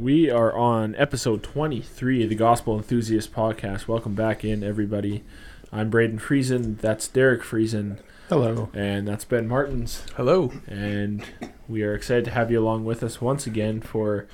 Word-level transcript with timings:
We 0.00 0.30
are 0.30 0.56
on 0.56 0.94
episode 0.94 1.42
23 1.42 2.22
of 2.22 2.30
the 2.30 2.34
Gospel 2.34 2.74
Enthusiast 2.74 3.34
Podcast. 3.34 3.86
Welcome 3.86 4.14
back 4.14 4.42
in, 4.42 4.64
everybody. 4.64 5.22
I'm 5.70 5.90
Braden 5.90 6.20
Friesen. 6.20 6.78
That's 6.78 7.06
Derek 7.06 7.42
Friesen. 7.42 7.98
Hello. 8.30 8.70
And 8.72 9.06
that's 9.06 9.26
Ben 9.26 9.46
Martins. 9.46 10.06
Hello. 10.16 10.52
And 10.66 11.22
we 11.68 11.82
are 11.82 11.94
excited 11.94 12.24
to 12.24 12.30
have 12.30 12.50
you 12.50 12.58
along 12.58 12.86
with 12.86 13.02
us 13.02 13.20
once 13.20 13.46
again 13.46 13.82
for 13.82 14.26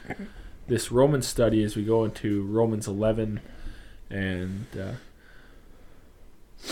this 0.69 0.93
Roman 0.93 1.21
study 1.21 1.65
as 1.65 1.75
we 1.75 1.83
go 1.83 2.05
into 2.05 2.45
Romans 2.45 2.87
11. 2.87 3.41
And 4.09 4.67
uh, 4.81 4.93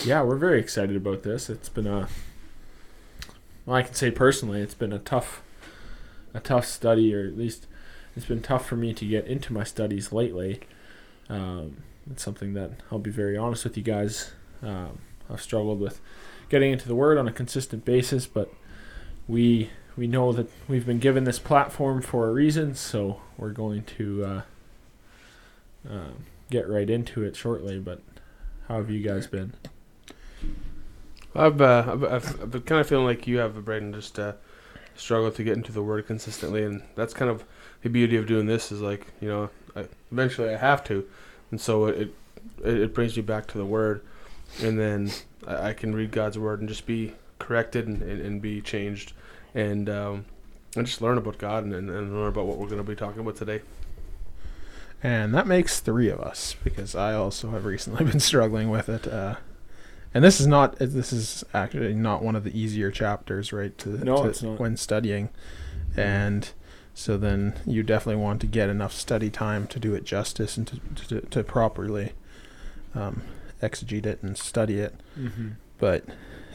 yeah, 0.05 0.23
we're 0.23 0.37
very 0.37 0.61
excited 0.61 0.95
about 0.95 1.25
this. 1.25 1.51
It's 1.51 1.69
been 1.69 1.89
a, 1.89 2.07
well, 3.67 3.75
I 3.75 3.83
can 3.83 3.95
say 3.95 4.13
personally, 4.13 4.61
it's 4.61 4.75
been 4.75 4.93
a 4.93 5.01
tough, 5.01 5.43
a 6.33 6.39
tough 6.39 6.65
study, 6.65 7.13
or 7.13 7.27
at 7.27 7.37
least 7.37 7.67
it's 8.17 8.27
been 8.27 8.43
tough 8.43 8.67
for 8.67 8.77
me 8.77 8.93
to 8.95 9.07
get 9.07 9.27
into 9.27 9.53
my 9.53 9.65
studies 9.65 10.13
lately. 10.13 10.61
Um, 11.29 11.79
it's 12.11 12.23
something 12.23 12.55
that 12.55 12.73
I'll 12.91 12.99
be 12.99 13.11
very 13.11 13.37
honest 13.37 13.65
with 13.65 13.77
you 13.77 13.83
guys. 13.83 14.33
Um, 14.63 14.99
I've 15.31 15.43
struggled 15.43 15.81
with 15.81 16.01
getting 16.49 16.73
into 16.73 16.87
the 16.87 16.95
Word 16.95 17.19
on 17.19 17.27
a 17.27 17.33
consistent 17.33 17.85
basis, 17.85 18.27
but 18.27 18.53
we 19.27 19.71
we 19.97 20.07
know 20.07 20.33
that 20.33 20.49
we've 20.69 20.87
been 20.87 20.99
given 20.99 21.25
this 21.25 21.39
platform 21.39 22.03
for 22.03 22.29
a 22.29 22.33
reason, 22.33 22.75
so 22.75 23.21
we're 23.39 23.53
going 23.53 23.85
to 23.85 24.25
uh, 24.25 24.43
uh, 25.89 26.11
get 26.51 26.69
right 26.69 26.91
into 26.91 27.23
it 27.23 27.37
shortly. 27.37 27.79
But 27.79 28.03
how 28.69 28.77
have 28.77 28.91
you 28.91 29.03
guys 29.03 29.27
been? 29.27 29.55
I've, 31.37 31.61
uh, 31.61 31.85
I've, 31.89 32.05
I've, 32.05 32.51
been 32.51 32.63
kind 32.63 32.81
of 32.81 32.89
feeling 32.89 33.07
like 33.07 33.27
you 33.27 33.39
have, 33.39 33.65
Braden, 33.65 33.93
just 33.93 34.19
uh, 34.19 34.35
struggle 34.95 35.31
to 35.33 35.45
get 35.45 35.57
into 35.57 35.73
the 35.73 35.83
Word 35.83 36.07
consistently, 36.07 36.63
and 36.65 36.83
that's 36.95 37.15
kind 37.15 37.31
of 37.31 37.45
the 37.85 37.91
beauty 37.91 38.17
of 38.17 38.27
doing 38.27 38.47
this 38.47 38.73
is 38.73 38.81
like 38.81 39.07
you 39.21 39.29
know 39.29 39.51
I, 39.77 39.87
eventually 40.11 40.49
I 40.53 40.57
have 40.57 40.83
to, 40.85 41.07
and 41.53 41.61
so 41.61 41.87
it, 41.87 42.13
it 42.65 42.79
it 42.79 42.95
brings 42.95 43.15
me 43.17 43.23
back 43.23 43.47
to 43.49 43.59
the 43.59 43.65
Word, 43.65 44.03
and 44.61 44.79
then 44.79 45.13
I, 45.47 45.69
I 45.69 45.73
can 45.75 45.95
read 45.95 46.11
God's 46.11 46.39
Word 46.39 46.59
and 46.61 46.69
just 46.69 46.87
be 46.87 47.13
corrected 47.39 47.87
and, 47.87 48.03
and, 48.03 48.21
and 48.21 48.43
be 48.43 48.61
changed, 48.61 49.13
and 49.55 49.89
um, 49.89 50.25
and 50.75 50.87
just 50.87 51.01
learn 51.01 51.19
about 51.19 51.39
God 51.39 51.63
and, 51.65 51.73
and, 51.75 51.89
and 51.91 52.13
learn 52.13 52.29
about 52.29 52.47
what 52.47 52.59
we're 52.59 52.67
going 52.67 52.79
to 52.79 52.89
be 52.89 52.97
talking 52.97 53.21
about 53.21 53.37
today. 53.37 53.61
And 55.03 55.35
that 55.35 55.47
makes 55.47 55.81
three 55.81 56.09
of 56.09 56.19
us 56.21 56.57
because 56.65 56.95
I 56.95 57.13
also 57.13 57.51
have 57.51 57.67
recently 57.67 58.05
been 58.11 58.21
struggling 58.21 58.71
with 58.71 58.89
it. 58.89 59.07
Uh, 59.07 59.37
and 60.15 60.25
this 60.25 60.41
is 60.41 60.47
not 60.47 60.79
this 60.79 61.13
is 61.13 61.45
actually 61.53 61.93
not 61.95 62.23
one 62.23 62.35
of 62.37 62.45
the 62.45 62.59
easier 62.59 62.91
chapters, 62.91 63.53
right? 63.53 63.77
To, 63.79 63.91
No, 64.03 64.23
to- 64.23 64.29
it's 64.31 64.43
not. 64.43 64.59
when 64.59 64.77
studying, 64.79 65.29
and 65.97 66.51
so 66.95 67.17
then 67.17 67.55
you 67.67 67.83
definitely 67.83 68.23
want 68.23 68.41
to 68.41 68.47
get 68.47 68.69
enough 68.69 68.93
study 68.93 69.29
time 69.29 69.67
to 69.67 69.81
do 69.81 69.95
it 69.95 70.05
justice 70.05 70.57
and 70.57 70.67
to 70.69 70.81
to, 71.09 71.21
to 71.23 71.45
properly 71.45 72.13
um, 72.95 73.23
exegete 73.61 74.07
it 74.07 74.23
and 74.23 74.39
study 74.39 74.79
it. 74.79 74.95
Mm-hmm. 75.19 75.51
But 75.79 76.05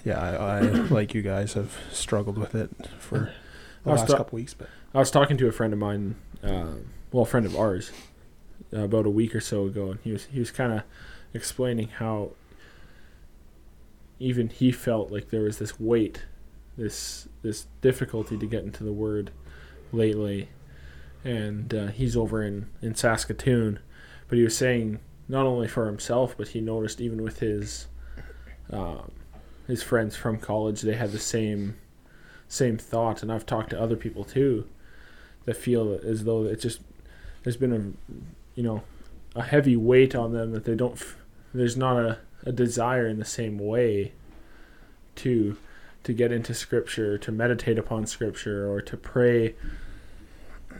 yeah, 0.05 0.19
I, 0.19 0.57
I 0.57 0.59
like 0.89 1.13
you 1.13 1.21
guys 1.21 1.53
have 1.53 1.77
struggled 1.91 2.37
with 2.37 2.55
it 2.55 2.69
for 2.99 3.33
the 3.83 3.89
last 3.89 4.07
ta- 4.07 4.17
couple 4.17 4.37
weeks, 4.37 4.53
but 4.53 4.69
I 4.93 4.99
was 4.99 5.11
talking 5.11 5.37
to 5.37 5.47
a 5.47 5.51
friend 5.51 5.73
of 5.73 5.79
mine, 5.79 6.15
uh, 6.41 6.75
well, 7.11 7.23
a 7.23 7.25
friend 7.25 7.45
of 7.45 7.55
ours, 7.55 7.91
uh, 8.73 8.83
about 8.83 9.05
a 9.05 9.09
week 9.09 9.35
or 9.35 9.41
so 9.41 9.65
ago, 9.65 9.91
and 9.91 9.99
he 10.03 10.11
was 10.11 10.25
he 10.25 10.39
was 10.39 10.51
kind 10.51 10.71
of 10.71 10.83
explaining 11.33 11.89
how 11.89 12.31
even 14.19 14.49
he 14.49 14.71
felt 14.71 15.11
like 15.11 15.29
there 15.29 15.43
was 15.43 15.59
this 15.59 15.79
weight, 15.79 16.23
this 16.77 17.27
this 17.41 17.67
difficulty 17.81 18.37
to 18.37 18.45
get 18.45 18.63
into 18.63 18.85
the 18.85 18.93
word 18.93 19.31
lately, 19.91 20.49
and 21.23 21.73
uh, 21.73 21.87
he's 21.87 22.15
over 22.15 22.43
in 22.43 22.67
in 22.81 22.95
Saskatoon, 22.95 23.79
but 24.27 24.37
he 24.37 24.43
was 24.43 24.55
saying 24.55 24.99
not 25.27 25.45
only 25.45 25.67
for 25.67 25.85
himself, 25.85 26.35
but 26.37 26.49
he 26.49 26.61
noticed 26.61 26.99
even 26.99 27.21
with 27.21 27.39
his 27.39 27.87
um, 28.71 29.11
his 29.67 29.83
friends 29.83 30.15
from 30.15 30.37
college, 30.37 30.81
they 30.81 30.95
had 30.95 31.11
the 31.11 31.19
same 31.19 31.75
same 32.47 32.77
thought, 32.77 33.21
and 33.21 33.31
I've 33.31 33.45
talked 33.45 33.69
to 33.71 33.81
other 33.81 33.95
people 33.95 34.23
too 34.23 34.67
that 35.45 35.55
feel 35.55 35.99
as 36.03 36.23
though 36.25 36.45
it 36.45 36.59
just 36.59 36.81
there's 37.43 37.57
been 37.57 37.73
a 37.73 38.13
you 38.55 38.63
know 38.63 38.83
a 39.35 39.43
heavy 39.43 39.75
weight 39.75 40.15
on 40.15 40.33
them 40.33 40.51
that 40.51 40.65
they 40.65 40.75
don't 40.75 41.01
there's 41.53 41.77
not 41.77 41.97
a, 41.97 42.17
a 42.45 42.51
desire 42.51 43.07
in 43.07 43.19
the 43.19 43.25
same 43.25 43.57
way 43.57 44.11
to 45.15 45.57
to 46.03 46.13
get 46.13 46.31
into 46.31 46.53
scripture 46.53 47.17
to 47.17 47.31
meditate 47.31 47.77
upon 47.77 48.05
scripture 48.05 48.71
or 48.71 48.81
to 48.81 48.97
pray 48.97 49.55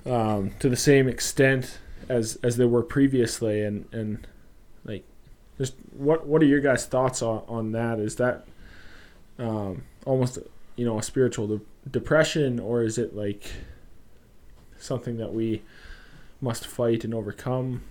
um, 0.05 0.51
to 0.59 0.69
the 0.69 0.77
same 0.77 1.07
extent 1.07 1.79
as 2.07 2.37
as 2.41 2.57
they 2.57 2.65
were 2.65 2.83
previously 2.83 3.63
and 3.63 3.85
and 3.91 4.27
like 4.85 5.03
just 5.57 5.75
what 5.91 6.25
what 6.25 6.41
are 6.41 6.45
your 6.45 6.61
guys 6.61 6.85
thoughts 6.85 7.21
on, 7.21 7.43
on 7.47 7.71
that 7.73 7.99
is 7.99 8.15
that 8.15 8.45
um, 9.37 9.83
almost 10.05 10.39
you 10.75 10.85
know 10.85 10.97
a 10.97 11.03
spiritual 11.03 11.47
de- 11.47 11.61
depression 11.89 12.59
or 12.59 12.83
is 12.83 12.97
it 12.97 13.15
like 13.15 13.51
something 14.79 15.17
that 15.17 15.33
we 15.33 15.61
must 16.41 16.65
fight 16.65 17.03
and 17.03 17.13
overcome. 17.13 17.83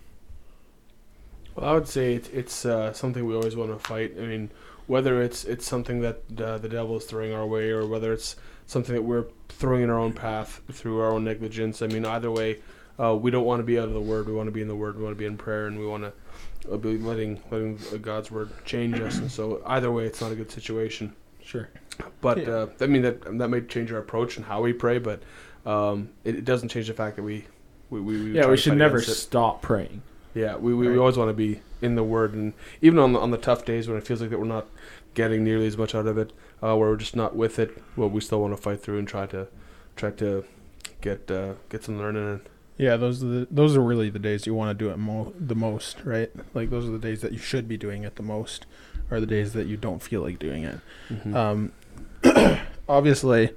Well, 1.58 1.70
I 1.70 1.74
would 1.74 1.88
say 1.88 2.14
it's, 2.14 2.28
it's 2.28 2.64
uh, 2.64 2.92
something 2.92 3.26
we 3.26 3.34
always 3.34 3.56
want 3.56 3.72
to 3.72 3.78
fight. 3.84 4.14
I 4.16 4.22
mean, 4.26 4.50
whether 4.86 5.20
it's 5.20 5.44
it's 5.44 5.66
something 5.66 6.00
that 6.02 6.22
uh, 6.40 6.58
the 6.58 6.68
devil 6.68 6.96
is 6.96 7.04
throwing 7.04 7.32
our 7.32 7.46
way, 7.46 7.70
or 7.70 7.84
whether 7.84 8.12
it's 8.12 8.36
something 8.66 8.94
that 8.94 9.02
we're 9.02 9.26
throwing 9.48 9.82
in 9.82 9.90
our 9.90 9.98
own 9.98 10.12
path 10.12 10.60
through 10.70 11.00
our 11.00 11.10
own 11.10 11.24
negligence. 11.24 11.82
I 11.82 11.88
mean, 11.88 12.04
either 12.04 12.30
way, 12.30 12.60
uh, 12.98 13.16
we 13.16 13.32
don't 13.32 13.44
want 13.44 13.58
to 13.58 13.64
be 13.64 13.76
out 13.76 13.88
of 13.88 13.94
the 13.94 14.00
Word. 14.00 14.28
We 14.28 14.34
want 14.34 14.46
to 14.46 14.52
be 14.52 14.62
in 14.62 14.68
the 14.68 14.76
Word. 14.76 14.96
We 14.96 15.02
want 15.02 15.16
to 15.16 15.18
be 15.18 15.26
in 15.26 15.36
prayer, 15.36 15.66
and 15.66 15.80
we 15.80 15.86
want 15.86 16.04
to 16.04 16.72
uh, 16.72 16.76
be 16.76 16.96
letting 16.96 17.42
letting 17.50 17.78
God's 18.02 18.30
Word 18.30 18.50
change 18.64 19.00
us. 19.00 19.18
And 19.18 19.30
so, 19.30 19.60
either 19.66 19.90
way, 19.90 20.06
it's 20.06 20.20
not 20.20 20.30
a 20.30 20.36
good 20.36 20.52
situation. 20.52 21.12
Sure. 21.42 21.68
But 22.20 22.38
Yeah. 22.38 22.50
uh, 22.50 22.66
I 22.80 22.86
mean 22.86 23.02
that 23.02 23.38
that 23.38 23.48
may 23.48 23.62
change 23.62 23.90
our 23.90 23.98
approach 23.98 24.36
and 24.36 24.46
how 24.46 24.62
we 24.62 24.72
pray, 24.72 24.98
but 24.98 25.24
um, 25.66 26.10
it, 26.22 26.36
it 26.36 26.44
doesn't 26.44 26.68
change 26.68 26.86
the 26.86 26.94
fact 26.94 27.16
that 27.16 27.24
we 27.24 27.46
we, 27.90 28.00
we, 28.00 28.22
we 28.22 28.32
Yeah, 28.36 28.46
we 28.46 28.56
should 28.56 28.76
never 28.76 29.02
stop 29.02 29.60
praying. 29.60 30.02
Yeah, 30.38 30.54
we, 30.56 30.72
we, 30.72 30.88
we 30.88 30.98
always 30.98 31.16
want 31.16 31.30
to 31.30 31.34
be 31.34 31.60
in 31.82 31.96
the 31.96 32.04
Word, 32.04 32.32
and 32.32 32.52
even 32.80 33.00
on 33.00 33.12
the, 33.12 33.18
on 33.18 33.32
the 33.32 33.38
tough 33.38 33.64
days 33.64 33.88
when 33.88 33.96
it 33.96 34.06
feels 34.06 34.20
like 34.20 34.30
that 34.30 34.38
we're 34.38 34.44
not 34.46 34.68
getting 35.14 35.42
nearly 35.42 35.66
as 35.66 35.76
much 35.76 35.96
out 35.96 36.06
of 36.06 36.16
it, 36.16 36.32
uh, 36.62 36.76
where 36.76 36.90
we're 36.90 36.96
just 36.96 37.16
not 37.16 37.34
with 37.34 37.58
it, 37.58 37.82
well, 37.96 38.08
we 38.08 38.20
still 38.20 38.40
want 38.40 38.54
to 38.54 38.62
fight 38.62 38.80
through 38.80 38.98
and 38.98 39.08
try 39.08 39.26
to 39.26 39.48
try 39.96 40.12
to 40.12 40.44
get 41.00 41.28
uh, 41.28 41.54
get 41.68 41.82
some 41.82 41.98
learning 41.98 42.22
in. 42.22 42.40
Yeah, 42.76 42.96
those 42.96 43.20
are 43.24 43.26
the 43.26 43.48
those 43.50 43.76
are 43.76 43.80
really 43.80 44.10
the 44.10 44.20
days 44.20 44.46
you 44.46 44.54
want 44.54 44.78
to 44.78 44.84
do 44.84 44.90
it 44.90 44.96
mo- 44.96 45.34
the 45.36 45.56
most, 45.56 46.04
right? 46.04 46.30
Like 46.54 46.70
those 46.70 46.88
are 46.88 46.92
the 46.92 47.00
days 47.00 47.20
that 47.22 47.32
you 47.32 47.38
should 47.38 47.66
be 47.66 47.76
doing 47.76 48.04
it 48.04 48.14
the 48.14 48.22
most, 48.22 48.64
or 49.10 49.18
the 49.18 49.26
days 49.26 49.54
that 49.54 49.66
you 49.66 49.76
don't 49.76 50.00
feel 50.00 50.20
like 50.20 50.38
doing 50.38 50.62
it. 50.62 50.78
Mm-hmm. 51.10 51.36
Um, 51.36 51.72
obviously, 52.88 53.50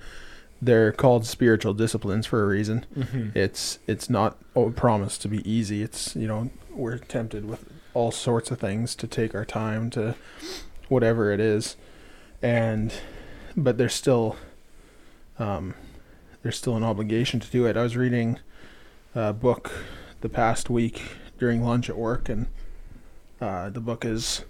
they're 0.60 0.92
called 0.92 1.28
spiritual 1.28 1.76
disciplines 1.76 2.26
for 2.26 2.44
a 2.44 2.48
reason. 2.48 2.88
Mm-hmm. 2.98 3.38
It's 3.38 3.78
it's 3.86 4.10
not 4.10 4.40
oh, 4.56 4.72
promised 4.72 5.22
to 5.22 5.28
be 5.28 5.48
easy. 5.50 5.84
It's 5.84 6.16
you 6.16 6.28
know 6.28 6.50
we're 6.74 6.98
tempted 6.98 7.46
with 7.46 7.66
all 7.94 8.12
sorts 8.12 8.52
of 8.52 8.60
things 8.60 8.96
to 8.96 9.08
take 9.08 9.36
our 9.36 9.46
time 9.46 9.90
to 9.92 10.16
whatever 10.90 11.32
it 11.32 11.40
is, 11.40 11.76
and 12.42 12.94
but 13.56 13.78
there's 13.78 13.94
still 13.94 14.36
um, 15.40 15.74
there's 16.44 16.58
still 16.58 16.76
an 16.76 16.84
obligation 16.84 17.40
to 17.40 17.50
do 17.50 17.66
it. 17.66 17.78
I 17.78 17.84
was 17.84 17.98
reading 17.98 18.40
a 19.16 19.34
book 19.34 19.72
the 20.22 20.30
past 20.30 20.70
week 20.70 21.02
during 21.38 21.64
lunch 21.64 21.90
at 21.90 21.98
work, 21.98 22.30
and 22.30 22.48
uh, 23.40 23.70
the 23.70 23.82
book 23.82 24.06
is 24.06 24.46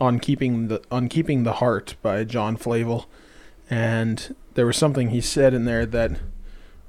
on 0.00 0.18
keeping 0.18 0.68
the 0.68 0.82
on 0.90 1.08
keeping 1.08 1.44
the 1.44 1.54
heart 1.54 1.96
by 2.02 2.24
John 2.24 2.56
Flavel, 2.56 3.06
and 3.70 4.34
there 4.54 4.66
was 4.66 4.76
something 4.76 5.10
he 5.10 5.20
said 5.20 5.54
in 5.54 5.64
there 5.64 5.86
that 5.86 6.12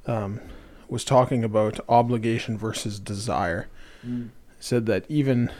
um, 0.07 0.39
was 0.87 1.03
talking 1.03 1.43
about 1.43 1.79
obligation 1.89 2.57
versus 2.57 2.99
desire. 2.99 3.67
Mm. 4.05 4.29
Said 4.65 4.87
that 4.87 5.05
even 5.09 5.51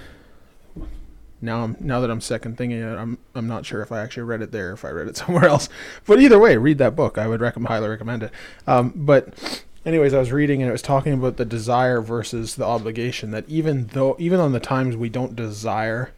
now, 1.39 1.63
I'm, 1.63 1.77
now 1.79 1.99
that 1.99 2.09
I'm 2.09 2.21
second 2.21 2.57
thinking 2.57 2.79
it, 2.79 2.97
I'm 2.97 3.19
I'm 3.35 3.45
not 3.45 3.63
sure 3.63 3.83
if 3.83 3.91
I 3.91 4.01
actually 4.01 4.23
read 4.23 4.41
it 4.41 4.51
there, 4.51 4.73
if 4.73 4.83
I 4.83 4.89
read 4.89 5.07
it 5.07 5.15
somewhere 5.17 5.45
else. 5.45 5.69
But 6.07 6.19
either 6.19 6.39
way, 6.39 6.57
read 6.57 6.79
that 6.79 6.95
book. 6.95 7.19
I 7.19 7.27
would 7.27 7.39
recommend, 7.39 7.67
highly 7.67 7.87
recommend 7.87 8.23
it. 8.23 8.31
Um, 8.65 8.93
but 8.95 9.63
anyways, 9.85 10.15
I 10.15 10.17
was 10.17 10.31
reading 10.31 10.63
and 10.63 10.69
it 10.69 10.71
was 10.71 10.81
talking 10.81 11.13
about 11.13 11.37
the 11.37 11.45
desire 11.45 12.01
versus 12.01 12.55
the 12.55 12.65
obligation. 12.65 13.29
That 13.29 13.47
even 13.47 13.91
though, 13.93 14.15
even 14.17 14.39
on 14.39 14.53
the 14.53 14.59
times 14.59 14.97
we 14.97 15.09
don't 15.09 15.35
desire 15.35 16.11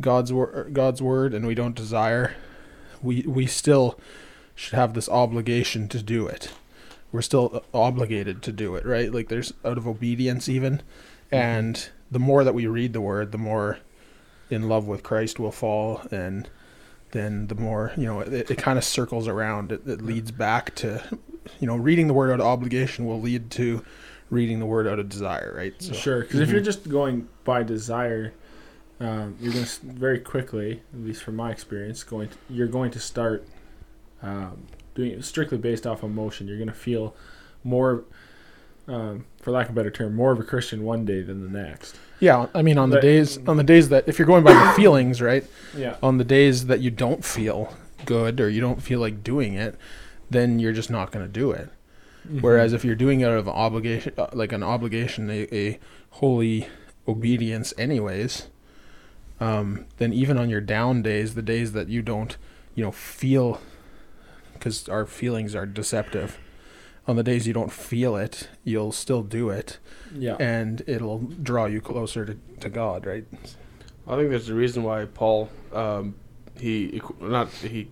God's 0.00 0.32
word, 0.32 0.74
God's 0.74 1.00
word, 1.00 1.32
and 1.32 1.46
we 1.46 1.54
don't 1.54 1.76
desire, 1.76 2.34
we 3.00 3.22
we 3.22 3.46
still 3.46 4.00
should 4.56 4.74
have 4.74 4.94
this 4.94 5.08
obligation 5.08 5.86
to 5.90 6.02
do 6.02 6.26
it. 6.26 6.50
We're 7.12 7.22
still 7.22 7.62
obligated 7.72 8.42
to 8.42 8.50
do 8.50 8.74
it, 8.74 8.84
right? 8.84 9.14
Like 9.14 9.28
there's 9.28 9.52
out 9.64 9.78
of 9.78 9.86
obedience 9.86 10.48
even, 10.48 10.82
and 11.30 11.88
the 12.10 12.18
more 12.18 12.44
that 12.44 12.54
we 12.54 12.66
read 12.66 12.92
the 12.92 13.00
word, 13.00 13.32
the 13.32 13.38
more 13.38 13.78
in 14.50 14.68
love 14.68 14.86
with 14.86 15.02
Christ 15.02 15.38
we'll 15.38 15.50
fall, 15.50 16.02
and 16.10 16.48
then 17.12 17.46
the 17.48 17.54
more 17.54 17.92
you 17.96 18.04
know 18.06 18.20
it, 18.20 18.50
it 18.50 18.58
kind 18.58 18.78
of 18.78 18.84
circles 18.84 19.26
around. 19.28 19.72
It, 19.72 19.86
it 19.86 20.02
leads 20.02 20.30
back 20.30 20.74
to, 20.76 21.02
you 21.60 21.66
know, 21.66 21.76
reading 21.76 22.06
the 22.06 22.14
word 22.14 22.30
out 22.30 22.40
of 22.40 22.46
obligation 22.46 23.06
will 23.06 23.20
lead 23.20 23.50
to 23.52 23.84
reading 24.30 24.58
the 24.58 24.66
word 24.66 24.86
out 24.88 24.98
of 24.98 25.08
desire, 25.08 25.54
right? 25.56 25.74
So, 25.80 25.92
Sure, 25.94 26.20
because 26.22 26.40
if 26.40 26.48
Mhm. 26.48 26.52
you're 26.52 26.60
just 26.60 26.88
going 26.88 27.28
by 27.44 27.62
desire, 27.62 28.32
um, 29.00 29.36
you're 29.40 29.52
going 29.52 29.64
to 29.64 29.86
very 29.86 30.18
quickly, 30.18 30.82
at 30.92 31.00
least 31.00 31.22
from 31.22 31.36
my 31.36 31.50
experience, 31.52 32.02
going 32.02 32.28
to, 32.30 32.36
you're 32.50 32.66
going 32.66 32.90
to 32.90 32.98
start 33.00 33.46
um, 34.22 34.66
doing 34.94 35.12
it 35.12 35.24
strictly 35.24 35.58
based 35.58 35.86
off 35.86 36.02
emotion. 36.02 36.48
You're 36.48 36.56
going 36.56 36.68
to 36.68 36.74
feel 36.74 37.14
more, 37.62 38.04
um, 38.88 39.26
for 39.46 39.52
lack 39.52 39.68
of 39.68 39.74
a 39.74 39.76
better 39.76 39.92
term, 39.92 40.12
more 40.12 40.32
of 40.32 40.40
a 40.40 40.42
Christian 40.42 40.82
one 40.82 41.04
day 41.04 41.22
than 41.22 41.40
the 41.40 41.58
next. 41.58 41.96
yeah, 42.18 42.48
I 42.52 42.62
mean, 42.62 42.78
on 42.78 42.90
the 42.90 43.00
days 43.00 43.38
on 43.46 43.56
the 43.56 43.62
days 43.62 43.90
that 43.90 44.08
if 44.08 44.18
you're 44.18 44.26
going 44.26 44.42
by 44.42 44.52
the 44.52 44.72
feelings, 44.76 45.22
right? 45.22 45.44
Yeah. 45.72 45.94
On 46.02 46.18
the 46.18 46.24
days 46.24 46.66
that 46.66 46.80
you 46.80 46.90
don't 46.90 47.24
feel 47.24 47.72
good 48.06 48.40
or 48.40 48.50
you 48.50 48.60
don't 48.60 48.82
feel 48.82 48.98
like 48.98 49.22
doing 49.22 49.54
it, 49.54 49.78
then 50.28 50.58
you're 50.58 50.72
just 50.72 50.90
not 50.90 51.12
going 51.12 51.24
to 51.24 51.30
do 51.30 51.52
it. 51.52 51.68
Mm-hmm. 52.26 52.40
Whereas 52.40 52.72
if 52.72 52.84
you're 52.84 52.96
doing 52.96 53.20
it 53.20 53.26
out 53.26 53.38
of 53.38 53.48
obligation, 53.48 54.14
uh, 54.18 54.26
like 54.32 54.50
an 54.50 54.64
obligation, 54.64 55.30
a, 55.30 55.46
a 55.54 55.78
holy 56.10 56.66
obedience, 57.06 57.72
anyways, 57.78 58.48
um, 59.38 59.86
then 59.98 60.12
even 60.12 60.38
on 60.38 60.50
your 60.50 60.60
down 60.60 61.02
days, 61.02 61.36
the 61.36 61.40
days 61.42 61.70
that 61.70 61.88
you 61.88 62.02
don't, 62.02 62.36
you 62.74 62.82
know, 62.82 62.90
feel, 62.90 63.60
because 64.54 64.88
our 64.88 65.06
feelings 65.06 65.54
are 65.54 65.66
deceptive. 65.66 66.36
On 67.08 67.16
the 67.16 67.22
days 67.22 67.46
you 67.46 67.52
don't 67.52 67.70
feel 67.70 68.16
it, 68.16 68.48
you'll 68.64 68.92
still 68.92 69.22
do 69.22 69.48
it, 69.50 69.78
yeah, 70.14 70.36
and 70.40 70.82
it'll 70.86 71.18
draw 71.18 71.66
you 71.66 71.80
closer 71.80 72.24
to, 72.24 72.36
to 72.60 72.68
God, 72.68 73.06
right? 73.06 73.24
I 74.08 74.16
think 74.16 74.30
there's 74.30 74.48
a 74.48 74.54
reason 74.54 74.82
why 74.82 75.04
Paul 75.04 75.48
um, 75.72 76.14
he 76.58 77.00
not 77.20 77.48
he 77.50 77.88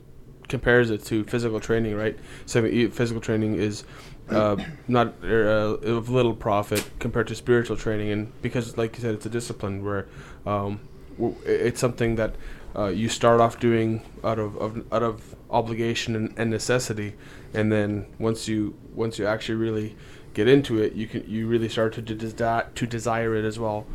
compares 0.49 0.91
it 0.91 1.05
to 1.05 1.25
physical 1.25 1.61
training, 1.61 1.97
right? 1.97 2.19
So 2.47 2.65
e- 2.65 2.89
physical 2.89 3.21
training 3.21 3.55
is 3.55 3.85
uh, 4.31 4.57
not 4.89 5.15
er, 5.23 5.79
uh, 5.83 5.91
of 5.91 6.09
little 6.09 6.35
profit 6.35 6.89
compared 6.99 7.29
to 7.29 7.35
spiritual 7.35 7.77
training, 7.77 8.11
and 8.11 8.43
because, 8.43 8.77
like 8.77 8.97
you 8.97 9.03
said, 9.03 9.15
it's 9.15 9.27
a 9.27 9.31
discipline 9.31 9.85
where 9.85 10.07
um, 10.47 10.81
it's 11.45 11.81
something 11.81 12.17
that 12.17 12.35
uh, 12.77 12.87
you 12.87 13.09
start 13.09 13.41
off 13.41 13.59
doing 13.61 14.03
out 14.23 14.39
of, 14.39 14.57
of 14.57 14.93
out 14.93 15.03
of 15.03 15.35
obligation 15.51 16.17
and, 16.17 16.35
and 16.37 16.51
necessity, 16.51 17.15
and 17.53 17.71
then 17.71 18.07
once 18.19 18.49
you 18.49 18.77
once 18.95 19.19
you 19.19 19.27
actually 19.27 19.57
really 19.57 19.97
get 20.35 20.49
into 20.49 20.83
it, 20.83 20.95
you 20.95 21.07
can 21.07 21.29
you 21.29 21.47
really 21.47 21.69
start 21.69 21.93
to 21.95 22.03
de- 22.03 22.67
to 22.75 22.87
desire 22.87 23.35
it 23.35 23.45
as 23.45 23.59
well 23.59 23.87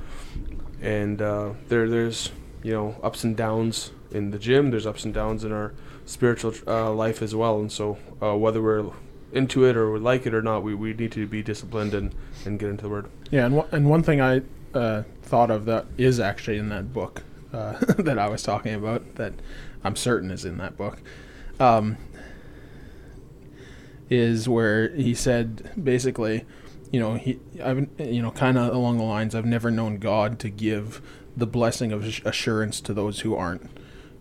and 0.81 1.21
uh, 1.21 1.51
there 1.67 1.89
there's 1.89 2.31
you 2.63 2.73
know 2.73 2.95
ups 3.03 3.23
and 3.23 3.35
downs 3.35 3.91
in 4.11 4.31
the 4.31 4.39
gym. 4.39 4.71
There's 4.71 4.87
ups 4.87 5.05
and 5.05 5.13
downs 5.13 5.43
in 5.43 5.51
our 5.51 5.73
spiritual 6.05 6.53
uh, 6.67 6.91
life 6.91 7.21
as 7.21 7.35
well. 7.35 7.59
And 7.59 7.71
so 7.71 7.97
uh, 8.21 8.35
whether 8.35 8.61
we're 8.61 8.91
into 9.31 9.65
it 9.65 9.77
or 9.77 9.91
we 9.91 9.99
like 9.99 10.25
it 10.25 10.33
or 10.33 10.41
not, 10.41 10.63
we, 10.63 10.73
we 10.73 10.93
need 10.93 11.11
to 11.11 11.27
be 11.27 11.43
disciplined 11.43 11.93
and, 11.93 12.15
and 12.45 12.59
get 12.59 12.69
into 12.69 12.83
the 12.83 12.89
word. 12.89 13.09
Yeah, 13.29 13.45
and 13.45 13.55
one 13.55 13.67
and 13.71 13.89
one 13.89 14.03
thing 14.03 14.21
I 14.21 14.41
uh, 14.73 15.03
thought 15.21 15.51
of 15.51 15.65
that 15.65 15.85
is 15.97 16.19
actually 16.19 16.57
in 16.57 16.69
that 16.69 16.93
book 16.93 17.23
uh, 17.54 17.74
that 17.98 18.18
I 18.19 18.28
was 18.30 18.44
talking 18.44 18.74
about 18.74 19.16
that 19.16 19.34
I'm 19.84 19.96
certain 19.96 20.31
is 20.31 20.46
in 20.46 20.57
that 20.57 20.78
book, 20.78 21.00
um, 21.60 21.98
is 24.10 24.50
where 24.50 24.90
he 24.90 25.13
said 25.13 25.72
basically, 25.81 26.46
you 26.92 27.00
know, 27.00 27.13
he 27.16 27.40
I've 27.63 27.88
you 28.00 28.22
know 28.22 28.31
kind 28.31 28.57
of 28.57 28.74
along 28.74 28.98
the 28.98 29.04
lines 29.04 29.36
I've 29.36 29.46
never 29.46 29.69
known 29.72 29.98
God 29.98 30.40
to 30.40 30.50
give 30.50 31.01
the 31.38 31.48
blessing 31.48 31.92
of 31.92 32.04
assurance 32.25 32.81
to 32.81 32.94
those 32.94 33.22
who 33.22 33.36
aren't, 33.36 33.69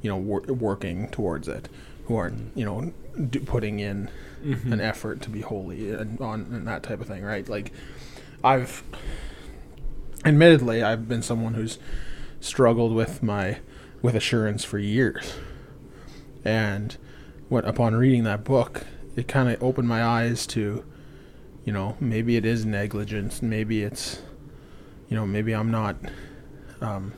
you 0.02 0.10
know, 0.10 0.16
wor- 0.16 0.42
working 0.42 1.08
towards 1.08 1.48
it, 1.48 1.68
who 2.06 2.16
aren't 2.16 2.56
you 2.56 2.64
know 2.64 2.92
d- 3.30 3.40
putting 3.40 3.80
in 3.80 4.10
Mhm. 4.44 4.70
an 4.72 4.80
effort 4.80 5.20
to 5.22 5.30
be 5.30 5.40
holy 5.40 5.90
and 5.90 6.20
on 6.20 6.42
and 6.52 6.64
that 6.68 6.84
type 6.84 7.00
of 7.00 7.08
thing, 7.08 7.24
right? 7.24 7.48
Like 7.48 7.72
I've 8.44 8.84
admittedly 10.24 10.82
I've 10.82 11.08
been 11.08 11.22
someone 11.22 11.54
who's 11.54 11.78
struggled 12.40 12.94
with 12.94 13.22
my 13.22 13.58
with 14.02 14.14
assurance 14.14 14.64
for 14.64 14.78
years. 14.78 15.34
And 16.44 16.96
what 17.48 17.66
upon 17.66 17.94
reading 17.94 18.24
that 18.24 18.44
book, 18.44 18.86
it 19.16 19.26
kind 19.28 19.48
of 19.48 19.62
opened 19.62 19.88
my 19.88 20.02
eyes 20.02 20.46
to 20.48 20.84
you 21.64 21.72
know, 21.72 21.96
maybe 22.00 22.36
it 22.36 22.46
is 22.46 22.64
negligence, 22.64 23.42
maybe 23.42 23.82
it's 23.82 24.22
you 25.08 25.16
know, 25.16 25.26
maybe 25.26 25.54
I'm 25.54 25.70
not 25.70 25.96
um 26.80 27.12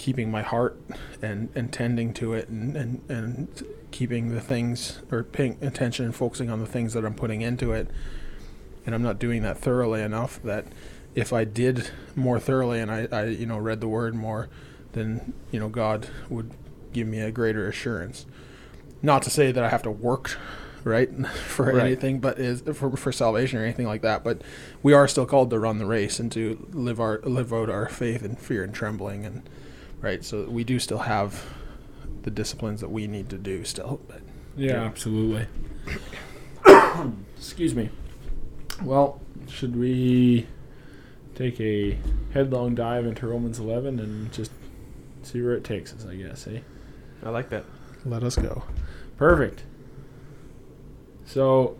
keeping 0.00 0.30
my 0.30 0.40
heart 0.40 0.80
and, 1.20 1.50
and 1.54 1.70
tending 1.70 2.14
to 2.14 2.32
it 2.32 2.48
and, 2.48 2.74
and, 2.74 3.02
and 3.10 3.64
keeping 3.90 4.30
the 4.30 4.40
things 4.40 5.02
or 5.12 5.22
paying 5.22 5.58
attention 5.60 6.06
and 6.06 6.16
focusing 6.16 6.48
on 6.48 6.58
the 6.58 6.66
things 6.66 6.94
that 6.94 7.04
I'm 7.04 7.12
putting 7.12 7.42
into 7.42 7.72
it. 7.72 7.86
And 8.86 8.94
I'm 8.94 9.02
not 9.02 9.18
doing 9.18 9.42
that 9.42 9.58
thoroughly 9.58 10.00
enough 10.00 10.42
that 10.42 10.64
if 11.14 11.32
I 11.32 11.44
did 11.44 11.90
more 12.16 12.38
thoroughly 12.38 12.80
and 12.80 12.90
I, 12.90 13.08
I 13.10 13.24
you 13.26 13.46
know 13.46 13.58
read 13.58 13.80
the 13.80 13.88
word 13.88 14.14
more, 14.14 14.48
then 14.92 15.32
you 15.50 15.58
know 15.60 15.68
God 15.68 16.08
would 16.28 16.50
give 16.92 17.06
me 17.06 17.20
a 17.20 17.30
greater 17.30 17.68
assurance. 17.68 18.26
Not 19.02 19.22
to 19.22 19.30
say 19.30 19.50
that 19.52 19.62
I 19.64 19.68
have 19.70 19.82
to 19.84 19.90
work 19.90 20.36
right 20.84 21.10
for 21.46 21.66
Right. 21.66 21.86
anything, 21.86 22.20
but 22.20 22.38
is 22.38 22.62
for, 22.74 22.96
for 22.96 23.12
salvation 23.12 23.58
or 23.58 23.64
anything 23.64 23.86
like 23.86 24.02
that. 24.02 24.22
But 24.24 24.42
we 24.82 24.92
are 24.92 25.06
still 25.08 25.26
called 25.26 25.50
to 25.50 25.58
run 25.58 25.78
the 25.78 25.86
race 25.86 26.18
and 26.20 26.30
to 26.32 26.66
live 26.72 27.00
our 27.00 27.20
live 27.24 27.52
out 27.52 27.70
our 27.70 27.88
faith 27.88 28.24
in 28.24 28.36
fear 28.36 28.62
and 28.64 28.74
trembling 28.74 29.24
and 29.24 29.42
right. 30.00 30.24
So 30.24 30.44
we 30.44 30.64
do 30.64 30.78
still 30.78 30.98
have 30.98 31.44
the 32.22 32.30
disciplines 32.30 32.80
that 32.82 32.90
we 32.90 33.06
need 33.06 33.28
to 33.30 33.38
do 33.38 33.64
still. 33.64 34.00
But 34.08 34.20
Yeah, 34.56 34.72
Yeah. 34.72 34.84
absolutely. 34.84 35.46
Excuse 37.36 37.74
me. 37.74 37.88
Well, 38.82 39.20
should 39.48 39.76
we 39.76 40.46
take 41.40 41.58
a 41.58 41.96
headlong 42.34 42.74
dive 42.74 43.06
into 43.06 43.26
Romans 43.26 43.58
11 43.58 43.98
and 43.98 44.30
just 44.30 44.52
see 45.22 45.40
where 45.40 45.54
it 45.54 45.64
takes 45.64 45.94
us, 45.94 46.04
I 46.04 46.16
guess, 46.16 46.46
eh? 46.46 46.60
I 47.24 47.30
like 47.30 47.48
that. 47.48 47.64
let 48.04 48.22
us 48.22 48.36
go. 48.36 48.64
Perfect. 49.16 49.62
So, 51.24 51.78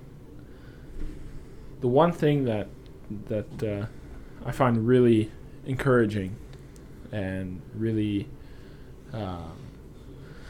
the 1.80 1.88
one 1.88 2.12
thing 2.12 2.44
that 2.44 2.68
that 3.28 3.62
uh, 3.62 3.86
I 4.46 4.52
find 4.52 4.86
really 4.86 5.30
encouraging 5.66 6.36
and 7.12 7.60
really, 7.74 8.28
um, 9.12 9.56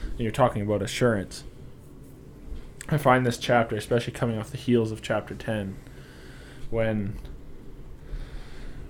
and 0.02 0.20
you're 0.20 0.30
talking 0.30 0.62
about 0.62 0.82
assurance. 0.82 1.44
I 2.88 2.98
find 2.98 3.24
this 3.24 3.38
chapter, 3.38 3.76
especially 3.76 4.12
coming 4.12 4.38
off 4.38 4.50
the 4.50 4.58
heels 4.58 4.92
of 4.92 5.02
chapter 5.02 5.34
ten, 5.34 5.76
when 6.70 7.16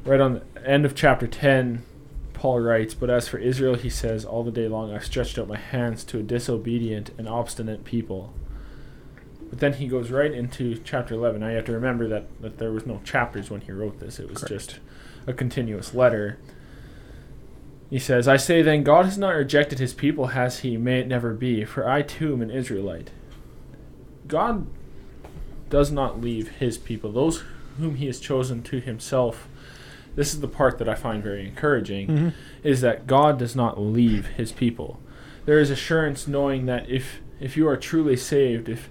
right 0.04 0.21
on 0.21 0.42
the 0.54 0.66
end 0.69 0.85
of 0.85 0.95
chapter 0.95 1.26
ten, 1.26 1.85
Paul 2.33 2.61
writes, 2.61 2.95
But 2.95 3.11
as 3.11 3.28
for 3.28 3.38
Israel, 3.38 3.75
he 3.75 3.90
says, 3.90 4.25
All 4.25 4.42
the 4.42 4.50
day 4.50 4.69
long 4.69 4.92
I've 4.95 5.04
stretched 5.04 5.38
out 5.38 5.49
my 5.49 5.59
hands 5.59 6.04
to 6.04 6.19
a 6.19 6.23
disobedient 6.23 7.11
and 7.19 7.28
obstinate 7.28 7.85
people. 7.85 8.33
But 9.50 9.59
then 9.59 9.75
he 9.75 9.88
goes 9.88 10.11
right 10.11 10.33
into 10.33 10.78
chapter 10.85 11.14
11. 11.14 11.40
Now 11.40 11.49
you 11.49 11.57
have 11.57 11.64
to 11.66 11.73
remember 11.73 12.07
that, 12.09 12.40
that 12.40 12.59
there 12.59 12.71
was 12.71 12.87
no 12.87 13.00
chapters 13.04 13.50
when 13.50 13.61
he 13.61 13.73
wrote 13.73 13.99
this, 13.99 14.19
it 14.19 14.28
was 14.28 14.38
Correct. 14.38 14.49
just 14.49 14.80
a 15.26 15.33
continuous 15.33 15.92
letter. 15.92 16.38
He 17.90 17.99
says, 17.99 18.28
I 18.28 18.37
say 18.37 18.62
then, 18.62 18.85
God 18.85 19.04
has 19.04 19.19
not 19.19 19.35
rejected 19.35 19.80
his 19.80 19.92
people, 19.92 20.28
has 20.28 20.61
he? 20.61 20.76
May 20.76 21.00
it 21.00 21.09
never 21.09 21.35
be, 21.35 21.64
for 21.64 21.88
I 21.88 22.02
too 22.02 22.33
am 22.33 22.40
an 22.42 22.50
Israelite. 22.50 23.11
God 24.28 24.69
does 25.69 25.90
not 25.90 26.21
leave 26.21 26.49
his 26.52 26.78
people, 26.78 27.11
those 27.11 27.42
whom 27.78 27.97
he 27.97 28.07
has 28.07 28.21
chosen 28.21 28.62
to 28.62 28.80
himself. 28.80 29.49
This 30.21 30.35
is 30.35 30.41
the 30.41 30.49
part 30.49 30.77
that 30.77 30.87
I 30.87 30.97
find 30.97 31.23
very 31.23 31.49
encouraging 31.49 32.09
Mm-hmm. 32.09 32.29
is 32.62 32.83
that 32.83 33.07
God 33.07 33.39
does 33.39 33.57
not 33.57 33.81
leave 33.81 34.27
his 34.27 34.53
people. 34.53 35.00
There 35.47 35.59
is 35.59 35.71
assurance 35.71 36.29
knowing 36.29 36.67
that 36.67 36.91
if 36.91 37.21
if 37.41 37.57
you 37.57 37.67
are 37.67 37.77
truly 37.79 38.19
saved, 38.19 38.69
if 38.69 38.91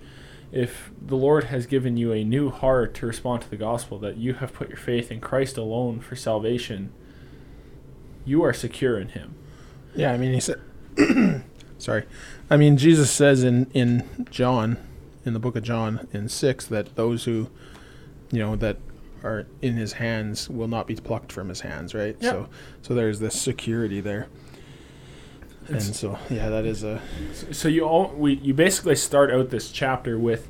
if 0.51 0.89
the 0.99 1.15
Lord 1.15 1.43
has 1.43 1.67
given 1.67 1.97
you 1.97 2.11
a 2.11 2.23
new 2.23 2.49
heart 2.49 2.95
to 2.95 3.05
respond 3.05 3.43
to 3.43 3.49
the 3.51 3.57
gospel, 3.57 3.99
that 3.99 4.17
you 4.17 4.33
have 4.33 4.53
put 4.53 4.69
your 4.69 4.77
faith 4.79 5.11
in 5.11 5.21
Christ 5.21 5.55
alone 5.55 5.99
for 5.99 6.15
salvation, 6.15 6.91
you 8.25 8.41
are 8.41 8.51
secure 8.51 8.99
in 8.99 9.09
him. 9.09 9.35
Yeah, 9.93 10.11
I 10.11 10.17
mean, 10.17 10.33
he 10.33 10.39
said, 10.39 10.59
sorry. 11.77 12.05
I 12.49 12.57
mean, 12.57 12.75
Jesus 12.75 13.11
says 13.11 13.43
in, 13.43 13.69
in 13.75 14.25
John, 14.31 14.77
in 15.25 15.33
the 15.33 15.39
book 15.39 15.55
of 15.55 15.61
John, 15.61 16.07
in 16.11 16.27
6, 16.27 16.65
that 16.65 16.95
those 16.95 17.25
who, 17.25 17.51
you 18.31 18.39
know, 18.39 18.55
that 18.55 18.77
are 19.23 19.47
in 19.61 19.75
his 19.75 19.93
hands 19.93 20.49
will 20.49 20.67
not 20.67 20.87
be 20.87 20.95
plucked 20.95 21.31
from 21.31 21.49
his 21.49 21.61
hands, 21.61 21.93
right? 21.93 22.15
Yeah. 22.19 22.31
So, 22.31 22.49
so 22.81 22.93
there's 22.95 23.19
this 23.19 23.39
security 23.39 24.01
there. 24.01 24.27
And 25.67 25.75
It's- 25.77 25.99
so, 25.99 26.17
yeah, 26.29 26.49
that 26.49 26.65
is 26.65 26.83
a, 26.83 26.99
So 27.51 27.67
you 27.67 27.83
all 27.85 28.13
we 28.15 28.33
you 28.35 28.53
basically 28.53 28.95
start 28.95 29.31
out 29.31 29.49
this 29.49 29.71
chapter 29.71 30.17
with 30.17 30.49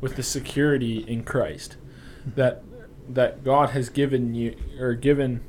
with 0.00 0.16
the 0.16 0.22
security 0.22 0.98
in 1.06 1.22
Christ 1.24 1.76
that 2.34 2.62
that 3.08 3.44
God 3.44 3.70
has 3.70 3.88
given 3.88 4.34
you 4.34 4.56
or 4.80 4.94
given 4.94 5.40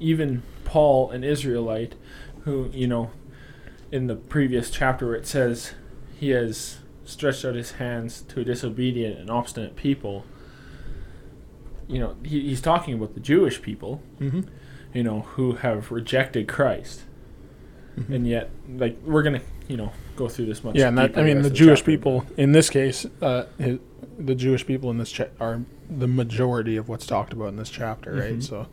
even 0.00 0.42
Paul 0.64 1.10
an 1.10 1.24
Israelite 1.24 1.94
who 2.44 2.70
you 2.72 2.86
know 2.86 3.10
in 3.90 4.06
the 4.06 4.16
previous 4.16 4.70
chapter 4.70 5.06
where 5.06 5.14
it 5.16 5.26
says 5.26 5.72
he 6.20 6.30
has 6.30 6.78
stretched 7.04 7.44
out 7.46 7.54
his 7.54 7.72
hands 7.72 8.20
to 8.20 8.40
a 8.40 8.44
disobedient 8.44 9.18
and 9.18 9.30
obstinate 9.30 9.76
people 9.76 10.26
you 11.88 11.98
know, 11.98 12.16
he, 12.22 12.40
he's 12.42 12.60
talking 12.60 12.94
about 12.94 13.14
the 13.14 13.20
Jewish 13.20 13.60
people, 13.62 14.02
Mm-hmm. 14.20 14.42
you 14.94 15.02
know, 15.02 15.20
who 15.20 15.52
have 15.52 15.90
rejected 15.90 16.46
Christ, 16.48 17.02
and 18.08 18.26
yet, 18.28 18.50
like, 18.76 18.96
we're 19.04 19.22
gonna, 19.24 19.40
you 19.66 19.76
know, 19.76 19.92
go 20.16 20.28
through 20.28 20.46
this 20.46 20.62
much. 20.62 20.76
yeah, 20.76 20.88
and 20.88 20.98
that 20.98 21.18
I 21.18 21.22
mean 21.22 21.38
rest 21.38 21.48
the 21.48 21.54
Jewish 21.54 21.80
chapter. 21.80 21.90
people 21.90 22.26
in 22.36 22.52
this 22.52 22.70
case, 22.70 23.06
uh, 23.20 23.44
hi- 23.60 23.78
the 24.18 24.34
Jewish 24.36 24.64
people 24.66 24.90
in 24.90 24.98
this 24.98 25.10
cha- 25.10 25.26
are 25.40 25.62
the 25.90 26.06
majority 26.06 26.76
of 26.76 26.88
what's 26.88 27.06
talked 27.06 27.32
about 27.32 27.48
in 27.48 27.56
this 27.56 27.70
chapter, 27.70 28.12
right? 28.14 28.38
Mhm. 28.38 28.42
So 28.42 28.66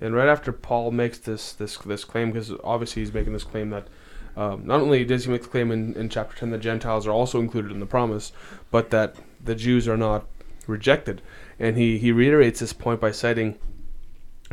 And 0.00 0.14
right 0.14 0.28
after 0.28 0.52
Paul 0.52 0.90
makes 0.92 1.18
this 1.18 1.52
this 1.52 1.76
this 1.78 2.04
claim, 2.04 2.30
because 2.32 2.52
obviously 2.64 3.02
he's 3.02 3.12
making 3.12 3.32
this 3.32 3.44
claim 3.44 3.70
that 3.70 3.88
um, 4.36 4.64
not 4.64 4.80
only 4.80 5.04
does 5.04 5.24
he 5.24 5.30
make 5.32 5.42
the 5.42 5.48
claim 5.48 5.72
in, 5.72 5.94
in 5.94 6.08
chapter 6.08 6.36
ten 6.36 6.50
that 6.50 6.58
Gentiles 6.58 7.06
are 7.06 7.10
also 7.12 7.40
included 7.40 7.72
in 7.72 7.80
the 7.80 7.86
promise, 7.86 8.30
but 8.70 8.90
that 8.90 9.16
the 9.44 9.54
Jews 9.56 9.88
are 9.88 9.96
not 9.96 10.26
rejected. 10.68 11.22
And 11.58 11.76
he, 11.76 11.98
he 11.98 12.12
reiterates 12.12 12.60
this 12.60 12.72
point 12.72 13.00
by 13.00 13.10
citing 13.10 13.58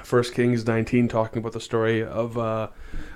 1 0.07 0.24
Kings 0.25 0.65
19, 0.65 1.07
talking 1.07 1.39
about 1.39 1.53
the 1.53 1.62
story 1.62 2.03
of 2.03 2.38
uh, 2.38 2.69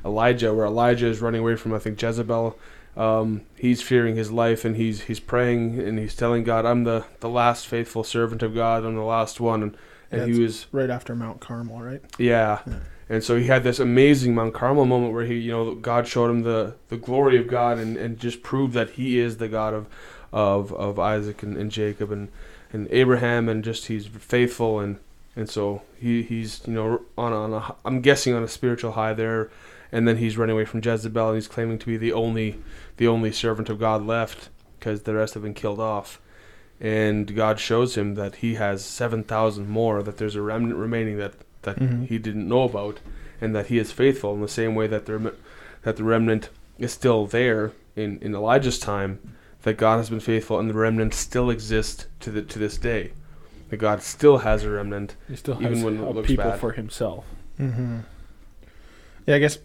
Elijah, 0.05 0.53
where 0.53 0.65
Elijah 0.65 1.07
is 1.07 1.21
running 1.21 1.41
away 1.41 1.55
from, 1.55 1.73
I 1.73 1.79
think, 1.79 2.01
Jezebel. 2.01 2.57
Um, 2.95 3.41
he's 3.55 3.81
fearing 3.81 4.15
his 4.15 4.31
life 4.31 4.65
and 4.65 4.75
he's 4.75 5.01
he's 5.03 5.19
praying 5.21 5.79
and 5.79 5.97
he's 5.99 6.15
telling 6.15 6.43
God, 6.43 6.65
I'm 6.65 6.83
the, 6.83 7.05
the 7.19 7.29
last 7.29 7.67
faithful 7.67 8.03
servant 8.03 8.43
of 8.43 8.53
God, 8.53 8.83
I'm 8.83 8.95
the 8.95 9.01
last 9.01 9.39
one. 9.39 9.63
And, 9.63 9.77
and 10.11 10.21
Yeah, 10.27 10.33
he 10.35 10.41
was 10.41 10.65
right 10.71 10.89
after 10.89 11.15
Mount 11.15 11.39
Carmel, 11.39 11.81
right? 11.81 12.01
yeah. 12.17 12.59
Yeah. 12.65 12.79
And 13.11 13.23
so 13.23 13.37
he 13.37 13.47
had 13.47 13.63
this 13.63 13.79
amazing 13.79 14.35
Mount 14.35 14.53
Carmel 14.53 14.85
moment 14.85 15.13
where 15.13 15.25
he, 15.25 15.35
you 15.35 15.51
know, 15.51 15.73
God 15.75 16.07
showed 16.07 16.29
him 16.29 16.41
the, 16.43 16.75
the 16.89 16.97
glory 16.97 17.39
of 17.39 17.47
God 17.47 17.79
and, 17.79 17.97
and 17.97 18.19
just 18.19 18.43
proved 18.43 18.73
that 18.73 18.91
he 18.91 19.17
is 19.17 19.37
the 19.37 19.47
God 19.47 19.73
of 19.73 19.87
of, 20.31 20.71
of 20.73 20.99
Isaac 20.99 21.41
and, 21.41 21.57
and 21.57 21.71
Jacob 21.71 22.11
and, 22.11 22.29
and 22.71 22.87
Abraham 22.91 23.49
and 23.49 23.63
just 23.63 23.87
he's 23.87 24.07
faithful 24.07 24.79
and 24.79 24.97
and 25.35 25.49
so 25.49 25.81
he, 25.99 26.21
he's 26.23 26.61
you 26.67 26.73
know 26.73 27.01
on 27.17 27.33
on 27.33 27.53
a 27.53 27.75
I'm 27.85 28.01
guessing 28.01 28.33
on 28.33 28.43
a 28.43 28.47
spiritual 28.47 28.93
high 28.93 29.13
there 29.13 29.49
and 29.91 30.07
then 30.07 30.17
he's 30.17 30.37
running 30.37 30.53
away 30.55 30.65
from 30.65 30.81
Jezebel 30.83 31.27
and 31.29 31.35
he's 31.35 31.47
claiming 31.47 31.79
to 31.79 31.85
be 31.85 31.97
the 31.97 32.13
only 32.13 32.59
the 32.97 33.07
only 33.07 33.31
servant 33.31 33.69
of 33.69 33.79
God 33.79 34.05
left 34.05 34.49
because 34.79 35.03
the 35.03 35.13
rest 35.15 35.33
have 35.33 35.43
been 35.43 35.53
killed 35.53 35.79
off 35.79 36.19
and 36.81 37.35
God 37.35 37.59
shows 37.59 37.97
him 37.97 38.15
that 38.15 38.35
he 38.37 38.55
has 38.55 38.83
7,000 38.85 39.67
more 39.67 40.01
that 40.01 40.17
there's 40.17 40.35
a 40.35 40.41
remnant 40.41 40.77
remaining 40.77 41.17
that 41.17 41.33
that 41.63 41.77
Mhm. 41.79 42.07
he 42.07 42.17
didn't 42.17 42.47
know 42.47 42.63
about 42.63 42.99
and 43.41 43.53
that 43.55 43.67
he 43.67 43.77
is 43.77 43.91
faithful 43.91 44.33
in 44.33 44.41
the 44.41 44.47
same 44.47 44.75
way 44.75 44.87
that 44.87 45.05
the 45.05 45.17
rem- 45.17 45.35
that 45.83 45.97
the 45.97 46.03
remnant 46.03 46.49
is 46.77 46.91
still 46.93 47.25
there 47.25 47.71
in, 47.95 48.17
in 48.21 48.33
Elijah's 48.33 48.79
time 48.79 49.19
that 49.63 49.77
God 49.77 49.97
has 49.97 50.09
been 50.09 50.19
faithful 50.19 50.59
and 50.59 50.69
the 50.69 50.73
remnant 50.73 51.13
still 51.13 51.49
exists 51.49 52.05
to 52.21 52.31
the 52.31 52.41
to 52.41 52.59
this 52.59 52.77
day 52.77 53.11
that 53.69 53.77
God 53.77 54.01
still 54.01 54.39
has 54.39 54.63
a 54.63 54.69
remnant 54.69 55.15
He 55.27 55.35
still 55.35 55.55
even 55.55 55.73
has 55.73 55.83
when 55.83 55.97
it 55.97 56.15
looks 56.15 56.27
people 56.27 56.45
bad. 56.45 56.59
for 56.59 56.71
himself. 56.73 57.25
Mm-hmm. 57.59 57.99
Yeah, 59.25 59.35
I 59.35 59.39
guess 59.39 59.59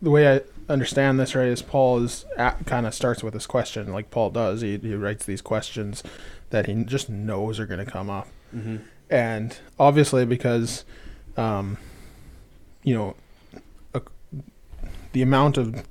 the 0.00 0.10
way 0.10 0.36
I 0.36 0.40
understand 0.68 1.18
this, 1.18 1.34
right, 1.34 1.48
is 1.48 1.62
Paul 1.62 2.04
is 2.04 2.24
kind 2.36 2.86
of 2.86 2.94
starts 2.94 3.22
with 3.22 3.34
this 3.34 3.46
question, 3.46 3.92
like 3.92 4.10
Paul 4.10 4.30
does. 4.30 4.60
He, 4.60 4.78
he 4.78 4.94
writes 4.94 5.26
these 5.26 5.42
questions 5.42 6.02
that 6.50 6.66
he 6.66 6.84
just 6.84 7.08
knows 7.08 7.58
are 7.58 7.66
going 7.66 7.84
to 7.84 7.90
come 7.90 8.08
up, 8.08 8.28
mm-hmm. 8.54 8.76
and 9.10 9.58
obviously 9.78 10.24
because, 10.24 10.84
um, 11.36 11.78
you 12.84 12.94
know, 12.94 13.16
a, 13.92 14.02
the 15.12 15.22
amount 15.22 15.58
of 15.58 15.84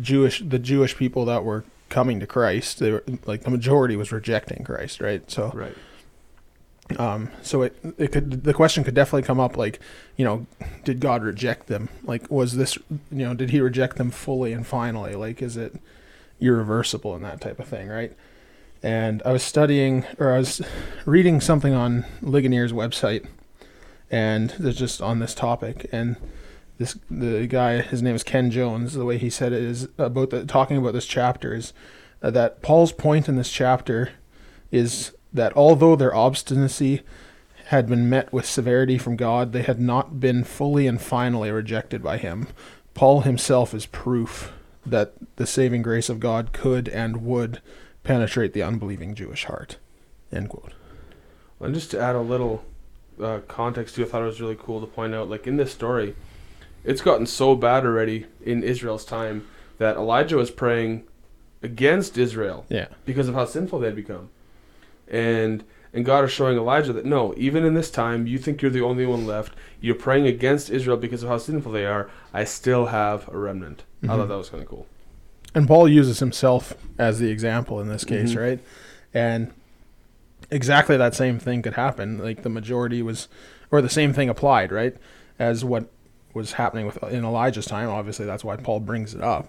Jewish 0.00 0.42
the 0.44 0.58
Jewish 0.58 0.96
people 0.96 1.24
that 1.26 1.44
were 1.44 1.64
coming 1.94 2.20
to 2.20 2.26
Christ, 2.26 2.80
they 2.80 2.90
were 2.90 3.04
like 3.24 3.44
the 3.44 3.50
majority 3.50 3.96
was 3.96 4.12
rejecting 4.12 4.64
Christ, 4.64 5.00
right? 5.00 5.30
So 5.30 5.50
right 5.54 5.76
um, 6.98 7.30
so 7.42 7.62
it 7.62 7.76
it 7.98 8.12
could 8.12 8.44
the 8.44 8.52
question 8.52 8.84
could 8.84 8.94
definitely 8.94 9.22
come 9.22 9.40
up 9.40 9.56
like, 9.56 9.80
you 10.16 10.24
know, 10.24 10.46
did 10.84 11.00
God 11.00 11.22
reject 11.22 11.66
them? 11.66 11.88
Like, 12.02 12.30
was 12.30 12.56
this 12.56 12.76
you 13.10 13.24
know 13.24 13.34
did 13.34 13.50
He 13.50 13.60
reject 13.60 13.96
them 13.96 14.10
fully 14.10 14.52
and 14.52 14.66
finally? 14.66 15.14
Like, 15.14 15.40
is 15.40 15.56
it 15.56 15.74
irreversible 16.40 17.14
and 17.14 17.24
that 17.24 17.40
type 17.40 17.58
of 17.58 17.66
thing, 17.66 17.88
right? 17.88 18.12
And 18.82 19.22
I 19.24 19.32
was 19.32 19.42
studying 19.42 20.04
or 20.18 20.32
I 20.34 20.38
was 20.38 20.60
reading 21.06 21.40
something 21.40 21.72
on 21.72 22.04
Ligonier's 22.22 22.72
website, 22.72 23.26
and 24.10 24.50
there's 24.58 24.78
just 24.78 25.00
on 25.00 25.18
this 25.18 25.34
topic 25.34 25.88
and. 25.92 26.16
This 26.78 26.98
the 27.10 27.46
guy 27.46 27.80
his 27.80 28.02
name 28.02 28.14
is 28.14 28.22
Ken 28.22 28.50
Jones. 28.50 28.94
The 28.94 29.04
way 29.04 29.18
he 29.18 29.30
said 29.30 29.52
it 29.52 29.62
is 29.62 29.88
about 29.96 30.30
the 30.30 30.44
talking 30.44 30.76
about 30.76 30.92
this 30.92 31.06
chapter 31.06 31.54
is 31.54 31.72
uh, 32.22 32.30
that 32.30 32.62
Paul's 32.62 32.92
point 32.92 33.28
in 33.28 33.36
this 33.36 33.50
chapter 33.50 34.10
is 34.70 35.12
that 35.32 35.56
although 35.56 35.94
their 35.94 36.14
obstinacy 36.14 37.02
had 37.66 37.88
been 37.88 38.08
met 38.08 38.32
with 38.32 38.46
severity 38.46 38.98
from 38.98 39.16
God, 39.16 39.52
they 39.52 39.62
had 39.62 39.80
not 39.80 40.20
been 40.20 40.44
fully 40.44 40.86
and 40.86 41.00
finally 41.00 41.50
rejected 41.50 42.02
by 42.02 42.18
Him. 42.18 42.48
Paul 42.94 43.22
himself 43.22 43.74
is 43.74 43.86
proof 43.86 44.52
that 44.86 45.14
the 45.36 45.46
saving 45.46 45.82
grace 45.82 46.08
of 46.08 46.20
God 46.20 46.52
could 46.52 46.88
and 46.88 47.24
would 47.24 47.60
penetrate 48.04 48.52
the 48.52 48.62
unbelieving 48.62 49.14
Jewish 49.14 49.44
heart. 49.44 49.78
End 50.30 50.48
quote. 50.48 50.72
And 51.60 51.74
just 51.74 51.90
to 51.92 52.00
add 52.00 52.14
a 52.14 52.20
little 52.20 52.64
uh, 53.20 53.40
context 53.48 53.94
to, 53.94 54.02
it, 54.02 54.08
I 54.08 54.10
thought 54.10 54.22
it 54.22 54.26
was 54.26 54.40
really 54.40 54.58
cool 54.58 54.80
to 54.80 54.86
point 54.86 55.14
out, 55.14 55.30
like 55.30 55.46
in 55.46 55.56
this 55.56 55.72
story, 55.72 56.14
it's 56.84 57.00
gotten 57.00 57.26
so 57.26 57.54
bad 57.54 57.84
already 57.84 58.26
in 58.44 58.62
Israel's 58.62 59.04
time 59.04 59.46
that 59.78 59.96
Elijah 59.96 60.36
was 60.36 60.50
praying 60.50 61.04
against 61.62 62.16
Israel 62.18 62.66
Yeah. 62.68 62.86
because 63.06 63.28
of 63.28 63.34
how 63.34 63.46
sinful 63.46 63.80
they 63.80 63.86
had 63.86 63.96
become, 63.96 64.28
and 65.08 65.64
and 65.92 66.04
God 66.04 66.24
is 66.24 66.32
showing 66.32 66.56
Elijah 66.58 66.92
that 66.92 67.04
no, 67.04 67.32
even 67.36 67.64
in 67.64 67.74
this 67.74 67.88
time, 67.90 68.26
you 68.26 68.36
think 68.36 68.60
you're 68.60 68.70
the 68.70 68.80
only 68.82 69.06
one 69.06 69.26
left. 69.26 69.54
You're 69.80 69.94
praying 69.94 70.26
against 70.26 70.68
Israel 70.68 70.96
because 70.96 71.22
of 71.22 71.28
how 71.28 71.38
sinful 71.38 71.70
they 71.70 71.86
are. 71.86 72.10
I 72.32 72.42
still 72.42 72.86
have 72.86 73.28
a 73.28 73.38
remnant. 73.38 73.84
I 74.02 74.06
Mhm. 74.06 74.08
thought 74.16 74.28
that 74.28 74.36
was 74.36 74.48
kind 74.48 74.62
of 74.62 74.68
cool. 74.68 74.86
And 75.54 75.68
Paul 75.68 75.88
uses 75.88 76.18
himself 76.18 76.74
as 76.98 77.20
the 77.20 77.30
example 77.30 77.80
in 77.80 77.88
this 77.88 78.02
case, 78.04 78.34
Mhm. 78.34 78.40
right? 78.40 78.60
And 79.14 79.52
exactly 80.50 80.96
that 80.96 81.14
same 81.14 81.38
thing 81.38 81.62
could 81.62 81.74
happen. 81.74 82.18
Like 82.18 82.42
the 82.42 82.48
majority 82.48 83.00
was, 83.00 83.28
or 83.70 83.80
the 83.80 83.88
same 83.88 84.12
thing 84.12 84.28
applied, 84.28 84.72
right? 84.72 84.96
As 85.38 85.64
what 85.64 85.88
was 86.34 86.52
happening 86.54 86.84
with 86.86 87.02
in 87.04 87.24
Elijah's 87.24 87.66
time. 87.66 87.88
Obviously, 87.88 88.26
that's 88.26 88.44
why 88.44 88.56
Paul 88.56 88.80
brings 88.80 89.14
it 89.14 89.22
up 89.22 89.48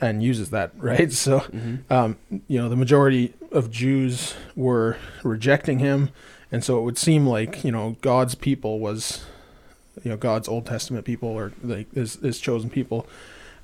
and 0.00 0.22
uses 0.22 0.50
that, 0.50 0.72
right? 0.78 1.12
So, 1.12 1.40
Mm-hmm. 1.40 1.92
um, 1.92 2.16
you 2.48 2.58
know, 2.60 2.68
the 2.68 2.76
majority 2.76 3.32
of 3.52 3.70
Jews 3.70 4.34
were 4.54 4.96
rejecting 5.22 5.78
him, 5.78 6.10
and 6.52 6.62
so 6.62 6.78
it 6.78 6.82
would 6.82 6.98
seem 6.98 7.26
like 7.26 7.64
you 7.64 7.72
know 7.72 7.96
God's 8.02 8.34
people 8.34 8.78
was, 8.78 9.24
you 10.04 10.10
know, 10.10 10.16
God's 10.16 10.48
Old 10.48 10.66
Testament 10.66 11.04
people 11.04 11.28
or 11.30 11.52
like 11.62 11.92
his, 11.94 12.14
his 12.16 12.38
chosen 12.40 12.70
people 12.70 13.06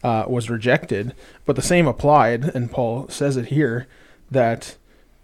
uh, 0.02 0.24
was 0.26 0.48
rejected. 0.50 1.14
But 1.44 1.56
the 1.56 1.62
same 1.62 1.86
applied, 1.86 2.44
and 2.54 2.70
Paul 2.70 3.08
says 3.08 3.36
it 3.36 3.46
here 3.46 3.86
that 4.30 4.76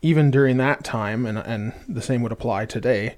even 0.03 0.31
during 0.31 0.57
that 0.59 0.85
time, 0.85 1.27
and 1.27 1.38
and 1.38 1.73
the 1.88 2.03
same 2.03 2.23
would 2.23 2.33
apply 2.33 2.67
today. 2.67 3.17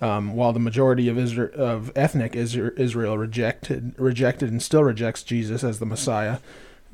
Um, 0.00 0.36
while 0.36 0.52
the 0.52 0.60
majority 0.60 1.08
of 1.08 1.18
Israel, 1.18 1.50
of 1.54 1.90
ethnic 1.96 2.34
Isra- 2.34 2.78
Israel 2.78 3.18
rejected 3.18 3.94
rejected 3.98 4.48
and 4.48 4.62
still 4.62 4.84
rejects 4.84 5.24
Jesus 5.24 5.64
as 5.64 5.80
the 5.80 5.86
Messiah, 5.86 6.38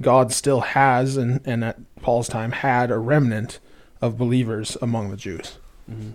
God 0.01 0.33
still 0.33 0.61
has, 0.61 1.19
and, 1.19 1.41
and 1.45 1.63
at 1.63 1.77
Paul's 2.01 2.29
time 2.29 2.53
had 2.53 2.91
a 2.91 2.97
remnant 2.97 3.61
of 4.01 4.17
believers 4.17 4.79
among 4.81 5.11
the 5.11 5.19
Jews. 5.19 5.59
Mm-hmm. 5.91 6.13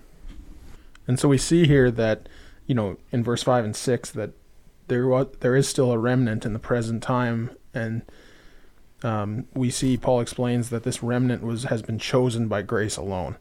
And 1.08 1.20
so 1.20 1.28
we 1.28 1.38
see 1.38 1.68
here 1.68 1.92
that, 1.92 2.28
you 2.66 2.74
know, 2.74 2.98
in 3.12 3.24
verse 3.24 3.44
five 3.44 3.66
and 3.66 3.76
six, 3.76 4.10
that 4.12 4.32
there 4.88 5.08
was 5.08 5.28
there 5.42 5.56
is 5.56 5.68
still 5.68 5.92
a 5.92 5.98
remnant 5.98 6.44
in 6.44 6.54
the 6.54 6.60
present 6.60 7.04
time, 7.04 7.52
and 7.74 8.02
um, 9.04 9.46
we 9.54 9.70
see 9.70 9.96
Paul 9.96 10.22
explains 10.22 10.70
that 10.70 10.84
this 10.84 11.04
remnant 11.04 11.44
was 11.44 11.66
has 11.66 11.84
been 11.84 12.00
chosen 12.00 12.48
by 12.48 12.64
grace 12.64 12.98
alone. 12.98 13.36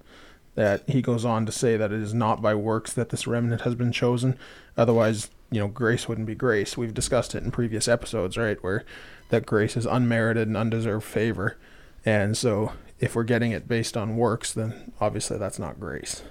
That 0.58 0.82
he 0.88 1.02
goes 1.02 1.24
on 1.24 1.46
to 1.46 1.52
say 1.52 1.76
that 1.76 1.92
it 1.92 2.02
is 2.02 2.12
not 2.12 2.42
by 2.42 2.52
works 2.52 2.92
that 2.94 3.10
this 3.10 3.28
remnant 3.28 3.60
has 3.60 3.76
been 3.76 3.92
chosen, 3.92 4.36
otherwise, 4.76 5.30
you 5.52 5.60
know, 5.60 5.68
grace 5.68 6.08
wouldn't 6.08 6.26
be 6.26 6.34
grace. 6.34 6.76
We've 6.76 6.92
discussed 6.92 7.36
it 7.36 7.44
in 7.44 7.52
previous 7.52 7.86
episodes, 7.86 8.36
right, 8.36 8.60
where 8.60 8.84
that 9.28 9.46
grace 9.46 9.76
is 9.76 9.86
unmerited 9.86 10.48
and 10.48 10.56
undeserved 10.56 11.04
favor, 11.04 11.56
and 12.04 12.36
so 12.36 12.72
if 12.98 13.14
we're 13.14 13.22
getting 13.22 13.52
it 13.52 13.68
based 13.68 13.96
on 13.96 14.16
works, 14.16 14.52
then 14.52 14.90
obviously 15.00 15.38
that's 15.38 15.60
not 15.60 15.78
grace. 15.78 16.24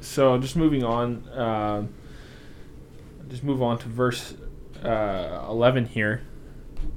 So 0.00 0.38
just 0.38 0.56
moving 0.56 0.82
on, 0.82 1.28
uh, 1.28 1.86
just 3.28 3.44
move 3.44 3.60
on 3.60 3.76
to 3.80 3.88
verse 3.88 4.32
uh, 4.82 5.44
eleven 5.46 5.84
here, 5.84 6.22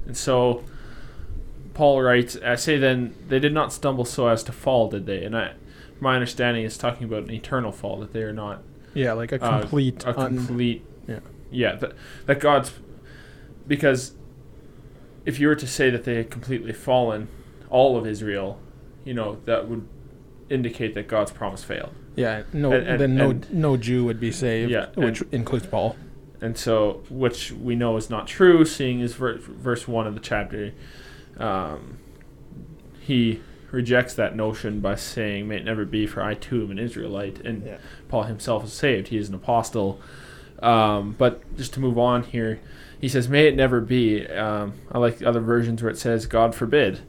and 0.05 0.15
so 0.15 0.63
Paul 1.73 2.01
writes, 2.01 2.37
"I 2.37 2.55
say 2.55 2.77
then, 2.77 3.13
they 3.27 3.39
did 3.39 3.53
not 3.53 3.73
stumble 3.73 4.05
so 4.05 4.27
as 4.27 4.41
to 4.43 4.53
fall, 4.53 4.89
did 4.89 5.05
they?" 5.05 5.25
And 5.25 5.35
I, 5.35 5.51
my 6.03 6.13
understanding 6.15 6.63
is 6.65 6.77
talking 6.77 7.05
about 7.05 7.23
an 7.23 7.31
eternal 7.31 7.71
fall 7.71 7.97
that 8.01 8.13
they 8.13 8.21
are 8.21 8.33
not 8.33 8.61
Yeah, 8.93 9.13
like 9.13 9.31
a 9.31 9.43
Uh, 9.43 9.61
complete, 9.61 10.03
a 10.05 10.19
un- 10.19 10.35
complete. 10.37 10.85
yeah. 11.07 11.19
yeah. 11.49 11.75
That 11.77 11.93
that 12.27 12.39
God's 12.39 12.73
because 13.67 14.13
if 15.25 15.39
you 15.39 15.47
were 15.47 15.55
to 15.55 15.65
say 15.67 15.89
that 15.89 16.03
they 16.03 16.15
had 16.15 16.29
completely 16.29 16.73
fallen, 16.73 17.29
all 17.69 17.97
of 17.97 18.05
Israel, 18.05 18.59
you 19.05 19.13
know, 19.13 19.37
that 19.45 19.67
would 19.69 19.87
indicate 20.49 20.93
that 20.95 21.07
God's 21.07 21.31
promise 21.31 21.63
failed. 21.63 21.93
Yeah, 22.15 22.43
no, 22.51 22.73
And- 22.73 22.87
and- 22.87 23.01
then 23.01 23.15
no, 23.15 23.29
and- 23.31 23.51
no 23.53 23.77
Jew 23.77 24.03
would 24.03 24.19
be 24.19 24.31
saved, 24.31 24.69
Yeah, 24.69 24.87
which 24.95 25.21
and- 25.21 25.33
includes 25.33 25.65
Paul. 25.65 25.95
and 26.41 26.57
so 26.57 27.01
which 27.09 27.53
we 27.53 27.73
know 27.75 27.95
is 27.95 28.09
not 28.09 28.27
true 28.27 28.65
seeing 28.65 29.01
as 29.01 29.13
ver- 29.13 29.37
verse 29.39 29.87
1 29.87 30.05
of 30.05 30.13
the 30.13 30.19
chapter 30.19 30.71
um, 31.39 31.97
he 32.99 33.39
rejects 33.73 34.13
that 34.13 34.35
notion 34.35 34.79
by 34.79 34.93
saying 34.95 35.47
may 35.47 35.57
it 35.57 35.65
never 35.65 35.83
be 35.83 36.05
for 36.05 36.21
i 36.21 36.33
too 36.35 36.61
am 36.63 36.71
an 36.71 36.77
israelite. 36.79 37.39
And 37.39 37.65
Yeah. 37.65 37.77
paul 38.07 38.23
himself 38.23 38.63
is 38.63 38.71
saved. 38.71 39.07
He 39.09 39.17
is 39.17 39.29
an 39.29 39.35
apostle. 39.35 39.99
Um, 40.61 41.15
but 41.17 41.41
just 41.57 41.73
to 41.73 41.79
move 41.79 41.97
on 41.97 42.23
here 42.23 42.59
he 43.01 43.09
says 43.09 43.27
may 43.27 43.47
it 43.47 43.55
never 43.55 43.81
be. 43.81 44.25
Um, 44.27 44.73
i 44.91 44.97
like 44.99 45.17
the 45.17 45.27
other 45.27 45.41
versions 45.41 45.81
where 45.81 45.91
it 45.91 45.97
says 45.97 46.25
god 46.27 46.53
forbid. 46.55 46.99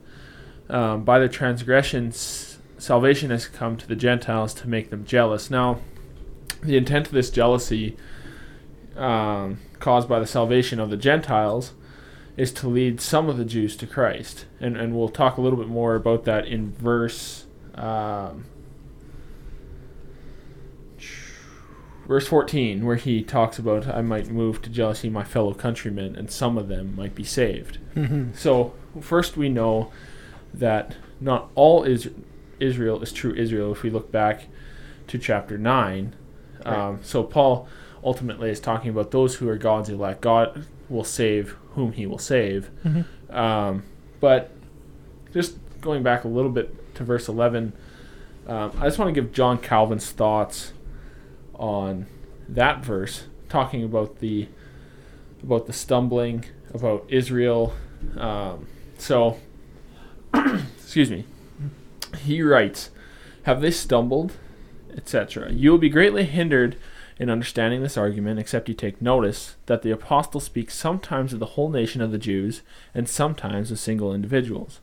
Um, 0.70 1.04
by 1.04 1.18
their 1.18 1.28
transgressions 1.28 2.58
salvation 2.78 3.30
has 3.30 3.46
come 3.46 3.76
to 3.76 3.86
the 3.86 3.94
gentiles 3.96 4.54
to 4.54 4.68
make 4.68 4.90
them 4.90 5.04
jealous. 5.04 5.50
Now 5.50 5.78
the 6.62 6.78
intent 6.78 7.06
of 7.08 7.12
this 7.12 7.28
jealousy 7.30 7.96
um, 8.96 9.58
caused 9.80 10.08
by 10.08 10.18
the 10.18 10.26
salvation 10.26 10.80
of 10.80 10.88
the 10.88 10.96
Gentiles 10.96 11.72
is 12.36 12.52
to 12.52 12.68
lead 12.68 13.00
some 13.00 13.28
of 13.28 13.36
the 13.36 13.44
Jews 13.44 13.76
to 13.76 13.86
Christ. 13.86 14.46
And, 14.60 14.76
and 14.76 14.96
we'll 14.96 15.08
talk 15.08 15.36
a 15.36 15.40
little 15.40 15.58
bit 15.58 15.68
more 15.68 15.94
about 15.94 16.24
that 16.24 16.46
in 16.46 16.72
verse 16.72 17.46
um, 17.74 18.44
verse 22.06 22.26
14 22.26 22.84
where 22.84 22.96
he 22.96 23.22
talks 23.22 23.58
about 23.58 23.88
I 23.88 24.02
might 24.02 24.28
move 24.28 24.62
to 24.62 24.70
jealousy 24.70 25.08
my 25.08 25.24
fellow 25.24 25.54
countrymen 25.54 26.16
and 26.16 26.30
some 26.30 26.58
of 26.58 26.68
them 26.68 26.94
might 26.96 27.14
be 27.14 27.24
saved. 27.24 27.78
Mm-hmm. 27.94 28.34
So 28.34 28.74
first 29.00 29.36
we 29.36 29.48
know 29.48 29.90
that 30.52 30.96
not 31.20 31.50
all 31.54 31.84
is 31.84 32.10
Israel 32.60 33.02
is 33.02 33.12
true 33.12 33.34
Israel 33.34 33.72
if 33.72 33.82
we 33.82 33.90
look 33.90 34.12
back 34.12 34.46
to 35.08 35.18
chapter 35.18 35.58
9. 35.58 36.14
Um, 36.64 37.00
so 37.02 37.22
Paul 37.22 37.68
ultimately 38.04 38.50
is 38.50 38.60
talking 38.60 38.90
about 38.90 39.10
those 39.10 39.36
who 39.36 39.48
are 39.48 39.56
God's 39.56 39.88
elect. 39.88 40.20
God 40.20 40.66
will 40.88 41.04
save 41.04 41.56
whom 41.70 41.92
he 41.92 42.06
will 42.06 42.18
save. 42.18 42.70
Mm-hmm. 42.84 43.34
Um, 43.34 43.84
but 44.20 44.50
just 45.32 45.56
going 45.80 46.02
back 46.02 46.24
a 46.24 46.28
little 46.28 46.50
bit 46.50 46.94
to 46.94 47.04
verse 47.04 47.28
11, 47.28 47.72
um, 48.46 48.72
I 48.78 48.84
just 48.84 48.98
want 48.98 49.12
to 49.14 49.20
give 49.20 49.32
John 49.32 49.58
Calvin's 49.58 50.10
thoughts 50.10 50.72
on 51.54 52.06
that 52.48 52.84
verse, 52.84 53.24
talking 53.48 53.82
about 53.82 54.18
the 54.18 54.48
about 55.42 55.66
the 55.66 55.72
stumbling, 55.72 56.44
about 56.72 57.04
Israel. 57.08 57.74
Um, 58.16 58.66
so, 58.98 59.38
excuse 60.34 61.10
me. 61.10 61.24
He 62.18 62.42
writes, 62.42 62.90
"Have 63.44 63.60
they 63.60 63.70
stumbled, 63.70 64.32
etc. 64.94 65.50
You 65.52 65.70
will 65.70 65.78
be 65.78 65.88
greatly 65.88 66.24
hindered." 66.24 66.76
In 67.18 67.30
understanding 67.30 67.82
this 67.82 67.96
argument, 67.96 68.40
except 68.40 68.68
you 68.68 68.74
take 68.74 69.00
notice 69.00 69.54
that 69.66 69.82
the 69.82 69.92
apostle 69.92 70.40
speaks 70.40 70.74
sometimes 70.74 71.32
of 71.32 71.38
the 71.38 71.46
whole 71.46 71.68
nation 71.68 72.00
of 72.00 72.10
the 72.10 72.18
Jews, 72.18 72.62
and 72.92 73.08
sometimes 73.08 73.70
of 73.70 73.78
single 73.78 74.12
individuals. 74.12 74.80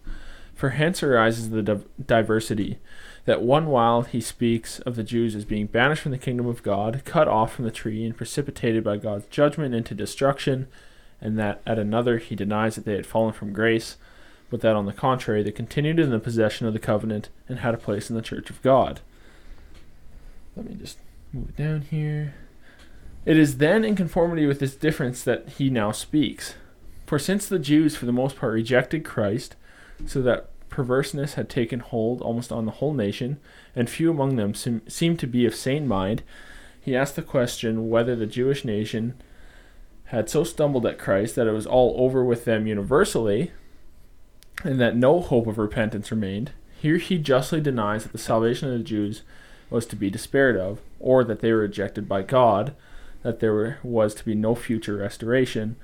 For 0.56 0.70
hence 0.70 1.04
arises 1.04 1.50
the 1.50 1.62
div- 1.62 1.86
diversity, 2.06 2.78
that 3.26 3.42
one 3.42 3.68
while 3.68 4.04
he 4.04 4.22
speaks 4.22 4.80
of 4.80 4.96
the 4.96 5.04
Jews 5.04 5.36
as 5.36 5.44
being 5.44 5.66
banished 5.66 6.04
from 6.04 6.12
the 6.14 6.18
kingdom 6.18 6.46
of 6.48 6.64
God, 6.64 7.02
cut 7.04 7.28
off 7.28 7.54
from 7.54 7.66
the 7.66 7.72
tree, 7.72 8.06
and 8.06 8.16
precipitated 8.16 8.84
by 8.84 8.96
God's 8.96 9.26
judgment 9.26 9.76
into 9.76 9.94
destruction, 9.94 10.68
and 11.20 11.38
that 11.38 11.62
at 11.68 11.78
another 11.78 12.18
he 12.18 12.36
denies 12.36 12.76
that 12.76 12.86
they 12.86 12.96
had 12.96 13.06
fallen 13.06 13.34
from 13.34 13.52
grace, 13.52 13.98
but 14.50 14.62
that 14.62 14.76
on 14.76 14.86
the 14.86 14.94
contrary 14.94 15.44
they 15.44 15.52
continued 15.52 16.00
in 16.00 16.12
the 16.12 16.20
possession 16.20 16.66
of 16.66 16.74
the 16.74 16.80
covenant 16.80 17.30
and 17.50 17.60
had 17.60 17.74
a 17.74 17.78
place 17.78 18.10
in 18.10 18.16
the 18.16 18.22
church 18.22 18.50
of 18.50 18.62
God. 18.62 19.02
Let 20.56 20.70
me 20.70 20.76
just 20.76 20.98
move 21.34 21.50
it 21.50 21.56
down 21.56 21.82
here. 21.82 22.34
It 23.26 23.38
is 23.38 23.58
then 23.58 23.86
in 23.86 23.96
conformity 23.96 24.46
with 24.46 24.60
this 24.60 24.76
difference 24.76 25.24
that 25.24 25.50
he 25.50 25.70
now 25.70 25.92
speaks. 25.92 26.56
For 27.06 27.20
since 27.20 27.48
the 27.48 27.60
Jews 27.60 27.96
for 27.96 28.06
the 28.06 28.12
most 28.12 28.38
part 28.38 28.54
rejected 28.54 29.06
Christ, 29.06 29.56
so 30.06 30.22
that 30.22 30.50
perverseness 30.70 31.36
had 31.36 31.50
taken 31.50 31.82
hold 31.82 32.22
almost 32.22 32.52
on 32.52 32.66
the 32.66 32.72
whole 32.72 32.94
nation, 32.94 33.40
and 33.76 33.90
few 33.90 34.10
among 34.10 34.38
them 34.38 34.54
seem, 34.54 34.82
seemed 34.88 35.20
to 35.20 35.28
be 35.28 35.46
of 35.46 35.54
sane 35.54 35.88
mind, 35.88 36.24
he 36.80 36.96
asked 36.96 37.16
the 37.16 37.22
question 37.22 37.90
whether 37.90 38.16
the 38.16 38.26
Jewish 38.26 38.66
nation 38.66 39.22
had 40.06 40.30
so 40.30 40.44
stumbled 40.44 40.86
at 40.86 40.98
Christ 40.98 41.36
that 41.36 41.48
it 41.48 41.52
was 41.52 41.68
all 41.68 41.94
over 41.98 42.24
with 42.24 42.46
them 42.46 42.66
universally, 42.66 43.52
and 44.64 44.80
that 44.80 44.96
no 44.96 45.22
hope 45.22 45.48
of 45.48 45.58
repentance 45.58 46.12
remained. 46.12 46.52
Here 46.80 46.98
he 46.98 47.18
justly 47.20 47.62
denies 47.62 48.04
that 48.04 48.12
the 48.12 48.18
salvation 48.18 48.72
of 48.72 48.78
the 48.78 48.84
Jews 48.84 49.22
was 49.72 49.88
to 49.88 49.96
be 49.96 50.12
despaired 50.12 50.58
of, 50.58 50.80
or 51.00 51.24
that 51.24 51.40
they 51.40 51.52
were 51.52 51.60
rejected 51.60 52.08
by 52.08 52.22
God, 52.22 52.76
that 53.24 53.40
there 53.40 53.54
were, 53.54 53.78
was 53.82 54.14
to 54.16 54.26
be 54.26 54.36
no 54.36 54.54
future 54.54 54.98
restoration. 54.98 55.78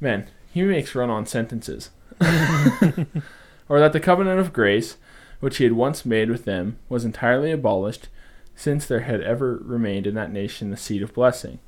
Man, 0.00 0.26
he 0.52 0.62
makes 0.62 0.94
run 0.94 1.08
on 1.08 1.24
sentences. 1.24 1.90
or 2.20 3.78
that 3.78 3.92
the 3.92 4.00
covenant 4.00 4.40
of 4.40 4.52
grace, 4.52 4.96
which 5.40 5.58
he 5.58 5.64
had 5.64 5.74
once 5.74 6.04
made 6.04 6.28
with 6.28 6.44
them, 6.44 6.78
was 6.88 7.04
entirely 7.04 7.52
abolished, 7.52 8.08
since 8.56 8.84
there 8.84 9.00
had 9.00 9.22
ever 9.22 9.60
remained 9.62 10.06
in 10.06 10.14
that 10.16 10.32
nation 10.32 10.70
the 10.70 10.76
seed 10.76 11.02
of 11.02 11.14
blessing. 11.14 11.60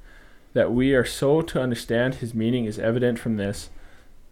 That 0.55 0.73
we 0.73 0.93
are 0.95 1.05
so 1.05 1.43
to 1.43 1.63
understand 1.63 2.17
his 2.17 2.35
meaning 2.35 2.65
is 2.65 2.81
evident 2.81 3.21
from 3.21 3.37
this, 3.37 3.71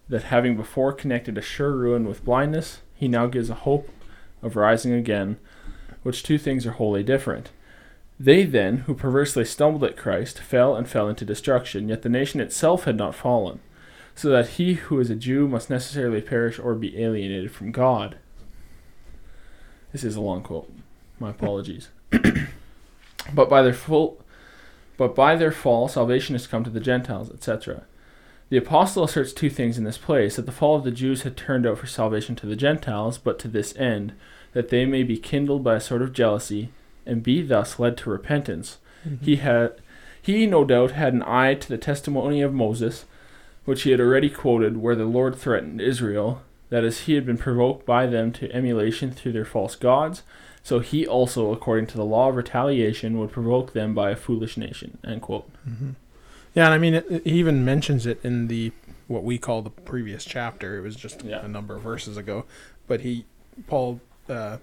that 0.08 0.24
having 0.24 0.56
before 0.56 0.92
connected 0.92 1.38
a 1.38 1.42
sure 1.42 1.72
ruin 1.72 2.08
with 2.08 2.24
blindness, 2.24 2.80
he 2.94 3.06
now 3.06 3.26
gives 3.26 3.50
a 3.50 3.54
hope 3.54 3.88
of 4.42 4.56
rising 4.56 4.92
again, 4.92 5.37
which 6.09 6.23
two 6.23 6.38
things 6.38 6.66
are 6.66 6.73
wholly 6.73 7.03
different. 7.03 7.51
They 8.18 8.44
then, 8.44 8.79
who 8.79 8.94
perversely 8.94 9.44
stumbled 9.44 9.85
at 9.85 9.99
Christ, 9.99 10.38
fell 10.38 10.75
and 10.75 10.88
fell 10.88 11.07
into 11.07 11.27
destruction, 11.27 11.90
yet 11.90 12.01
the 12.01 12.09
nation 12.09 12.40
itself 12.40 12.85
had 12.85 12.97
not 12.97 13.14
fallen, 13.14 13.61
so 14.14 14.31
that 14.31 14.57
he 14.57 14.73
who 14.73 14.99
is 15.01 15.11
a 15.11 15.14
Jew 15.14 15.47
must 15.47 15.68
necessarily 15.68 16.23
perish 16.23 16.59
or 16.59 16.75
be 16.75 16.99
alienated 16.99 17.53
from 17.53 17.73
God. 17.73 18.16
This 19.92 20.03
is 20.03 20.16
a 20.16 20.23
long 20.23 20.42
quote. 20.42 20.73
My 21.21 21.29
apologies. 21.29 21.90
but 23.35 23.51
by 23.51 23.61
their 23.61 23.75
full 23.75 24.25
but 24.97 25.14
by 25.14 25.37
their 25.37 25.53
fall 25.53 25.88
salvation 25.88 26.35
has 26.35 26.47
come 26.47 26.64
to 26.64 26.71
the 26.71 26.81
Gentiles, 26.81 27.31
etc. 27.31 27.83
The 28.49 28.57
apostle 28.57 29.05
asserts 29.05 29.35
two 29.35 29.51
things 29.51 29.77
in 29.77 29.85
this 29.85 29.99
place 29.99 30.37
that 30.37 30.47
the 30.47 30.53
fall 30.53 30.75
of 30.77 30.85
the 30.85 30.90
Jews 30.90 31.23
had 31.23 31.37
turned 31.37 31.66
out 31.66 31.77
for 31.77 31.87
salvation 31.87 32.35
to 32.37 32.47
the 32.47 32.57
Gentiles, 32.57 33.18
but 33.18 33.38
to 33.40 33.49
this 33.49 33.77
end, 33.77 34.14
that 34.52 34.68
they 34.70 34.84
may 34.87 35.02
be 35.02 35.16
kindled 35.18 35.62
by 35.64 35.76
a 35.76 35.80
sort 35.80 36.02
of 36.02 36.12
jealousy, 36.12 36.70
and 37.06 37.22
be 37.22 37.42
thus 37.42 37.78
led 37.78 37.96
to 37.98 38.11
repentance. 38.11 38.78
He 39.22 39.37
had 39.37 39.74
he 40.20 40.46
no 40.46 40.64
doubt 40.64 40.90
had 40.90 41.14
an 41.14 41.22
eye 41.22 41.54
to 41.54 41.68
the 41.68 41.78
testimony 41.78 42.42
of 42.42 42.52
Moses, 42.52 43.06
which 43.64 43.82
he 43.82 43.90
had 43.92 44.00
already 44.00 44.28
quoted, 44.28 44.76
where 44.76 44.96
the 44.96 45.04
Lord 45.06 45.37
threatened 45.37 45.80
Israel, 45.80 46.42
that 46.68 46.84
as 46.84 47.00
he 47.02 47.14
had 47.14 47.24
been 47.24 47.38
provoked 47.38 47.87
by 47.87 48.06
them 48.06 48.32
to 48.32 48.52
emulation 48.52 49.11
through 49.11 49.32
their 49.32 49.44
false 49.46 49.74
gods, 49.76 50.22
so 50.62 50.80
he 50.80 51.06
also, 51.06 51.52
according 51.52 51.87
to 51.87 51.96
the 51.96 52.04
law 52.04 52.28
of 52.28 52.37
retaliation, 52.37 53.18
would 53.18 53.32
provoke 53.32 53.72
them 53.72 53.94
by 53.94 54.11
a 54.11 54.16
foolish 54.16 54.58
nation. 54.58 54.98
End 55.06 55.22
quote. 55.22 55.48
Mm-hmm. 55.66 55.90
Yeah, 56.54 56.66
and 56.66 56.74
I 56.74 56.78
mean, 56.78 56.94
it, 56.94 57.06
it, 57.08 57.26
he 57.26 57.38
even 57.38 57.64
mentions 57.64 58.04
it 58.04 58.20
in 58.22 58.48
the 58.48 58.72
what 59.06 59.22
we 59.24 59.38
call 59.38 59.62
the 59.62 59.70
previous 59.70 60.24
chapter. 60.26 60.76
It 60.76 60.82
was 60.82 60.96
just 60.96 61.22
Yeah. 61.22 61.42
a 61.42 61.48
number 61.48 61.76
of 61.76 61.82
verses 61.82 62.18
ago, 62.18 62.44
but 62.87 63.00
he 63.00 63.24
Paul 63.66 64.00
uh, 64.29 64.59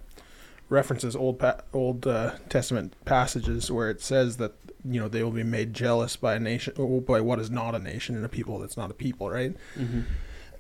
references 0.70 1.16
old 1.16 1.40
pa- 1.40 1.62
Old 1.74 2.08
uh, 2.08 2.36
Testament 2.50 2.94
passages 3.06 3.72
where 3.72 3.90
it 3.90 4.02
says 4.02 4.38
that 4.38 4.54
you 4.84 5.00
know 5.00 5.08
they 5.08 5.24
will 5.24 5.32
be 5.32 5.44
made 5.44 5.74
jealous 5.74 6.16
by 6.16 6.36
a 6.36 6.40
nation, 6.40 6.74
or 6.78 7.02
by 7.02 7.22
what 7.22 7.40
is 7.40 7.50
not 7.50 7.76
a 7.76 7.80
nation, 7.80 8.16
and 8.16 8.26
a 8.26 8.30
people 8.30 8.60
that's 8.60 8.78
not 8.78 8.92
a 8.92 8.94
people, 8.94 9.30
right? 9.30 9.56
Mm-hmm. 9.78 10.02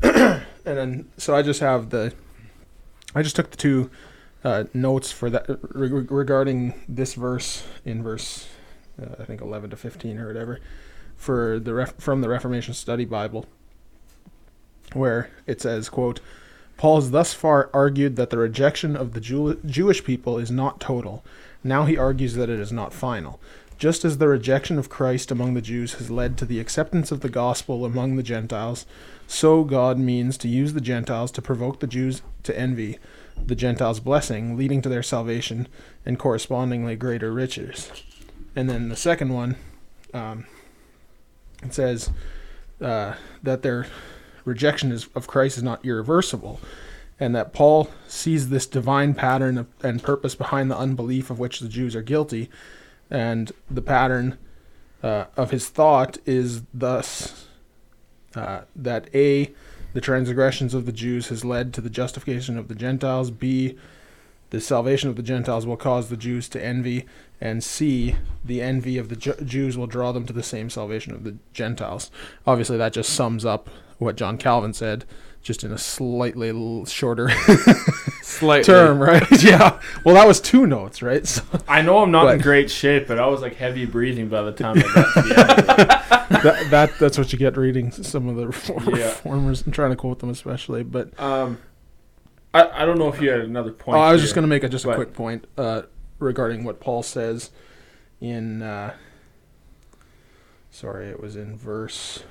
and 0.03 0.43
then 0.65 1.09
so 1.17 1.35
I 1.35 1.41
just 1.41 1.59
have 1.59 1.89
the 1.89 2.13
I 3.13 3.21
just 3.21 3.35
took 3.35 3.51
the 3.51 3.57
two 3.57 3.89
uh, 4.43 4.65
notes 4.73 5.11
for 5.11 5.29
that 5.29 5.45
re- 5.73 5.89
re- 5.89 6.07
regarding 6.09 6.73
this 6.87 7.13
verse 7.13 7.63
in 7.85 8.03
verse 8.03 8.47
uh, 9.01 9.15
I 9.19 9.23
think 9.25 9.41
11 9.41 9.71
to 9.71 9.77
15 9.77 10.19
or 10.19 10.27
whatever 10.27 10.59
for 11.15 11.59
the 11.59 11.73
ref- 11.73 11.95
from 11.97 12.21
the 12.21 12.29
Reformation 12.29 12.73
Study 12.73 13.05
Bible 13.05 13.45
where 14.93 15.29
it 15.47 15.61
says 15.61 15.89
quote 15.89 16.19
Paul 16.77 16.95
has 16.95 17.11
thus 17.11 17.33
far 17.33 17.69
argued 17.73 18.15
that 18.15 18.29
the 18.29 18.37
rejection 18.37 18.95
of 18.95 19.13
the 19.13 19.21
Jew- 19.21 19.59
Jewish 19.65 20.03
people 20.03 20.37
is 20.37 20.51
not 20.51 20.79
total. 20.79 21.23
Now 21.63 21.85
he 21.85 21.97
argues 21.97 22.35
that 22.35 22.49
it 22.49 22.59
is 22.59 22.71
not 22.71 22.93
final. 22.93 23.39
Just 23.77 24.05
as 24.05 24.17
the 24.17 24.27
rejection 24.27 24.79
of 24.79 24.89
Christ 24.89 25.31
among 25.31 25.53
the 25.53 25.61
Jews 25.61 25.95
has 25.95 26.09
led 26.09 26.37
to 26.37 26.45
the 26.45 26.59
acceptance 26.59 27.11
of 27.11 27.19
the 27.19 27.29
gospel 27.29 27.83
among 27.83 28.15
the 28.15 28.23
Gentiles, 28.23 28.85
so 29.27 29.63
God 29.63 29.97
means 29.97 30.37
to 30.37 30.47
use 30.47 30.73
the 30.73 30.81
Gentiles 30.81 31.31
to 31.31 31.41
provoke 31.41 31.79
the 31.79 31.87
Jews 31.87 32.21
to 32.43 32.57
envy 32.57 32.99
the 33.43 33.55
Gentiles' 33.55 33.99
blessing, 33.99 34.55
leading 34.55 34.81
to 34.81 34.89
their 34.89 35.03
salvation 35.03 35.67
and 36.05 36.17
correspondingly 36.17 36.95
greater 36.95 37.33
riches. 37.33 37.91
And 38.55 38.69
then 38.69 38.87
the 38.87 38.95
second 38.95 39.33
one, 39.33 39.57
um, 40.13 40.45
it 41.61 41.73
says 41.73 42.11
uh, 42.79 43.15
that 43.43 43.61
their 43.61 43.87
rejection 44.45 44.91
is, 44.91 45.07
of 45.15 45.27
Christ 45.27 45.57
is 45.57 45.63
not 45.63 45.83
irreversible, 45.85 46.59
and 47.19 47.35
that 47.35 47.53
Paul 47.53 47.89
sees 48.07 48.49
this 48.49 48.65
divine 48.65 49.13
pattern 49.13 49.57
of, 49.57 49.67
and 49.83 50.01
purpose 50.01 50.35
behind 50.35 50.71
the 50.71 50.77
unbelief 50.77 51.29
of 51.29 51.39
which 51.39 51.59
the 51.59 51.67
Jews 51.67 51.95
are 51.95 52.01
guilty, 52.01 52.49
and 53.09 53.51
the 53.69 53.81
pattern 53.81 54.37
uh, 55.03 55.25
of 55.35 55.51
his 55.51 55.69
thought 55.69 56.17
is 56.25 56.63
thus 56.73 57.47
uh, 58.35 58.61
that 58.75 59.13
a 59.13 59.51
the 59.93 60.01
transgressions 60.01 60.73
of 60.73 60.85
the 60.85 60.91
Jews 60.91 61.29
has 61.29 61.45
led 61.45 61.73
to 61.73 61.81
the 61.81 61.89
justification 61.89 62.57
of 62.57 62.67
the 62.67 62.75
Gentiles. 62.75 63.31
B 63.31 63.77
the 64.51 64.61
salvation 64.61 65.09
of 65.09 65.15
the 65.15 65.23
Gentiles 65.23 65.65
will 65.65 65.77
cause 65.77 66.09
the 66.09 66.17
Jews 66.17 66.47
to 66.49 66.63
envy, 66.63 67.05
and 67.41 67.63
C, 67.63 68.15
the 68.43 68.61
envy 68.61 68.97
of 68.97 69.09
the 69.09 69.15
Jews 69.15 69.77
will 69.77 69.87
draw 69.87 70.11
them 70.11 70.25
to 70.27 70.33
the 70.33 70.43
same 70.43 70.69
salvation 70.69 71.13
of 71.13 71.23
the 71.23 71.35
Gentiles. 71.51 72.11
Obviously, 72.45 72.77
that 72.77 72.93
just 72.93 73.09
sums 73.09 73.43
up 73.43 73.69
what 73.97 74.15
John 74.17 74.37
Calvin 74.37 74.73
said, 74.73 75.05
just 75.41 75.63
in 75.63 75.71
a 75.71 75.77
slightly 75.77 76.51
shorter 76.87 77.29
Slightly. 78.21 78.63
term, 78.73 78.99
right? 78.99 79.23
yeah. 79.43 79.79
Well, 80.03 80.15
that 80.15 80.27
was 80.27 80.41
two 80.41 80.65
notes, 80.65 81.01
right? 81.01 81.25
So 81.25 81.43
I 81.67 81.81
know 81.81 81.99
I'm 81.99 82.11
not 82.11 82.33
in 82.33 82.41
great 82.41 82.69
shape, 82.71 83.07
but 83.07 83.19
I 83.19 83.27
was 83.27 83.41
like 83.41 83.55
heavy 83.55 83.85
breathing 83.85 84.27
by 84.29 84.41
the 84.41 84.51
time 84.51 84.77
I 84.79 84.81
got 84.81 85.13
to 85.13 85.21
the 85.21 85.79
end. 85.79 86.01
That, 86.45 86.69
that 86.71 86.91
that's 86.99 87.17
what 87.19 87.31
you 87.31 87.37
get 87.39 87.55
reading 87.55 87.91
some 87.91 88.27
of 88.27 88.35
the 88.35 88.47
reform- 88.47 88.95
Yeah. 88.95 89.05
reformers 89.09 89.61
and 89.63 89.73
trying 89.73 89.91
to 89.91 89.95
quote 89.95 90.19
them, 90.19 90.29
especially. 90.31 90.81
But 90.83 91.17
Um, 91.19 91.59
I, 92.53 92.81
I 92.81 92.85
don't 92.85 92.97
know 92.97 93.09
if 93.09 93.21
you 93.21 93.29
had 93.29 93.41
another 93.41 93.71
point. 93.71 93.97
oh, 93.97 94.01
I 94.01 94.11
was 94.11 94.21
here. 94.21 94.25
just 94.25 94.35
going 94.35 94.43
to 94.43 94.47
make 94.47 94.63
a, 94.63 94.69
just 94.69 94.85
a 94.85 94.95
quick 94.95 95.13
point 95.13 95.45
uh, 95.57 95.83
regarding 96.19 96.63
what 96.63 96.79
Paul 96.79 97.03
says 97.03 97.51
in. 98.19 98.61
Uh, 98.63 98.93
sorry, 100.71 101.07
it 101.09 101.19
was 101.19 101.35
in 101.35 101.55
verse 101.57 102.23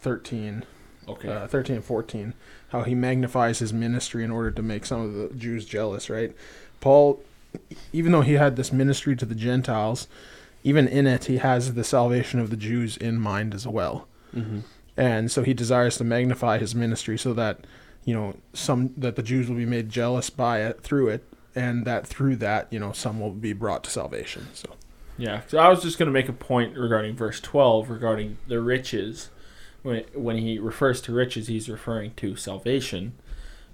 thirteen. 0.00 0.64
Okay. 1.08 1.28
uh, 1.28 1.46
13 1.46 1.76
and 1.76 1.84
14 1.86 2.34
how 2.68 2.82
he 2.82 2.94
magnifies 2.94 3.60
his 3.60 3.72
ministry 3.72 4.22
in 4.22 4.30
order 4.30 4.50
to 4.50 4.60
make 4.62 4.84
some 4.84 5.00
of 5.00 5.14
the 5.14 5.30
jews 5.34 5.64
jealous 5.64 6.10
right 6.10 6.36
paul 6.80 7.22
even 7.94 8.12
though 8.12 8.20
he 8.20 8.34
had 8.34 8.56
this 8.56 8.70
ministry 8.74 9.16
to 9.16 9.24
the 9.24 9.34
gentiles 9.34 10.06
even 10.64 10.86
in 10.86 11.06
it 11.06 11.24
he 11.24 11.38
has 11.38 11.72
the 11.72 11.82
salvation 11.82 12.38
of 12.40 12.50
the 12.50 12.58
jews 12.58 12.98
in 12.98 13.18
mind 13.18 13.54
as 13.54 13.66
well 13.66 14.06
Mm-hmm. 14.36 14.58
and 14.98 15.30
so 15.30 15.42
he 15.42 15.54
desires 15.54 15.96
to 15.96 16.04
magnify 16.04 16.58
his 16.58 16.74
ministry 16.74 17.16
so 17.16 17.32
that 17.32 17.60
you 18.04 18.12
know 18.12 18.34
some 18.52 18.92
that 18.98 19.16
the 19.16 19.22
jews 19.22 19.48
will 19.48 19.56
be 19.56 19.64
made 19.64 19.88
jealous 19.88 20.28
by 20.28 20.60
it 20.60 20.82
through 20.82 21.08
it 21.08 21.24
and 21.54 21.86
that 21.86 22.06
through 22.06 22.36
that 22.36 22.70
you 22.70 22.78
know 22.78 22.92
some 22.92 23.18
will 23.18 23.30
be 23.30 23.54
brought 23.54 23.82
to 23.84 23.90
salvation 23.90 24.48
so 24.52 24.74
Yeah, 25.16 25.40
so 25.48 25.56
I 25.56 25.68
was 25.70 25.82
just 25.82 25.98
going 25.98 26.08
to 26.08 26.12
make 26.12 26.28
a 26.28 26.34
point 26.34 26.76
regarding 26.76 27.16
verse 27.16 27.40
12 27.40 27.88
regarding 27.88 28.36
the 28.46 28.60
riches. 28.60 29.30
When, 29.82 30.04
when 30.14 30.38
he 30.38 30.58
refers 30.58 31.00
to 31.02 31.12
riches, 31.12 31.46
he's 31.46 31.68
referring 31.68 32.14
to 32.16 32.36
salvation, 32.36 33.12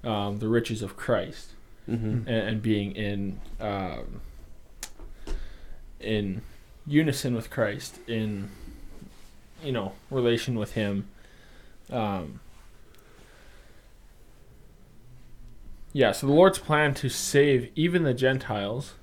um, 0.03 0.38
the 0.38 0.49
riches 0.49 0.83
of 0.83 0.97
Christ, 0.97 1.51
Mm-hmm. 1.88 2.27
and, 2.27 2.29
and 2.29 2.62
being 2.62 2.93
in 2.93 3.40
um, 3.61 4.23
in 6.01 6.40
unison 6.87 7.35
with 7.35 7.51
Christ, 7.51 7.99
in 8.07 8.49
you 9.62 9.73
know 9.73 9.93
relation 10.11 10.59
with 10.59 10.73
Him. 10.73 11.09
Um, 11.90 12.40
yeah, 15.93 16.12
so 16.12 16.27
the 16.27 16.33
Lord's 16.33 16.59
plan 16.59 16.95
to 16.95 17.09
save 17.09 17.71
even 17.77 18.03
the 18.03 18.14
Gentiles, 18.14 18.95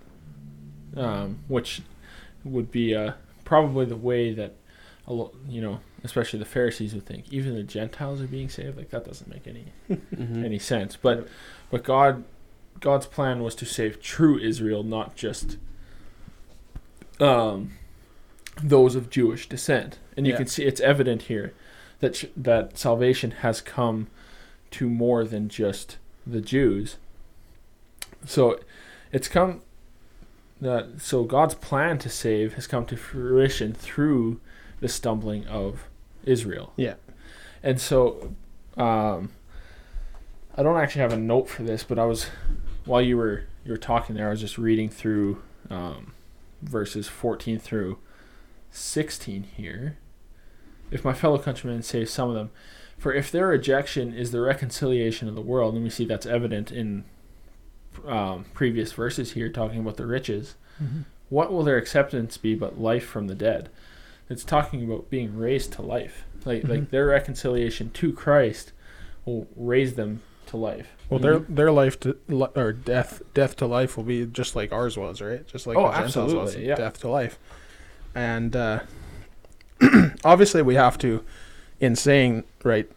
um, 0.98 1.40
which 1.48 1.82
would 2.44 2.72
be 2.72 2.96
uh, 2.96 3.14
probably 3.46 3.86
the 3.86 3.96
way 3.96 4.34
that 4.34 4.56
you 5.48 5.62
know, 5.62 5.80
especially 6.04 6.40
the 6.40 6.46
Pharisees 6.46 6.94
would 6.94 7.06
think. 7.06 7.32
Even 7.32 7.56
the 7.56 7.64
Gentiles 7.64 8.22
are 8.22 8.28
being 8.28 8.50
saved. 8.50 8.78
Like 8.78 8.90
that 8.90 9.06
doesn't 9.06 9.30
make 9.30 9.48
any 9.48 9.66
Mm-hmm. 10.16 10.44
any 10.46 10.60
sense. 10.60 10.96
But 10.96 11.28
but 11.70 11.84
God 11.84 12.24
God's 12.80 13.06
plan 13.06 13.42
was 13.44 13.54
to 13.56 13.66
save 13.66 14.02
true 14.02 14.40
Israel, 14.40 14.84
not 14.84 15.16
just 15.16 15.58
um, 17.20 17.72
those 18.62 18.96
of 18.96 19.10
Jewish 19.10 19.48
descent. 19.48 20.00
And 20.18 20.26
you 20.26 20.34
Yeah. 20.34 20.38
can 20.38 20.48
see 20.48 20.64
it's 20.64 20.82
evident 20.82 21.24
here 21.24 21.54
that 22.00 22.16
sh- 22.16 22.26
that 22.36 22.78
salvation 22.78 23.32
has 23.32 23.62
come 23.62 24.08
to 24.72 24.90
more 24.90 25.24
than 25.24 25.50
just 25.50 25.98
the 26.26 26.42
Jews. 26.42 26.98
So 28.26 28.60
it's 29.12 29.28
come 29.28 29.62
that 30.60 31.02
so 31.02 31.24
God's 31.24 31.56
plan 31.56 31.98
to 32.00 32.10
save 32.10 32.54
has 32.54 32.68
come 32.68 32.86
to 32.88 32.98
fruition 32.98 33.74
through 33.74 34.40
the 34.80 34.88
stumbling 34.88 35.46
of 35.48 35.88
Israel. 36.26 36.74
Yeah. 36.76 36.96
And 37.64 37.80
so 37.80 38.34
um 38.78 39.32
I 40.56 40.64
don't 40.64 40.78
actually 40.78 41.02
have 41.02 41.14
a 41.14 41.18
note 41.18 41.50
for 41.50 41.64
this, 41.64 41.84
but 41.84 41.98
I 41.98 42.06
was 42.06 42.28
while 42.86 43.02
you 43.02 43.18
were 43.18 43.44
you 43.64 43.72
were 43.72 43.78
talking 43.78 44.16
there, 44.16 44.28
I 44.28 44.32
was 44.32 44.42
just 44.42 44.58
reading 44.58 44.90
through 44.90 45.42
um, 45.70 46.14
verses 46.62 47.08
14 47.08 47.60
through 47.60 48.00
16 48.72 49.44
here. 49.56 49.98
If 50.90 51.06
my 51.06 51.14
fellow 51.14 51.38
countrymen 51.38 51.84
say 51.84 52.06
some 52.06 52.30
of 52.30 52.36
them, 52.36 52.50
for 52.98 53.14
if 53.14 53.32
their 53.32 53.48
rejection 53.48 54.14
is 54.14 54.32
the 54.32 54.42
reconciliation 54.42 55.28
of 55.28 55.36
the 55.36 55.42
world, 55.42 55.76
and 55.76 55.84
we 55.84 55.90
see 55.90 56.06
that's 56.06 56.26
evident 56.26 56.72
in 56.72 57.06
um, 58.06 58.46
previous 58.54 58.92
verses 58.94 59.34
here 59.34 59.50
talking 59.50 59.80
about 59.80 59.98
the 59.98 60.06
riches, 60.06 60.56
what 61.30 61.52
will 61.52 61.64
their 61.64 61.78
acceptance 61.78 62.36
be 62.38 62.56
but 62.56 62.80
life 62.80 63.06
from 63.06 63.28
the 63.28 63.36
dead? 63.36 63.70
It's 64.32 64.44
talking 64.44 64.84
about 64.84 65.10
being 65.10 65.38
raised 65.38 65.74
to 65.74 65.82
life. 65.82 66.26
Like 66.46 66.64
like 66.64 66.82
Mhm. 66.82 66.90
their 66.90 67.06
reconciliation 67.08 67.92
to 67.92 68.14
Christ 68.14 68.72
will 69.26 69.48
raise 69.56 69.94
them 69.96 70.22
to 70.48 70.58
life. 70.58 70.96
Well, 71.10 71.20
their 71.20 71.40
their 71.40 71.72
life 71.72 72.00
to 72.02 72.18
li- 72.28 72.48
or 72.56 72.72
death 72.74 73.22
death 73.34 73.56
to 73.58 73.66
life 73.68 73.98
will 73.98 74.04
be 74.06 74.26
just 74.26 74.56
like 74.56 74.72
ours 74.72 74.98
was, 74.98 75.22
right? 75.22 75.46
Just 75.48 75.68
like 75.68 75.78
Oh, 75.78 75.84
the 75.92 75.98
Gentiles 76.00 76.16
was, 76.34 76.44
absolutely, 76.50 76.68
yeah. 76.70 76.76
death 76.76 77.00
to 77.02 77.10
life. 77.10 77.38
And 78.16 78.56
uh, 78.56 78.80
obviously, 80.24 80.62
we 80.62 80.76
have 80.76 80.98
to, 81.00 81.24
in 81.80 81.96
saying 81.96 82.44
right 82.64 82.90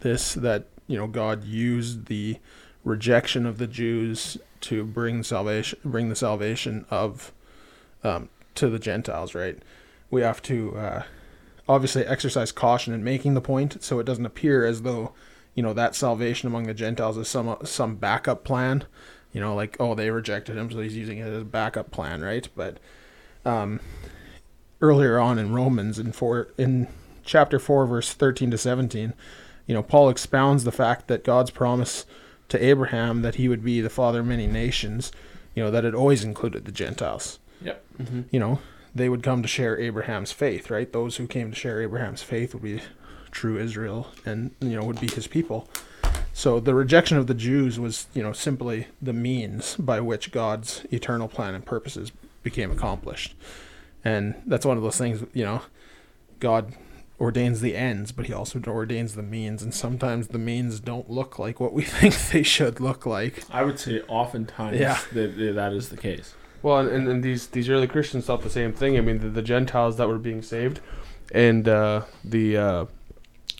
this, 0.00 0.34
that 0.34 0.64
you 0.86 0.96
know 0.96 1.06
God 1.06 1.44
used 1.44 2.06
the 2.06 2.36
rejection 2.84 3.46
of 3.46 3.58
the 3.58 3.66
Jews 3.66 4.36
to 4.62 4.84
bring 4.84 5.22
salvation, 5.22 5.78
bring 5.84 6.08
the 6.08 6.16
salvation 6.16 6.84
of 6.90 7.32
um, 8.04 8.28
to 8.56 8.68
the 8.68 8.78
Gentiles, 8.78 9.34
right? 9.34 9.58
We 10.12 10.20
have 10.20 10.42
to 10.42 10.76
uh, 10.76 11.02
obviously 11.68 12.04
exercise 12.04 12.52
caution 12.52 12.92
in 12.92 13.02
making 13.02 13.32
the 13.32 13.40
point, 13.40 13.82
so 13.82 13.98
it 13.98 14.04
doesn't 14.04 14.26
appear 14.26 14.64
as 14.64 14.82
though 14.82 15.14
you 15.54 15.62
know 15.62 15.72
that 15.72 15.94
salvation 15.94 16.46
among 16.46 16.64
the 16.64 16.74
Gentiles 16.74 17.16
is 17.16 17.28
some 17.28 17.56
some 17.64 17.96
backup 17.96 18.44
plan. 18.44 18.84
You 19.32 19.40
know, 19.40 19.54
like 19.54 19.76
oh 19.80 19.94
they 19.94 20.10
rejected 20.10 20.56
him, 20.56 20.70
so 20.70 20.80
he's 20.80 20.96
using 20.96 21.18
it 21.18 21.28
as 21.28 21.42
a 21.42 21.46
backup 21.46 21.90
plan, 21.90 22.20
right? 22.20 22.46
But 22.54 22.78
um, 23.46 23.80
earlier 24.82 25.18
on 25.18 25.38
in 25.38 25.54
Romans 25.54 25.98
in 25.98 26.12
four 26.12 26.48
in 26.58 26.88
chapter 27.24 27.58
four, 27.58 27.86
verse 27.86 28.12
thirteen 28.12 28.50
to 28.50 28.58
seventeen, 28.58 29.14
you 29.66 29.74
know 29.74 29.82
Paul 29.82 30.10
expounds 30.10 30.64
the 30.64 30.72
fact 30.72 31.08
that 31.08 31.24
God's 31.24 31.50
promise 31.50 32.04
to 32.50 32.62
Abraham 32.62 33.22
that 33.22 33.36
he 33.36 33.48
would 33.48 33.64
be 33.64 33.80
the 33.80 33.88
father 33.88 34.20
of 34.20 34.26
many 34.26 34.46
nations, 34.46 35.10
you 35.54 35.64
know 35.64 35.70
that 35.70 35.86
it 35.86 35.94
always 35.94 36.22
included 36.22 36.66
the 36.66 36.72
Gentiles. 36.72 37.38
Mm-hmm. 37.98 38.22
You 38.30 38.40
know 38.40 38.58
they 38.94 39.08
would 39.08 39.22
come 39.22 39.42
to 39.42 39.48
share 39.48 39.78
Abraham's 39.78 40.32
faith, 40.32 40.70
right? 40.70 40.92
Those 40.92 41.16
who 41.16 41.26
came 41.26 41.50
to 41.50 41.56
share 41.56 41.80
Abraham's 41.80 42.22
faith 42.22 42.52
would 42.54 42.62
be 42.62 42.80
true 43.30 43.56
Israel 43.58 44.08
and 44.26 44.50
you 44.60 44.76
know 44.76 44.84
would 44.84 45.00
be 45.00 45.08
his 45.08 45.26
people. 45.26 45.68
So 46.34 46.60
the 46.60 46.74
rejection 46.74 47.18
of 47.18 47.26
the 47.26 47.34
Jews 47.34 47.78
was, 47.78 48.06
you 48.14 48.22
know, 48.22 48.32
simply 48.32 48.86
the 49.02 49.12
means 49.12 49.76
by 49.76 50.00
which 50.00 50.32
God's 50.32 50.86
eternal 50.90 51.28
plan 51.28 51.54
and 51.54 51.64
purposes 51.64 52.10
became 52.42 52.70
accomplished. 52.70 53.34
And 54.04 54.34
that's 54.46 54.64
one 54.66 54.76
of 54.78 54.82
those 54.82 54.96
things, 54.96 55.24
you 55.34 55.44
know, 55.44 55.62
God 56.40 56.72
ordains 57.20 57.60
the 57.60 57.76
ends, 57.76 58.12
but 58.12 58.26
he 58.26 58.32
also 58.32 58.60
ordains 58.66 59.14
the 59.14 59.22
means 59.22 59.62
and 59.62 59.72
sometimes 59.74 60.28
the 60.28 60.38
means 60.38 60.80
don't 60.80 61.08
look 61.10 61.38
like 61.38 61.60
what 61.60 61.72
we 61.72 61.82
think 61.98 62.14
they 62.32 62.42
should 62.42 62.80
look 62.80 63.04
like. 63.06 63.44
I 63.50 63.62
would 63.62 63.78
say 63.78 64.00
oftentimes 64.08 64.78
Yeah. 64.78 64.98
that, 65.12 65.36
that 65.36 65.52
that 65.54 65.72
is 65.72 65.90
the 65.90 65.96
case. 65.98 66.34
Well, 66.62 66.78
and, 66.78 66.88
and, 66.88 67.08
and 67.08 67.22
these 67.22 67.48
these 67.48 67.68
early 67.68 67.86
Christians 67.88 68.26
thought 68.26 68.42
the 68.42 68.50
same 68.50 68.72
thing. 68.72 68.96
I 68.96 69.00
mean, 69.00 69.18
the, 69.18 69.28
the 69.28 69.42
Gentiles 69.42 69.96
that 69.96 70.08
were 70.08 70.18
being 70.18 70.42
saved, 70.42 70.80
and 71.32 71.68
uh, 71.68 72.02
the 72.24 72.56
uh, 72.56 72.84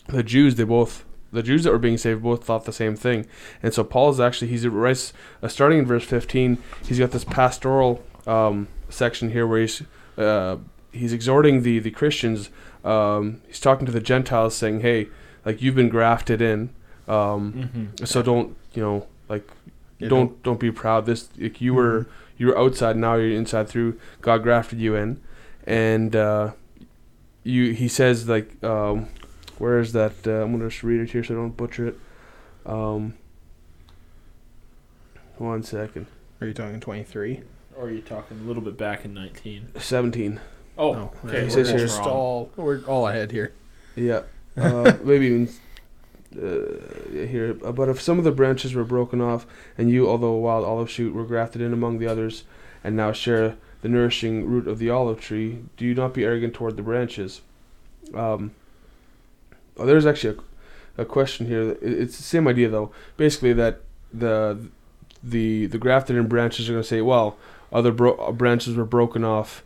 the 0.09 0.23
Jews, 0.23 0.55
they 0.57 0.65
both 0.65 1.05
the 1.33 1.43
Jews 1.43 1.65
that 1.65 1.71
were 1.73 1.79
being 1.79 1.99
saved 1.99 2.23
both 2.23 2.45
thought 2.45 2.65
the 2.65 2.73
same 2.73 2.95
thing. 2.97 3.27
And 3.63 3.73
so 3.75 3.83
Paul 3.85 4.11
is 4.11 4.21
actually 4.21 4.49
he's 4.49 4.67
writes 4.67 5.13
uh, 5.43 5.49
starting 5.49 5.79
in 5.81 5.87
verse 5.87 6.05
fifteen. 6.05 6.59
He's 6.87 6.99
got 6.99 7.11
this 7.11 7.25
pastoral 7.25 8.03
um, 8.27 8.69
section 8.89 9.31
here 9.31 9.47
where 9.47 9.61
he's 9.63 9.83
uh, 10.17 10.57
he's 10.93 11.13
exhorting 11.13 11.63
the 11.63 11.79
the 11.81 11.91
Christians. 11.91 12.51
Um, 12.85 13.41
he's 13.47 13.61
talking 13.61 13.87
to 13.87 13.93
the 13.93 14.01
Gentiles, 14.01 14.55
saying, 14.55 14.81
"Hey, 14.81 15.09
like 15.45 15.63
you've 15.63 15.75
been 15.77 15.89
grafted 15.89 16.41
in, 16.43 16.71
um, 17.09 17.53
Mm-hmm. 17.53 18.05
so 18.05 18.23
don't 18.23 18.57
you 18.75 18.83
know 18.83 19.07
like 19.29 19.49
You 19.99 20.09
don't 20.09 20.43
don't 20.43 20.59
be 20.61 20.71
proud. 20.73 21.07
This 21.07 21.29
like 21.39 21.61
you 21.61 21.75
were 21.75 22.07
you 22.43 22.49
were 22.49 22.59
outside, 22.59 22.97
now 22.97 23.15
you're 23.15 23.31
inside 23.39 23.69
through 23.69 24.01
God 24.21 24.43
grafted 24.43 24.81
you 24.81 24.97
in, 24.97 25.21
and 25.65 26.17
uh, 26.17 26.51
you 27.45 27.73
he 27.73 27.87
says 27.87 28.29
like 28.29 28.63
um, 28.65 29.09
where 29.59 29.79
is 29.79 29.93
that? 29.93 30.13
Uh, 30.27 30.43
I'm 30.43 30.51
gonna 30.51 30.69
just 30.69 30.83
read 30.83 31.01
it 31.01 31.11
here 31.13 31.23
so 31.23 31.35
I 31.35 31.37
don't 31.37 31.57
butcher 31.57 31.87
it. 31.87 31.99
Um, 32.67 33.15
one 35.39 35.63
second. 35.63 36.07
Are 36.41 36.49
you 36.49 36.53
talking 36.53 36.81
23? 36.81 37.43
Or 37.77 37.85
are 37.85 37.91
you 37.91 38.01
talking 38.01 38.41
a 38.41 38.43
little 38.43 38.63
bit 38.63 38.77
back 38.77 39.05
in 39.05 39.15
19? 39.15 39.69
17. 39.79 40.41
Oh, 40.77 40.93
No, 40.93 41.13
okay. 41.25 41.39
He 41.39 41.45
we're 41.45 41.51
says 41.51 41.55
just 41.69 41.71
here- 41.71 41.79
just 41.79 42.01
all 42.01 42.51
we're 42.57 42.81
all 42.87 43.07
ahead 43.07 43.31
here. 43.31 43.53
Yeah. 43.95 44.23
Uh, 44.57 44.95
maybe 45.05 45.27
even 45.27 45.49
uh, 46.37 47.17
here. 47.27 47.57
Uh, 47.65 47.73
But 47.73 47.89
if 47.89 48.01
some 48.01 48.19
of 48.19 48.25
the 48.25 48.33
branches 48.33 48.75
were 48.75 48.85
broken 48.85 49.21
off, 49.21 49.47
and 49.77 49.91
you, 49.91 50.09
although 50.09 50.33
a 50.33 50.39
wild 50.39 50.65
olive 50.65 50.91
shoot, 50.91 51.15
were 51.15 51.25
grafted 51.25 51.63
in 51.63 51.73
among 51.73 51.99
the 51.99 52.07
others, 52.07 52.45
and 52.85 52.97
now 52.97 53.13
share 53.13 53.57
the 53.83 53.89
nourishing 53.89 54.47
root 54.47 54.69
of 54.69 54.79
the 54.79 54.91
olive 54.91 55.21
tree, 55.21 55.65
do 55.77 55.85
you 55.85 55.95
not 55.95 56.15
be 56.15 56.25
arrogant 56.25 56.55
toward 56.55 56.77
the 56.77 56.83
branches? 56.83 57.43
Um, 58.15 58.53
oh, 59.77 59.87
there's 59.87 60.07
actually 60.07 60.39
a, 60.97 61.03
a 61.03 61.05
question 61.05 61.47
here. 61.47 61.77
It's 61.81 62.17
the 62.17 62.23
same 62.23 62.47
idea 62.47 62.69
though. 62.69 62.93
Basically, 63.17 63.53
that 63.55 63.81
the 64.13 64.59
the 65.23 65.67
the 65.67 65.79
grafted 65.79 66.17
in 66.17 66.29
branches 66.29 66.69
are 66.69 66.73
going 66.73 66.83
to 66.83 66.89
say, 66.89 67.01
well, 67.01 67.37
other 67.73 67.93
bro- 67.93 68.17
uh, 68.17 68.33
branches 68.33 68.77
were 68.77 68.85
broken 68.85 69.25
off, 69.25 69.63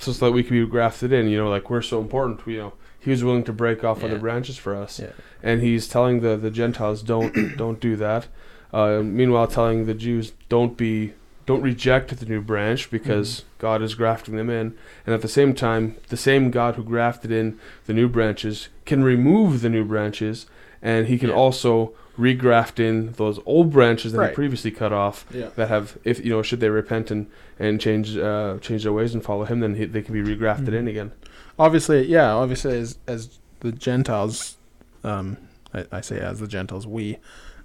so 0.00 0.12
that 0.12 0.32
we 0.32 0.42
could 0.42 0.52
be 0.52 0.66
grafted 0.66 1.12
in. 1.12 1.28
You 1.28 1.38
know, 1.38 1.48
like 1.48 1.70
we're 1.70 1.82
so 1.82 2.00
important. 2.00 2.40
You 2.46 2.58
know, 2.58 2.72
he 3.06 3.10
was 3.12 3.24
willing 3.24 3.44
to 3.44 3.52
break 3.52 3.82
off 3.84 4.04
other 4.04 4.18
branches 4.18 4.58
for 4.58 4.74
us, 4.74 4.98
Yeah. 5.00 5.12
and 5.42 5.62
he's 5.62 5.88
telling 5.88 6.20
the 6.20 6.36
the 6.36 6.50
Gentiles 6.50 7.02
don't 7.02 7.56
don't 7.56 7.80
do 7.80 7.96
that. 7.96 8.26
Uh, 8.74 9.00
meanwhile, 9.02 9.46
telling 9.46 9.86
the 9.86 9.94
Jews 9.94 10.32
don't 10.50 10.76
be 10.76 11.12
don't 11.46 11.62
reject 11.62 12.14
the 12.18 12.26
new 12.26 12.40
branch 12.42 12.90
because 12.90 13.44
God 13.58 13.80
is 13.80 13.94
grafting 13.94 14.34
them 14.36 14.50
in, 14.50 14.74
and 15.06 15.14
at 15.14 15.22
the 15.22 15.28
same 15.28 15.54
time, 15.54 15.94
the 16.08 16.16
same 16.16 16.50
God 16.50 16.74
who 16.74 16.82
grafted 16.82 17.30
in 17.30 17.58
the 17.86 17.94
new 17.94 18.08
branches 18.08 18.68
can 18.84 19.04
remove 19.04 19.60
the 19.62 19.68
new 19.70 19.84
branches, 19.84 20.46
and 20.82 21.06
He 21.06 21.16
can 21.18 21.28
Yeah. 21.30 21.36
also 21.36 21.92
regraft 22.18 22.80
in 22.80 23.12
those 23.12 23.38
old 23.46 23.70
branches 23.70 24.12
that 24.12 24.18
Right. 24.18 24.30
He 24.30 24.34
previously 24.34 24.70
cut 24.72 24.92
off 24.92 25.26
Yeah. 25.32 25.50
that 25.54 25.68
have 25.68 25.96
if 26.02 26.24
you 26.24 26.30
know 26.32 26.42
should 26.42 26.60
they 26.60 26.70
repent 26.70 27.10
and 27.12 27.26
and 27.58 27.78
change 27.80 28.16
uh, 28.16 28.56
change 28.60 28.82
their 28.84 28.92
ways 28.92 29.12
and 29.14 29.22
follow 29.22 29.44
him 29.44 29.60
then 29.60 29.74
he, 29.74 29.84
they 29.84 30.00
can 30.02 30.14
be 30.14 30.22
regrafted 30.22 30.72
in 30.72 30.86
Mhm. 30.86 30.90
again 30.94 31.12
Obviously, 31.58 32.06
yeah. 32.06 32.32
Obviously, 32.32 32.78
as 32.78 32.98
as 33.06 33.38
the 33.60 33.72
Gentiles, 33.72 34.56
um, 35.04 35.36
I, 35.72 35.86
I 35.92 36.00
say 36.00 36.18
as 36.20 36.40
the 36.40 36.46
Gentiles, 36.46 36.86
we, 36.86 37.18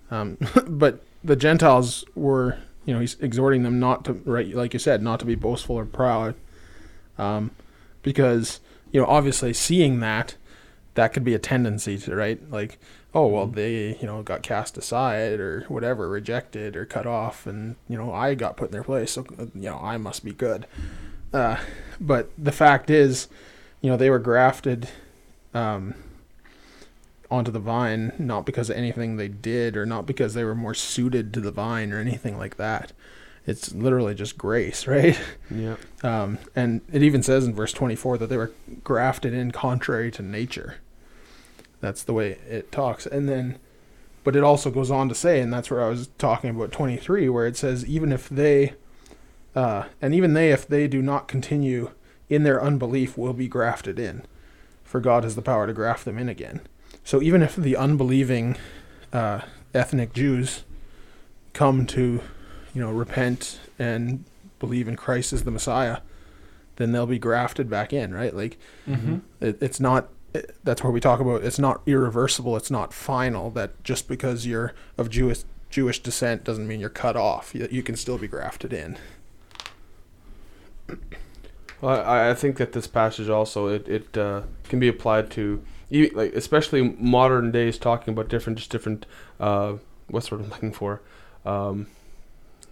um, 0.10 0.38
but 0.68 1.04
the 1.24 1.36
Gentiles 1.36 2.06
were, 2.16 2.58
you 2.86 2.94
know, 2.94 3.00
he's 3.00 3.16
exhorting 3.20 3.64
them 3.64 3.80
not 3.80 4.06
to, 4.06 4.14
right, 4.14 4.54
like 4.56 4.74
you 4.74 4.80
said, 4.80 5.02
not 5.04 5.20
to 5.20 5.26
be 5.26 5.36
boastful 5.36 5.76
or 5.78 5.86
proud, 5.86 6.36
um, 7.18 7.52
because 8.02 8.60
you 8.92 9.00
know, 9.00 9.08
obviously, 9.08 9.54
seeing 9.54 10.00
that, 10.02 10.36
that 10.96 11.14
could 11.14 11.24
be 11.24 11.34
a 11.34 11.40
tendency 11.40 11.98
to, 11.98 12.16
right, 12.16 12.50
like, 12.52 12.78
oh 13.14 13.28
well, 13.28 13.48
Mhm. 13.48 13.56
they, 13.56 13.98
you 14.00 14.08
know, 14.08 14.22
got 14.24 14.42
cast 14.42 14.78
aside 14.78 15.40
or 15.40 15.66
whatever, 15.68 16.08
rejected 16.10 16.76
or 16.78 16.86
cut 16.86 17.06
off, 17.06 17.46
and 17.46 17.76
you 17.90 17.98
know, 17.98 18.14
I 18.14 18.36
got 18.36 18.56
put 18.58 18.70
in 18.70 18.72
their 18.72 18.84
place, 18.84 19.12
so 19.12 19.26
you 19.38 19.50
know, 19.70 19.80
I 19.82 19.98
must 19.98 20.24
be 20.24 20.32
good. 20.32 20.66
Uh, 21.34 21.58
but 22.00 22.30
the 22.38 22.52
fact 22.52 22.90
is, 22.90 23.28
you 23.82 23.90
know, 23.90 23.98
they 23.98 24.10
were 24.10 24.20
grafted 24.20 24.90
um, 25.54 25.96
onto 27.30 27.52
the 27.52 27.60
vine 27.60 28.14
not 28.20 28.46
because 28.46 28.70
of 28.70 28.78
anything 28.78 29.18
they 29.18 29.28
did 29.28 29.76
or 29.76 29.86
not 29.86 30.06
because 30.06 30.34
they 30.34 30.44
were 30.44 30.56
more 30.56 30.74
suited 30.74 31.34
to 31.34 31.42
the 31.42 31.52
vine 31.52 31.92
or 31.92 32.00
anything 32.00 32.38
like 32.38 32.58
that. 32.58 32.94
It's 33.48 33.74
literally 33.74 34.14
just 34.14 34.38
grace, 34.38 34.86
right? 34.88 35.20
yeah 35.50 35.78
Um, 36.04 36.38
and 36.56 36.82
it 36.92 37.02
even 37.02 37.24
says 37.24 37.46
in 37.46 37.56
verse 37.56 37.74
24 37.74 38.20
that 38.20 38.28
they 38.28 38.38
were 38.38 38.52
grafted 38.84 39.34
in 39.34 39.52
contrary 39.52 40.12
to 40.12 40.22
nature. 40.22 40.76
That's 41.80 42.04
the 42.04 42.14
way 42.14 42.38
it 42.48 42.72
talks. 42.72 43.08
And 43.08 43.28
then, 43.28 43.58
but 44.24 44.36
it 44.36 44.44
also 44.44 44.70
goes 44.70 44.92
on 44.92 45.10
to 45.10 45.16
say, 45.16 45.40
and 45.40 45.52
that's 45.52 45.72
where 45.72 45.84
I 45.84 45.90
was 45.90 46.08
talking 46.20 46.52
about 46.52 46.72
23, 46.72 47.28
where 47.30 47.48
it 47.48 47.58
says, 47.58 47.84
even 47.88 48.12
if 48.12 48.30
they, 48.30 48.74
uh, 49.56 49.86
and 50.00 50.14
even 50.14 50.34
they, 50.34 50.52
if 50.52 50.68
they 50.68 50.88
do 50.88 51.02
not 51.02 51.28
continue 51.28 51.90
in 52.32 52.44
their 52.44 52.64
unbelief, 52.64 53.18
will 53.18 53.34
be 53.34 53.48
grafted 53.48 54.00
in. 54.00 54.24
For 54.84 55.00
God 55.00 55.24
has 55.24 55.36
the 55.36 55.42
power 55.42 55.68
to 55.68 55.74
graft 55.74 56.06
them 56.06 56.18
in 56.18 56.30
again. 56.30 56.62
So 57.04 57.22
even 57.22 57.42
if 57.42 57.56
the 57.56 57.76
unbelieving 57.76 58.58
uh, 59.14 59.42
ethnic 59.74 60.14
Jews 60.14 60.64
come 61.54 61.86
to, 61.88 62.22
you 62.74 62.82
know, 62.82 62.90
repent 62.92 63.60
and 63.78 64.24
believe 64.60 64.88
in 64.88 64.96
Christ 64.96 65.34
as 65.34 65.44
the 65.44 65.52
Messiah, 65.52 65.98
then 66.78 66.92
they'll 66.92 67.06
be 67.06 67.20
grafted 67.20 67.70
back 67.70 67.94
in, 67.94 68.14
right? 68.14 68.36
Like 68.36 68.58
Mm-hmm. 68.88 69.18
it, 69.40 69.62
it's 69.62 69.80
not. 69.80 70.10
It, 70.34 70.56
that's 70.64 70.82
where 70.82 70.92
we 70.94 71.02
talk 71.02 71.20
about 71.20 71.44
it's 71.44 71.60
not 71.60 71.82
irreversible. 71.86 72.56
It's 72.56 72.72
not 72.72 72.94
final. 72.94 73.50
That 73.50 73.84
just 73.84 74.08
because 74.08 74.46
you're 74.46 74.74
of 74.98 75.10
Jewish 75.10 75.44
Jewish 75.70 76.02
descent 76.02 76.44
doesn't 76.46 76.68
mean 76.68 76.80
you're 76.80 76.90
cut 76.90 77.18
off. 77.18 77.54
You, 77.54 77.68
you 77.70 77.84
can 77.84 77.96
still 77.98 78.18
be 78.18 78.28
grafted 78.28 78.72
in. 78.74 78.98
Well, 81.82 82.02
I, 82.06 82.30
I 82.30 82.34
think 82.34 82.58
that 82.58 82.74
this 82.74 82.88
passage 82.88 83.30
also 83.30 83.68
it, 83.68 83.88
it 83.88 84.18
uh, 84.18 84.44
can 84.66 84.80
be 84.80 84.88
applied 84.88 85.30
to 85.32 85.64
like 86.14 86.34
especially 86.34 86.82
modern 86.98 87.52
days 87.52 87.78
talking 87.78 88.14
about 88.14 88.30
different 88.30 88.58
just 88.60 88.72
different 88.72 89.06
uh, 89.40 89.74
what's 90.10 90.32
word 90.32 90.42
I'm 90.42 90.50
looking 90.50 90.72
for 90.72 91.02
um, 91.46 91.88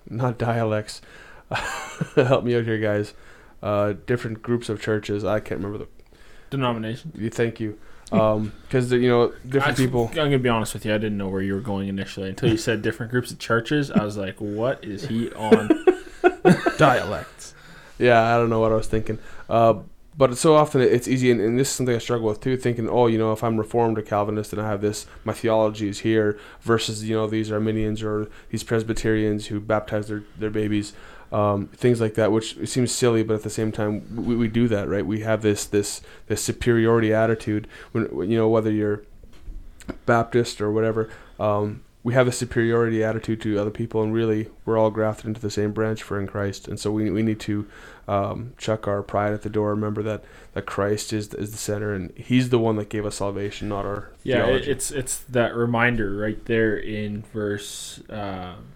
not 0.10 0.38
dialects 0.38 1.02
help 2.16 2.44
me 2.44 2.56
out 2.56 2.64
here 2.66 2.78
guys 2.78 3.14
uh, 3.62 3.94
different 4.06 4.42
groups 4.42 4.70
of 4.70 4.82
churches 4.82 5.26
I 5.26 5.40
can't 5.40 5.62
remember 5.62 5.80
the 5.80 5.88
Denomination. 6.50 7.12
you 7.16 7.30
thank 7.30 7.60
you 7.60 7.78
because 8.06 8.92
you 8.92 9.08
know 9.08 9.34
different 9.48 9.80
I- 9.80 9.84
people 9.86 10.08
I'm 10.10 10.16
gonna 10.16 10.40
be 10.40 10.50
honest 10.50 10.74
with 10.74 10.84
you. 10.86 10.94
I 10.96 10.98
didn't 10.98 11.18
know 11.20 11.28
where 11.28 11.42
you 11.44 11.54
were 11.54 11.60
going 11.60 11.90
initially 11.90 12.30
until 12.30 12.50
you 12.50 12.58
said 12.58 12.82
different 12.82 13.12
groups 13.12 13.30
of 13.30 13.38
churches. 13.38 13.92
I 13.92 14.04
was 14.04 14.18
like, 14.18 14.38
"What 14.40 14.84
is 14.84 15.06
he 15.06 15.32
on?" 15.34 15.86
Dialects. 16.80 17.54
Yeah, 18.00 18.34
I 18.34 18.38
don't 18.38 18.50
know 18.50 18.60
what 18.60 18.72
I 18.72 18.76
was 18.76 18.88
thinking. 18.88 19.20
Uh, 19.50 19.76
but 20.18 20.38
so 20.38 20.56
often 20.56 20.82
it's 20.82 21.08
easy, 21.08 21.32
and, 21.32 21.40
and 21.40 21.58
this 21.58 21.70
is 21.70 21.76
something 21.76 21.96
I 21.96 22.00
struggle 22.00 22.28
with 22.28 22.42
too. 22.42 22.58
Thinking, 22.58 22.90
oh, 22.90 23.08
you 23.08 23.18
know, 23.18 23.32
if 23.32 23.44
I'm 23.44 23.58
Reformed 23.58 23.98
or 23.98 24.02
Calvinist 24.02 24.52
and 24.52 24.62
I 24.62 24.68
have 24.68 24.82
this, 24.82 25.06
my 25.24 25.34
theology 25.34 25.88
is 25.88 26.00
here, 26.00 26.38
versus 26.62 27.08
you 27.08 27.16
know 27.16 27.28
these 27.28 27.52
Arminians 27.52 28.02
or 28.04 28.28
these 28.50 28.64
Presbyterians 28.64 29.48
who 29.48 29.60
baptize 29.60 30.08
their 30.08 30.24
their 30.38 30.50
babies, 30.50 30.94
um, 31.32 31.68
things 31.68 32.02
like 32.02 32.16
that, 32.16 32.32
which 32.32 32.68
seems 32.68 32.92
silly, 32.92 33.24
but 33.24 33.36
at 33.36 33.44
the 33.44 33.50
same 33.50 33.72
time 33.72 34.26
we, 34.26 34.36
we 34.36 34.48
do 34.50 34.68
that, 34.68 34.90
right? 34.90 35.06
We 35.06 35.22
have 35.22 35.42
this 35.42 35.66
this 35.66 36.02
this 36.28 36.44
superiority 36.44 37.14
attitude 37.14 37.68
when 37.92 38.30
you 38.30 38.38
know 38.38 38.50
whether 38.50 38.72
you're 38.72 39.04
Baptist 40.06 40.60
or 40.60 40.72
whatever. 40.72 41.10
Um, 41.40 41.84
we 42.02 42.14
have 42.14 42.28
a 42.28 42.32
superiority 42.32 43.04
attitude 43.04 43.42
to 43.42 43.60
other 43.60 43.72
people, 43.72 44.02
and 44.02 44.14
really, 44.14 44.48
we're 44.66 44.78
all 44.78 44.90
grafted 44.90 45.26
into 45.26 45.42
the 45.42 45.52
same 45.52 45.74
branch 45.74 46.02
for 46.02 46.20
in 46.20 46.28
Christ. 46.28 46.68
And 46.68 46.80
so 46.80 46.92
we, 46.92 47.10
we 47.12 47.22
need 47.22 47.40
to 47.42 47.68
um, 48.08 48.54
chuck 48.58 48.88
our 48.88 49.04
pride 49.04 49.34
at 49.34 49.42
the 49.42 49.50
door. 49.50 49.72
Remember 49.72 50.02
that, 50.04 50.24
that 50.54 50.66
Christ 50.66 51.12
is 51.12 51.34
is 51.34 51.52
the 51.52 51.58
center, 51.58 51.94
and 51.94 52.12
He's 52.18 52.50
the 52.50 52.60
one 52.60 52.78
that 52.78 52.90
gave 52.90 53.06
us 53.06 53.18
salvation, 53.18 53.68
not 53.70 53.86
our 53.86 54.12
Yeah, 54.24 54.46
it, 54.48 54.68
it's 54.68 54.92
it's 54.92 55.18
that 55.18 55.54
reminder 55.56 56.16
right 56.16 56.44
there 56.46 56.78
in 56.78 57.24
verse 57.34 58.02
um, 58.10 58.68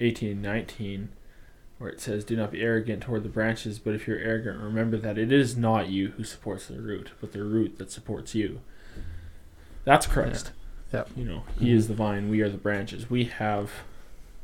18 0.00 0.30
and 0.30 0.42
19 0.42 1.08
where 1.78 1.90
it 1.90 2.00
says, 2.00 2.24
Do 2.24 2.36
not 2.36 2.52
be 2.52 2.62
arrogant 2.62 3.02
toward 3.02 3.22
the 3.22 3.28
branches, 3.28 3.78
but 3.78 3.94
if 3.94 4.06
you're 4.06 4.18
arrogant, 4.18 4.60
remember 4.60 4.96
that 4.96 5.18
it 5.18 5.30
is 5.30 5.56
not 5.56 5.88
you 5.88 6.08
who 6.16 6.24
supports 6.24 6.66
the 6.66 6.80
root, 6.80 7.10
but 7.20 7.32
the 7.32 7.42
root 7.42 7.78
that 7.78 7.90
supports 7.90 8.34
you. 8.34 8.60
That's 9.84 10.06
Christ. 10.06 10.52
Yep. 10.92 11.10
You 11.16 11.24
know, 11.24 11.42
He 11.58 11.72
is 11.72 11.88
the 11.88 11.94
vine, 11.94 12.28
we 12.28 12.40
are 12.40 12.48
the 12.48 12.56
branches. 12.56 13.10
We 13.10 13.24
have 13.24 13.70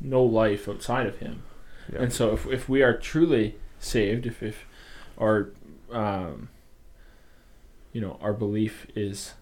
no 0.00 0.22
life 0.22 0.68
outside 0.68 1.06
of 1.06 1.18
Him. 1.18 1.42
Yeah. 1.92 2.02
And 2.02 2.12
so 2.12 2.32
if, 2.32 2.46
if 2.46 2.68
we 2.68 2.82
are 2.82 2.96
truly 2.96 3.56
saved, 3.78 4.26
if, 4.26 4.42
if 4.42 4.64
our 5.18 5.50
um, 5.90 6.48
you 7.92 8.00
know, 8.00 8.18
our 8.20 8.32
belief 8.32 8.86
is 8.94 9.34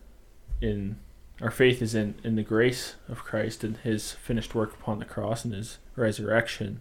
in 0.60 0.96
our 1.40 1.50
faith 1.50 1.80
is 1.80 1.94
in, 1.94 2.16
in 2.22 2.36
the 2.36 2.42
grace 2.42 2.96
of 3.08 3.24
Christ 3.24 3.64
and 3.64 3.78
his 3.78 4.12
finished 4.12 4.54
work 4.54 4.74
upon 4.74 4.98
the 4.98 5.06
cross 5.06 5.44
and 5.44 5.54
his 5.54 5.78
resurrection, 5.96 6.80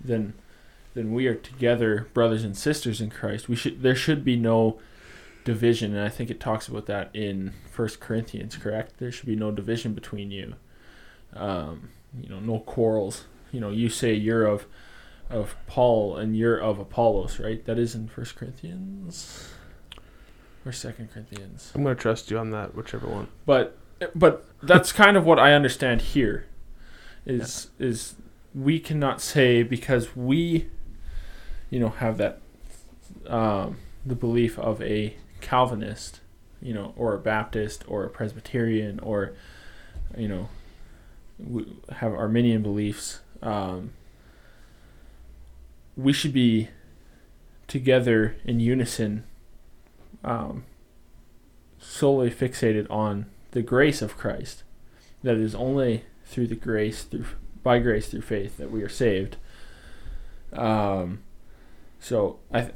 then 0.00 0.34
then 0.94 1.12
we 1.12 1.26
are 1.26 1.34
together 1.34 2.08
brothers 2.12 2.44
and 2.44 2.56
sisters 2.56 3.00
in 3.00 3.10
Christ. 3.10 3.48
We 3.48 3.56
should 3.56 3.82
there 3.82 3.96
should 3.96 4.24
be 4.24 4.36
no 4.36 4.78
division 5.44 5.94
and 5.94 6.04
I 6.04 6.08
think 6.08 6.30
it 6.30 6.40
talks 6.40 6.68
about 6.68 6.86
that 6.86 7.10
in 7.14 7.52
First 7.70 8.00
Corinthians, 8.00 8.56
correct? 8.56 8.98
There 8.98 9.10
should 9.10 9.26
be 9.26 9.36
no 9.36 9.50
division 9.50 9.94
between 9.94 10.30
you. 10.30 10.54
Um, 11.34 11.90
you 12.20 12.28
know, 12.28 12.40
no 12.40 12.60
quarrels. 12.60 13.24
You 13.50 13.60
know, 13.60 13.70
you 13.70 13.88
say 13.88 14.14
you're 14.14 14.46
of 14.46 14.66
of 15.30 15.56
Paul 15.66 16.16
and 16.16 16.36
you're 16.36 16.58
of 16.58 16.78
Apollos, 16.78 17.38
right? 17.38 17.64
That 17.64 17.78
is 17.78 17.94
in 17.94 18.08
First 18.08 18.36
Corinthians 18.36 19.48
or 20.64 20.72
Second 20.72 21.10
Corinthians. 21.10 21.72
I'm 21.74 21.82
going 21.82 21.96
to 21.96 22.00
trust 22.00 22.30
you 22.30 22.38
on 22.38 22.50
that, 22.50 22.74
whichever 22.74 23.06
one. 23.06 23.28
But 23.46 23.78
but 24.14 24.46
that's 24.62 24.92
kind 25.02 25.16
of 25.16 25.24
what 25.24 25.38
I 25.38 25.54
understand 25.54 26.02
here. 26.02 26.46
Is 27.24 27.70
is 27.78 28.16
we 28.54 28.78
cannot 28.78 29.20
say 29.20 29.62
because 29.62 30.14
we, 30.16 30.68
you 31.70 31.80
know, 31.80 31.90
have 31.90 32.18
that 32.18 32.40
um, 33.26 33.78
the 34.04 34.14
belief 34.14 34.58
of 34.58 34.82
a 34.82 35.16
Calvinist, 35.42 36.20
you 36.62 36.72
know, 36.72 36.94
or 36.96 37.14
a 37.14 37.18
Baptist 37.18 37.84
or 37.86 38.04
a 38.04 38.10
Presbyterian 38.10 38.98
or 39.00 39.34
you 40.16 40.28
know, 40.28 40.48
we 41.38 41.66
have 41.90 42.12
Arminian 42.12 42.62
beliefs, 42.62 43.20
um, 43.42 43.92
we 45.96 46.12
should 46.12 46.32
be 46.32 46.68
together 47.66 48.36
in 48.44 48.60
unison, 48.60 49.24
um, 50.24 50.64
solely 51.78 52.30
fixated 52.30 52.86
on 52.90 53.26
the 53.50 53.62
grace 53.62 54.02
of 54.02 54.16
Christ. 54.16 54.62
That 55.22 55.36
it 55.36 55.42
is 55.42 55.54
only 55.54 56.04
through 56.24 56.48
the 56.48 56.56
grace 56.56 57.04
through 57.04 57.26
by 57.62 57.78
grace 57.78 58.08
through 58.08 58.22
faith 58.22 58.56
that 58.56 58.70
we 58.70 58.82
are 58.82 58.88
saved. 58.88 59.36
Um, 60.52 61.22
so 62.00 62.40
I, 62.52 62.62
th- 62.62 62.74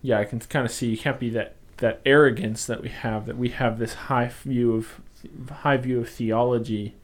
yeah, 0.00 0.18
I 0.18 0.24
can 0.24 0.40
kind 0.40 0.64
of 0.64 0.72
see 0.72 0.88
you 0.88 0.96
can't 0.96 1.20
be 1.20 1.28
that 1.30 1.55
that 1.78 2.00
arrogance 2.06 2.64
that 2.66 2.82
we 2.82 2.88
have 2.88 3.26
that 3.26 3.36
we 3.36 3.50
have 3.50 3.78
this 3.78 3.94
high 3.94 4.28
view 4.44 4.74
of 4.74 5.00
high 5.50 5.76
view 5.76 6.00
of 6.00 6.08
theology, 6.08 6.94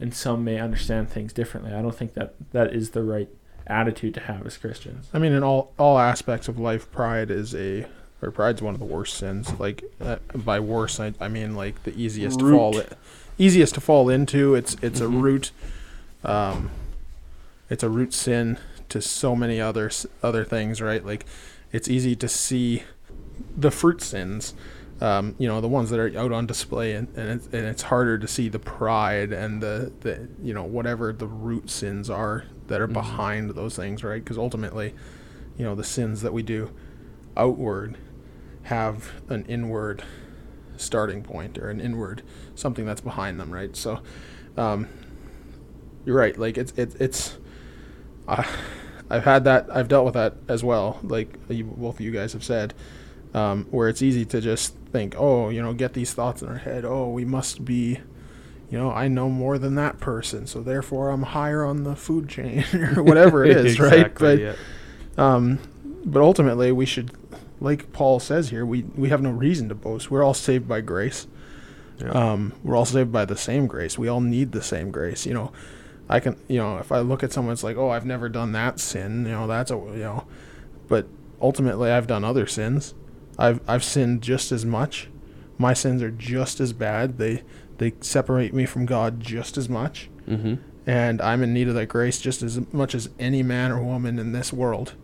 and 0.00 0.14
some 0.14 0.44
may 0.44 0.58
understand 0.58 1.08
things 1.10 1.32
differently. 1.32 1.72
I 1.72 1.82
don't 1.82 1.94
think 1.94 2.14
that 2.14 2.34
that 2.52 2.72
is 2.74 2.90
the 2.90 3.02
right 3.02 3.28
attitude 3.66 4.14
to 4.14 4.20
have 4.20 4.46
as 4.46 4.56
Christians. 4.56 5.08
I 5.12 5.18
mean, 5.18 5.32
in 5.32 5.42
all 5.44 5.72
all 5.78 5.98
aspects 5.98 6.48
of 6.48 6.58
life, 6.58 6.90
pride 6.90 7.30
is 7.30 7.54
a 7.54 7.86
or 8.20 8.30
pride's 8.32 8.60
one 8.60 8.74
of 8.74 8.80
the 8.80 8.86
worst 8.86 9.14
sins. 9.14 9.52
Like 9.60 9.84
uh, 10.00 10.16
by 10.34 10.58
worst, 10.60 10.98
I, 10.98 11.14
I 11.20 11.28
mean 11.28 11.54
like 11.54 11.82
the 11.84 11.94
easiest 11.96 12.40
Root. 12.40 12.50
to 12.50 12.56
fall, 12.56 12.78
i- 12.80 12.86
easiest 13.38 13.74
to 13.74 13.80
fall 13.80 14.08
into. 14.08 14.54
It's 14.56 14.76
it's 14.82 14.98
Mhm. 15.00 15.04
a 15.04 15.08
root, 15.08 15.50
um, 16.24 16.70
it's 17.70 17.82
a 17.84 17.88
root 17.88 18.12
sin 18.12 18.58
to 18.88 19.00
so 19.02 19.36
many 19.36 19.60
other 19.60 19.90
other 20.22 20.44
things, 20.44 20.80
right? 20.80 21.04
Like 21.04 21.26
it's 21.70 21.88
easy 21.88 22.16
to 22.16 22.28
see 22.28 22.82
the 23.56 23.70
fruit 23.70 24.02
sins. 24.02 24.54
Um, 25.00 25.36
you 25.38 25.46
know 25.46 25.60
the 25.60 25.68
ones 25.68 25.90
that 25.90 26.00
are 26.00 26.18
out 26.18 26.32
on 26.32 26.46
display, 26.46 26.92
and 26.94 27.06
and 27.16 27.30
it's, 27.30 27.46
and 27.46 27.64
it's 27.66 27.82
harder 27.82 28.18
to 28.18 28.26
see 28.26 28.48
the 28.48 28.58
pride 28.58 29.32
and 29.32 29.62
the, 29.62 29.92
the 30.00 30.28
you 30.42 30.52
know 30.52 30.64
whatever 30.64 31.12
the 31.12 31.26
root 31.28 31.70
sins 31.70 32.10
are 32.10 32.44
that 32.66 32.80
are 32.80 32.88
Mhm. 32.88 32.94
behind 32.94 33.50
those 33.50 33.76
things, 33.76 34.02
right? 34.02 34.22
Because 34.22 34.38
ultimately, 34.38 34.94
you 35.56 35.64
know 35.64 35.76
the 35.76 35.84
sins 35.84 36.22
that 36.22 36.32
we 36.32 36.42
do 36.42 36.70
outward 37.36 37.96
have 38.64 39.12
an 39.28 39.44
inward 39.46 40.02
starting 40.76 41.22
point 41.22 41.58
or 41.58 41.70
an 41.70 41.80
inward 41.80 42.22
something 42.54 42.84
that's 42.84 43.00
behind 43.00 43.38
them, 43.40 43.52
right? 43.52 43.76
So, 43.76 44.00
um, 44.56 44.88
you're 46.04 46.16
right. 46.16 46.36
Like 46.38 46.58
it's 46.58 46.72
it's 46.76 46.94
it's. 46.96 47.38
Uh, 48.26 48.44
I've 49.10 49.24
had 49.24 49.44
that. 49.44 49.68
I've 49.74 49.88
dealt 49.88 50.04
with 50.04 50.14
that 50.14 50.34
as 50.48 50.62
well. 50.62 50.98
Like 51.02 51.38
you, 51.48 51.64
both 51.64 51.96
of 51.96 52.00
you 52.00 52.10
guys 52.10 52.32
have 52.34 52.44
said, 52.44 52.74
um, 53.34 53.66
where 53.70 53.88
it's 53.88 54.02
easy 54.02 54.24
to 54.26 54.40
just 54.40 54.74
think, 54.92 55.14
oh, 55.18 55.48
you 55.50 55.62
know, 55.62 55.72
get 55.74 55.92
these 55.94 56.14
thoughts 56.14 56.42
in 56.42 56.48
our 56.48 56.58
head. 56.58 56.84
Oh, 56.84 57.10
we 57.10 57.24
must 57.24 57.64
be, 57.64 58.00
you 58.70 58.78
know, 58.78 58.90
I 58.90 59.08
know 59.08 59.28
more 59.28 59.58
than 59.58 59.74
that 59.76 59.98
person, 60.00 60.46
so 60.46 60.62
therefore 60.62 61.10
I'm 61.10 61.22
higher 61.22 61.64
on 61.64 61.84
the 61.84 61.94
food 61.96 62.28
chain 62.28 62.64
or 62.74 63.02
whatever 63.02 63.44
it 63.44 63.56
is, 63.56 63.78
right? 63.78 64.06
Exactly, 64.06 64.36
But 64.36 64.38
yeah. 64.40 64.54
um, 65.16 65.58
but 66.04 66.22
ultimately, 66.22 66.72
we 66.72 66.86
should, 66.86 67.10
like 67.60 67.92
Paul 67.92 68.20
says 68.20 68.50
here, 68.50 68.64
we 68.64 68.82
we 68.96 69.08
have 69.10 69.20
no 69.22 69.30
reason 69.30 69.68
to 69.68 69.74
boast. 69.74 70.10
We're 70.10 70.22
all 70.24 70.34
saved 70.34 70.66
by 70.68 70.80
grace. 70.80 71.26
Yeah. 72.00 72.10
Um, 72.10 72.52
we're 72.62 72.76
all 72.76 72.84
saved 72.84 73.10
by 73.12 73.24
the 73.24 73.36
same 73.36 73.66
grace. 73.66 73.98
We 73.98 74.08
all 74.08 74.20
need 74.20 74.52
the 74.52 74.62
same 74.62 74.90
grace. 74.90 75.26
You 75.26 75.34
know, 75.34 75.52
I 76.08 76.20
can, 76.20 76.36
you 76.48 76.58
know, 76.58 76.78
if 76.78 76.92
I 76.92 77.00
look 77.00 77.22
at 77.24 77.32
someone, 77.32 77.52
it's 77.52 77.64
like, 77.64 77.76
oh, 77.76 77.90
I've 77.90 78.06
never 78.06 78.28
done 78.28 78.52
that 78.52 78.78
sin. 78.80 79.26
You 79.26 79.32
know, 79.32 79.46
that's 79.48 79.70
a, 79.72 79.74
you 79.74 79.96
know, 80.04 80.26
but 80.86 81.06
ultimately, 81.42 81.90
I've 81.90 82.06
done 82.06 82.24
other 82.24 82.46
sins. 82.46 82.94
I've 83.38 83.60
I've 83.68 83.84
sinned 83.84 84.22
just 84.22 84.52
as 84.52 84.64
much. 84.64 85.08
My 85.58 85.72
sins 85.74 86.02
are 86.02 86.10
just 86.10 86.60
as 86.60 86.72
bad. 86.72 87.18
They 87.18 87.42
they 87.78 87.94
separate 88.00 88.52
me 88.52 88.66
from 88.66 88.86
God 88.86 89.20
just 89.20 89.56
as 89.56 89.68
much, 89.68 90.08
mm-hmm. 90.28 90.54
and 90.86 91.20
I'm 91.22 91.42
in 91.42 91.52
need 91.54 91.68
of 91.68 91.74
that 91.74 91.86
grace 91.86 92.20
just 92.20 92.42
as 92.42 92.60
much 92.72 92.94
as 92.94 93.08
any 93.18 93.42
man 93.42 93.70
or 93.70 93.82
woman 93.82 94.18
in 94.18 94.32
this 94.32 94.52
world. 94.52 94.94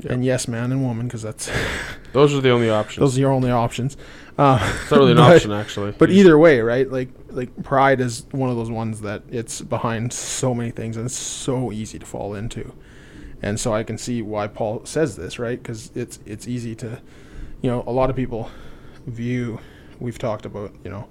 Yeah. 0.00 0.12
And 0.12 0.24
yes, 0.24 0.46
man 0.46 0.70
and 0.70 0.84
woman, 0.84 1.08
because 1.08 1.22
that's 1.22 1.50
Those 2.12 2.32
are 2.32 2.40
the 2.40 2.50
only 2.50 2.70
options. 2.70 3.00
those 3.00 3.16
are 3.18 3.20
your 3.20 3.32
only 3.32 3.50
options. 3.50 3.96
Uh, 4.38 4.58
it's 4.80 4.90
not 4.92 5.00
really 5.00 5.10
an 5.12 5.16
but- 5.18 5.34
option, 5.36 5.52
actually. 5.52 5.90
but 5.92 6.10
either 6.10 6.38
way, 6.38 6.60
right? 6.60 6.90
Like 6.90 7.08
like 7.30 7.62
pride 7.64 8.00
is 8.00 8.24
one 8.30 8.48
of 8.48 8.56
those 8.56 8.70
ones 8.70 9.00
that 9.02 9.22
it's 9.28 9.60
behind 9.60 10.12
so 10.12 10.54
many 10.54 10.70
things 10.70 10.96
and 10.96 11.06
it's 11.06 11.16
so 11.16 11.72
easy 11.72 11.98
to 11.98 12.06
fall 12.06 12.34
into. 12.34 12.72
And 13.42 13.58
so 13.60 13.72
I 13.74 13.82
can 13.82 13.98
see 13.98 14.22
why 14.22 14.46
Paul 14.46 14.84
says 14.84 15.16
this, 15.16 15.38
right? 15.38 15.62
Cuz 15.62 15.90
it's 15.94 16.20
it's 16.24 16.46
easy 16.48 16.74
to 16.76 17.00
you 17.62 17.70
know, 17.70 17.84
a 17.86 17.92
lot 17.92 18.10
of 18.10 18.16
people 18.16 18.50
view 19.06 19.60
we've 20.00 20.18
talked 20.18 20.46
about, 20.46 20.72
you 20.84 20.90
know, 20.90 21.08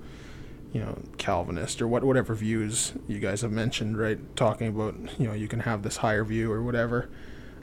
you 0.74 0.82
know, 0.82 0.98
Calvinist 1.18 1.82
or 1.82 1.88
what 1.88 2.04
whatever 2.04 2.36
views 2.36 2.94
you 3.08 3.20
guys 3.20 3.42
have 3.42 3.52
mentioned, 3.52 3.98
right? 3.98 4.20
Talking 4.36 4.68
about, 4.68 4.96
you 5.18 5.28
know, 5.28 5.34
you 5.34 5.48
can 5.48 5.62
have 5.62 5.84
this 5.84 5.98
higher 5.98 6.24
view 6.24 6.52
or 6.52 6.62
whatever 6.62 7.10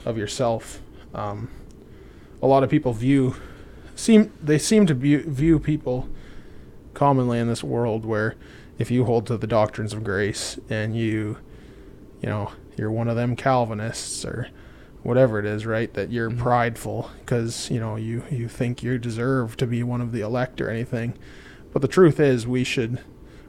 of 0.05 0.17
yourself. 0.17 0.81
Um, 1.13 1.49
a 2.41 2.47
lot 2.47 2.63
of 2.63 2.69
people 2.69 2.93
view 2.93 3.35
seem 3.95 4.31
they 4.41 4.57
seem 4.57 4.85
to 4.87 4.93
view, 4.93 5.23
view 5.23 5.59
people 5.59 6.09
commonly 6.93 7.39
in 7.39 7.47
this 7.47 7.63
world 7.63 8.05
where 8.05 8.35
if 8.77 8.91
you 8.91 9.05
hold 9.05 9.25
to 9.27 9.37
the 9.37 9.47
doctrines 9.47 9.93
of 9.93 10.03
grace 10.03 10.59
and 10.69 10.95
you 10.95 11.37
you 12.21 12.29
know 12.29 12.51
you're 12.77 12.91
one 12.91 13.07
of 13.07 13.15
them 13.15 13.35
calvinists 13.35 14.25
or 14.25 14.49
whatever 15.05 15.37
it 15.39 15.45
is 15.45 15.65
right 15.65 15.93
that 15.93 16.11
you're 16.11 16.31
Mhm. 16.31 16.37
prideful 16.39 17.11
because 17.19 17.69
you 17.69 17.79
know 17.79 17.95
you 17.95 18.23
you 18.31 18.47
think 18.47 18.81
you 18.83 18.97
deserve 18.97 19.55
to 19.57 19.67
be 19.67 19.83
one 19.83 20.01
of 20.01 20.11
the 20.11 20.21
elect 20.21 20.59
or 20.59 20.69
anything 20.69 21.13
but 21.71 21.81
the 21.81 21.87
truth 21.87 22.19
is 22.19 22.47
we 22.47 22.63
should 22.63 22.99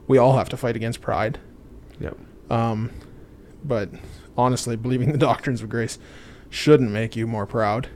we 0.07 0.17
all 0.19 0.37
have 0.37 0.47
to 0.49 0.55
fight 0.57 0.75
against 0.75 1.01
pride 1.01 1.39
Yep. 1.99 2.15
um 2.51 2.91
but 3.65 3.89
honestly 4.37 4.75
believing 4.75 5.11
the 5.11 5.17
doctrines 5.31 5.61
of 5.63 5.69
grace 5.69 5.97
shouldn't 6.49 6.91
make 6.91 7.15
you 7.15 7.25
more 7.25 7.45
proud 7.47 7.89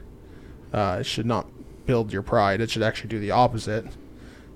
uh, 0.72 0.98
it 1.00 1.04
should 1.06 1.26
not 1.26 1.46
build 1.86 2.12
your 2.12 2.22
pride 2.22 2.60
it 2.60 2.68
should 2.70 2.82
actually 2.82 3.08
do 3.10 3.20
the 3.20 3.30
opposite 3.30 3.84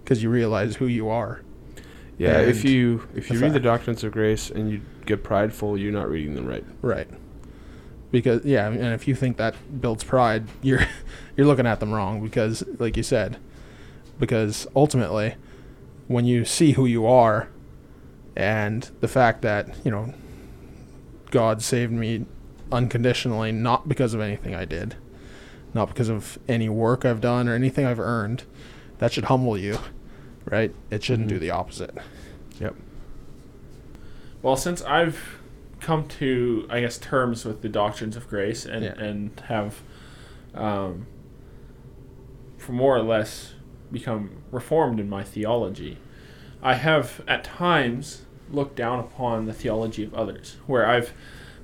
because 0.02 0.22
you 0.22 0.28
realize 0.30 0.76
who 0.76 0.86
you 0.86 1.08
are 1.08 1.42
Yeah, 2.18 2.38
if 2.40 2.64
you 2.64 3.06
if 3.14 3.30
you 3.30 3.38
read 3.38 3.52
the 3.52 3.60
doctrines 3.60 4.02
of 4.02 4.10
grace 4.12 4.50
and 4.50 4.70
you 4.70 4.80
get 5.04 5.22
prideful, 5.22 5.76
you're 5.78 5.92
not 5.92 6.08
reading 6.08 6.34
them 6.34 6.46
right. 6.46 6.64
Right. 6.82 7.08
Because 8.10 8.44
yeah, 8.44 8.66
and 8.68 8.94
if 8.94 9.08
you 9.08 9.14
think 9.14 9.36
that 9.36 9.54
builds 9.80 10.04
pride, 10.04 10.44
you're 10.62 10.86
you're 11.36 11.46
looking 11.46 11.66
at 11.66 11.80
them 11.80 11.92
wrong 11.92 12.22
because 12.22 12.62
like 12.78 12.96
you 12.96 13.02
said, 13.02 13.36
because 14.18 14.66
ultimately 14.76 15.34
when 16.08 16.24
you 16.24 16.44
see 16.44 16.72
who 16.72 16.86
you 16.86 17.04
are 17.06 17.48
and 18.36 18.90
the 19.00 19.08
fact 19.08 19.42
that, 19.42 19.68
you 19.84 19.90
know, 19.90 20.14
God 21.32 21.62
saved 21.62 21.92
me 21.92 22.24
unconditionally 22.70 23.50
not 23.50 23.88
because 23.88 24.14
of 24.14 24.20
anything 24.20 24.54
I 24.54 24.64
did, 24.64 24.94
not 25.74 25.88
because 25.88 26.08
of 26.08 26.38
any 26.46 26.68
work 26.68 27.04
I've 27.04 27.20
done 27.20 27.48
or 27.48 27.54
anything 27.54 27.84
I've 27.86 27.98
earned, 27.98 28.44
that 28.98 29.12
should 29.12 29.24
humble 29.24 29.58
you, 29.58 29.78
right? 30.44 30.72
It 30.90 31.02
shouldn't 31.02 31.28
do 31.28 31.38
Mhm. 31.38 31.40
the 31.40 31.50
opposite. 31.50 31.94
Yep. 32.60 32.76
Well, 34.42 34.56
since 34.56 34.82
I've 34.82 35.38
come 35.80 36.08
to, 36.08 36.66
I 36.70 36.80
guess, 36.80 36.98
terms 36.98 37.44
with 37.44 37.62
the 37.62 37.68
doctrines 37.68 38.16
of 38.16 38.28
grace 38.28 38.64
and 38.64 38.84
Yeah. 38.84 38.92
and 38.98 39.38
have, 39.48 39.82
um, 40.54 41.06
for 42.56 42.72
more 42.72 42.96
or 42.96 43.02
less, 43.02 43.54
become 43.92 44.42
reformed 44.50 44.98
in 44.98 45.08
my 45.08 45.22
theology, 45.22 45.98
I 46.62 46.74
have 46.74 47.22
at 47.28 47.44
times 47.44 48.22
looked 48.50 48.76
down 48.76 48.98
upon 49.00 49.46
the 49.46 49.52
theology 49.52 50.02
of 50.04 50.14
others, 50.14 50.56
where 50.66 50.86
I've 50.86 51.12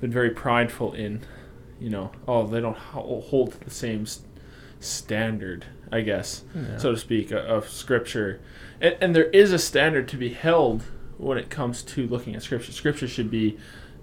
been 0.01 0.11
very 0.11 0.30
prideful 0.30 0.93
in, 0.93 1.20
you 1.80 1.91
know, 1.91 2.12
oh, 2.28 2.47
they 2.47 2.61
don't 2.61 2.76
hold 2.76 3.53
the 3.64 3.70
same 3.70 4.07
standard, 4.80 5.64
I 5.91 6.01
guess 6.03 6.45
so 6.78 6.93
to 6.93 6.99
speak, 6.99 7.30
of 7.30 7.68
Scripture. 7.68 8.41
And, 8.80 8.97
and 9.01 9.16
there 9.16 9.26
is 9.30 9.53
a 9.53 9.59
standard 9.59 10.09
to 10.09 10.16
be 10.16 10.30
held 10.30 10.82
when 11.18 11.39
it 11.39 11.51
comes 11.51 11.82
to 11.84 12.07
looking 12.07 12.34
at 12.34 12.43
Scripture. 12.43 12.72
Scripture 12.72 13.07
should 13.09 13.30
be 13.30 13.59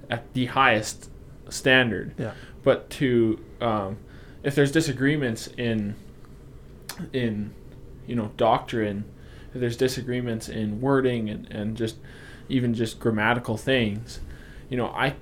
at 0.10 0.34
the 0.34 0.48
highest 0.48 1.10
standard. 1.50 2.14
Yeah. 2.18 2.32
But 2.64 2.90
to 2.92 3.40
um, 3.62 3.98
if 4.44 4.56
there's 4.56 4.72
disagreements 4.72 5.48
in 5.58 5.96
in 7.14 7.54
you 8.08 8.16
know 8.16 8.32
doctrine, 8.38 9.06
if 9.54 9.60
there's 9.62 9.78
disagreements 9.78 10.50
in 10.50 10.82
wording 10.82 11.30
and, 11.30 11.48
and 11.52 11.78
just 11.78 11.98
even 12.50 12.74
just 12.74 13.00
grammatical 13.00 13.58
things, 13.58 14.20
you 14.70 14.78
know, 14.78 14.88
I 14.88 15.16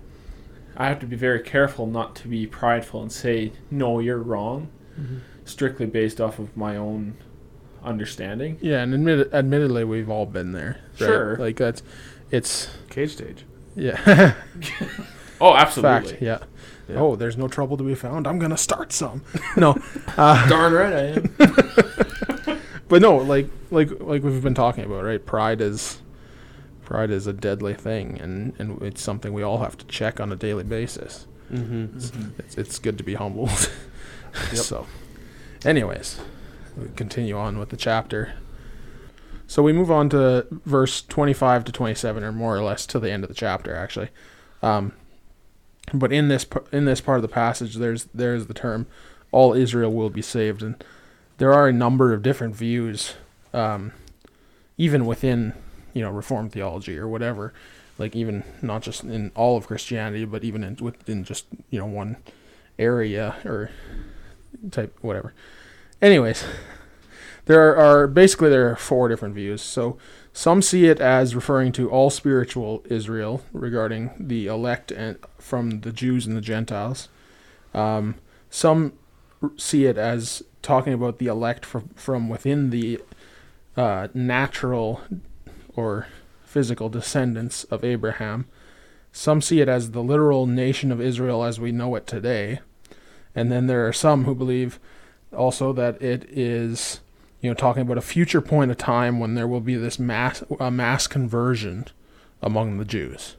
I 0.76 0.88
have 0.88 1.00
to 1.00 1.06
be 1.06 1.16
very 1.16 1.42
careful 1.42 1.86
not 1.88 2.16
to 2.18 2.28
be 2.28 2.46
prideful 2.48 3.02
and 3.02 3.12
say 3.12 3.52
no, 3.72 4.00
you're 4.00 4.20
wrong 4.20 4.70
Mhm. 5.00 5.20
strictly 5.46 5.86
based 5.86 6.20
off 6.22 6.40
of 6.40 6.56
my 6.58 6.76
own 6.76 7.16
understanding. 7.84 8.58
Yeah, 8.62 8.82
and 8.82 8.94
admit, 8.94 9.30
admittedly, 9.32 9.84
we've 9.84 10.10
all 10.10 10.26
been 10.26 10.52
there. 10.54 10.78
right? 11.00 11.08
Sure. 11.08 11.36
Like 11.38 11.56
that's, 11.58 11.84
it's 12.32 12.70
Cage 12.90 13.12
stage. 13.14 13.46
Yeah. 13.78 14.34
Oh, 15.40 15.54
absolutely. 15.56 16.10
Fact. 16.14 16.22
Yeah. 16.22 16.40
Yeah. 16.90 16.96
Oh, 17.00 17.16
there's 17.16 17.38
no 17.38 17.48
trouble 17.48 17.78
to 17.78 17.84
be 17.84 17.94
found. 17.94 18.26
I'm 18.26 18.40
gonna 18.40 18.58
start 18.58 18.92
some. 18.92 19.22
no, 19.58 19.78
uh, 20.18 20.50
Darn 20.50 20.74
right 20.74 20.94
I 20.94 21.04
am. 22.50 22.60
but 22.88 23.04
no, 23.04 23.18
like 23.18 23.48
like 23.70 23.92
like 24.00 24.24
we've 24.24 24.42
been 24.42 24.56
talking 24.56 24.84
about, 24.84 25.04
right? 25.04 25.24
Pride 25.24 25.62
is 25.62 26.00
Pride 26.86 27.12
is 27.12 27.28
a 27.28 27.34
deadly 27.34 27.76
thing, 27.76 28.20
and, 28.20 28.54
and 28.58 28.82
it's 28.82 29.02
something 29.02 29.32
we 29.32 29.44
all 29.44 29.60
have 29.60 29.78
to 29.78 29.86
check 29.86 30.20
on 30.20 30.32
a 30.32 30.36
daily 30.36 30.64
basis. 30.64 31.28
Mm-hmm. 31.52 31.98
It's, 31.98 32.10
Mhm. 32.12 32.40
it's, 32.40 32.58
it's 32.58 32.80
good 32.80 32.98
to 32.98 33.04
be 33.04 33.14
humbled. 33.14 33.72
Yep. 34.52 34.56
So, 34.58 34.88
anyways, 35.66 36.20
we 36.78 36.88
continue 36.96 37.38
on 37.38 37.60
with 37.60 37.70
the 37.70 37.78
chapter. 37.78 38.34
So 39.48 39.64
we 39.64 39.72
move 39.72 39.90
on 39.90 40.10
to 40.10 40.46
verse 40.52 41.02
25 41.02 41.66
to 41.66 41.72
27, 41.72 42.24
or 42.24 42.32
more 42.34 42.56
or 42.56 42.62
less 42.62 42.86
to 42.88 43.00
the 43.00 43.10
end 43.10 43.24
of 43.24 43.30
the 43.30 43.34
chapter, 43.34 43.74
actually. 43.74 44.10
Um, 44.62 44.92
but 45.94 46.12
in 46.12 46.28
this 46.28 46.46
in 46.74 46.84
this 46.84 47.00
part 47.00 47.18
of 47.18 47.22
the 47.22 47.30
passage, 47.30 47.76
there's 47.76 48.06
there's 48.14 48.48
the 48.48 48.54
term 48.54 48.88
"all 49.32 49.54
Israel 49.54 49.94
will 49.94 50.10
be 50.10 50.22
saved," 50.22 50.62
and 50.62 50.84
there 51.38 51.54
are 51.54 51.70
a 51.70 51.74
number 51.74 52.14
of 52.14 52.22
different 52.22 52.56
views, 52.56 53.14
um, 53.54 53.94
even 54.78 55.06
within 55.06 55.54
you 55.94 56.02
know 56.02 56.12
Reformed 56.12 56.52
theology 56.52 56.98
or 56.98 57.08
whatever, 57.08 57.54
like 57.98 58.18
even 58.18 58.44
not 58.62 58.82
just 58.82 59.04
in 59.04 59.32
all 59.34 59.56
of 59.56 59.68
Christianity, 59.68 60.26
but 60.26 60.44
even 60.44 60.62
in 60.62 60.76
within 60.76 61.24
just 61.24 61.46
you 61.70 61.80
know 61.80 61.86
one 61.86 62.18
area 62.78 63.36
or 63.46 63.70
type 64.72 64.98
whatever. 65.02 65.34
Anyways, 66.02 66.44
there 67.48 67.76
are 67.76 68.08
basically 68.08 68.50
there 68.50 68.70
are 68.70 68.76
four 68.76 69.10
different 69.10 69.36
views. 69.36 69.62
So 69.62 69.98
some 70.32 70.62
see 70.62 70.86
it 70.86 71.00
as 71.00 71.36
referring 71.36 71.72
to 71.74 71.90
all 71.90 72.10
spiritual 72.10 72.84
Israel 72.90 73.44
regarding 73.52 74.12
the 74.20 74.48
elect 74.48 74.92
and 74.92 75.18
from 75.40 75.82
the 75.82 75.92
Jews 75.92 76.28
and 76.28 76.38
the 76.38 76.42
Gentiles. 76.42 77.10
Um, 77.74 78.16
some 78.50 78.94
see 79.58 79.86
it 79.86 79.98
as 79.98 80.44
talking 80.62 80.94
about 80.94 81.18
the 81.20 81.28
elect 81.28 81.66
from 81.66 81.90
from 81.96 82.30
within 82.30 82.70
the 82.70 83.00
uh, 83.76 84.08
natural 84.14 85.02
or 85.76 86.08
physical 86.44 86.90
descendants 86.90 87.64
of 87.66 87.84
Abraham. 87.84 88.46
Some 89.12 89.42
see 89.42 89.62
it 89.62 89.70
as 89.70 89.92
the 89.92 90.04
literal 90.04 90.46
nation 90.46 90.92
of 90.92 91.02
Israel 91.02 91.44
as 91.44 91.60
we 91.60 91.72
know 91.72 91.96
it 91.96 92.06
today. 92.06 92.60
And 93.34 93.52
then 93.52 93.68
there 93.68 93.88
are 93.88 93.94
some 93.94 94.26
who 94.26 94.34
believe 94.34 94.80
also 95.36 95.74
that 95.74 96.02
it 96.02 96.26
is, 96.30 97.02
you 97.42 97.50
know, 97.50 97.54
talking 97.54 97.82
about 97.82 97.98
a 97.98 98.02
future 98.02 98.42
point 98.42 98.72
of 98.72 98.78
time 98.78 99.20
when 99.20 99.36
there 99.36 99.48
will 99.48 99.62
be 99.62 99.76
this 99.76 100.00
mass 100.00 100.44
a 100.60 100.72
mass 100.72 101.08
conversion 101.08 101.86
among 102.42 102.78
the 102.78 102.86
Jews. 102.86 103.36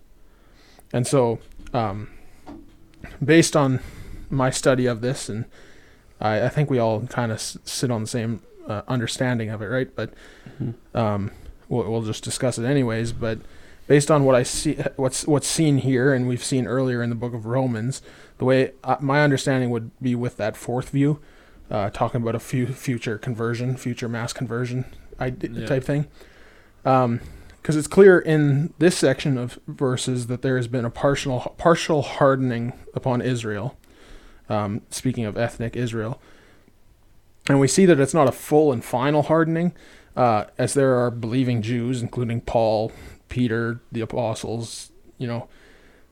And 0.92 1.06
so, 1.06 1.38
um, 1.72 2.08
based 3.24 3.56
on 3.56 3.80
my 4.30 4.50
study 4.50 4.86
of 4.86 5.00
this, 5.00 5.28
and 5.28 5.44
I, 6.20 6.44
I 6.44 6.48
think 6.48 6.70
we 6.70 6.78
all 6.78 7.02
kind 7.06 7.30
of 7.32 7.36
s- 7.36 7.58
sit 7.64 7.90
on 7.90 8.02
the 8.02 8.06
same 8.06 8.42
uh, 8.66 8.82
understanding 8.88 9.50
of 9.50 9.62
it, 9.62 9.66
right? 9.66 9.94
But 9.94 10.12
um, 10.94 11.30
we'll, 11.68 11.90
we'll 11.90 12.02
just 12.02 12.24
discuss 12.24 12.58
it 12.58 12.64
anyways. 12.64 13.12
But 13.12 13.38
based 13.86 14.10
on 14.10 14.24
what 14.24 14.34
I 14.34 14.42
see, 14.42 14.74
what's 14.96 15.26
what's 15.26 15.46
seen 15.46 15.78
here, 15.78 16.12
and 16.12 16.28
we've 16.28 16.44
seen 16.44 16.66
earlier 16.66 17.02
in 17.02 17.10
the 17.10 17.16
book 17.16 17.34
of 17.34 17.46
Romans, 17.46 18.02
the 18.38 18.44
way 18.44 18.72
uh, 18.84 18.96
my 19.00 19.22
understanding 19.22 19.70
would 19.70 19.90
be 20.00 20.14
with 20.14 20.36
that 20.36 20.56
fourth 20.56 20.90
view, 20.90 21.20
uh, 21.70 21.90
talking 21.90 22.22
about 22.22 22.34
a 22.34 22.40
few 22.40 22.66
future 22.66 23.18
conversion, 23.18 23.76
future 23.76 24.08
mass 24.08 24.32
conversion 24.32 24.84
I, 25.18 25.34
Yeah. 25.40 25.66
type 25.66 25.84
thing. 25.84 26.06
Um, 26.84 27.20
because 27.60 27.76
it's 27.76 27.88
clear 27.88 28.18
in 28.18 28.72
this 28.78 28.96
section 28.96 29.36
of 29.36 29.58
verses 29.66 30.28
that 30.28 30.40
there 30.40 30.56
has 30.56 30.68
been 30.68 30.86
a 30.86 30.90
partial 30.90 31.54
partial 31.58 32.00
hardening 32.00 32.72
upon 32.94 33.20
Israel. 33.20 33.76
Um, 34.48 34.80
speaking 34.88 35.26
of 35.26 35.36
ethnic 35.36 35.76
Israel, 35.76 36.18
and 37.46 37.60
we 37.60 37.68
see 37.68 37.84
that 37.84 38.00
it's 38.00 38.14
not 38.14 38.26
a 38.26 38.32
full 38.32 38.72
and 38.72 38.82
final 38.82 39.22
hardening, 39.24 39.74
uh, 40.16 40.44
as 40.56 40.72
there 40.72 40.94
are 40.96 41.10
believing 41.10 41.60
Jews, 41.60 42.00
including 42.00 42.40
Paul, 42.40 42.90
Peter, 43.28 43.80
the 43.92 44.00
apostles, 44.00 44.90
you 45.18 45.26
know. 45.26 45.48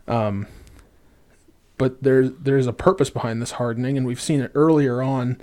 Um, 0.07 0.46
but 1.78 2.02
there 2.02 2.28
there's 2.28 2.66
a 2.66 2.72
purpose 2.72 3.10
behind 3.10 3.40
this 3.40 3.52
hardening, 3.52 3.96
and 3.96 4.06
we've 4.06 4.20
seen 4.20 4.40
it 4.40 4.50
earlier 4.54 5.02
on 5.02 5.40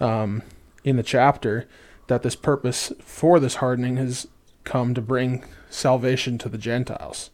um, 0.00 0.42
in 0.84 0.96
the 0.96 1.02
chapter 1.02 1.68
that 2.06 2.22
this 2.22 2.36
purpose 2.36 2.92
for 3.00 3.38
this 3.38 3.56
hardening 3.56 3.96
has 3.96 4.26
come 4.64 4.94
to 4.94 5.00
bring 5.00 5.44
salvation 5.70 6.38
to 6.38 6.48
the 6.48 6.58
Gentiles. 6.58 7.30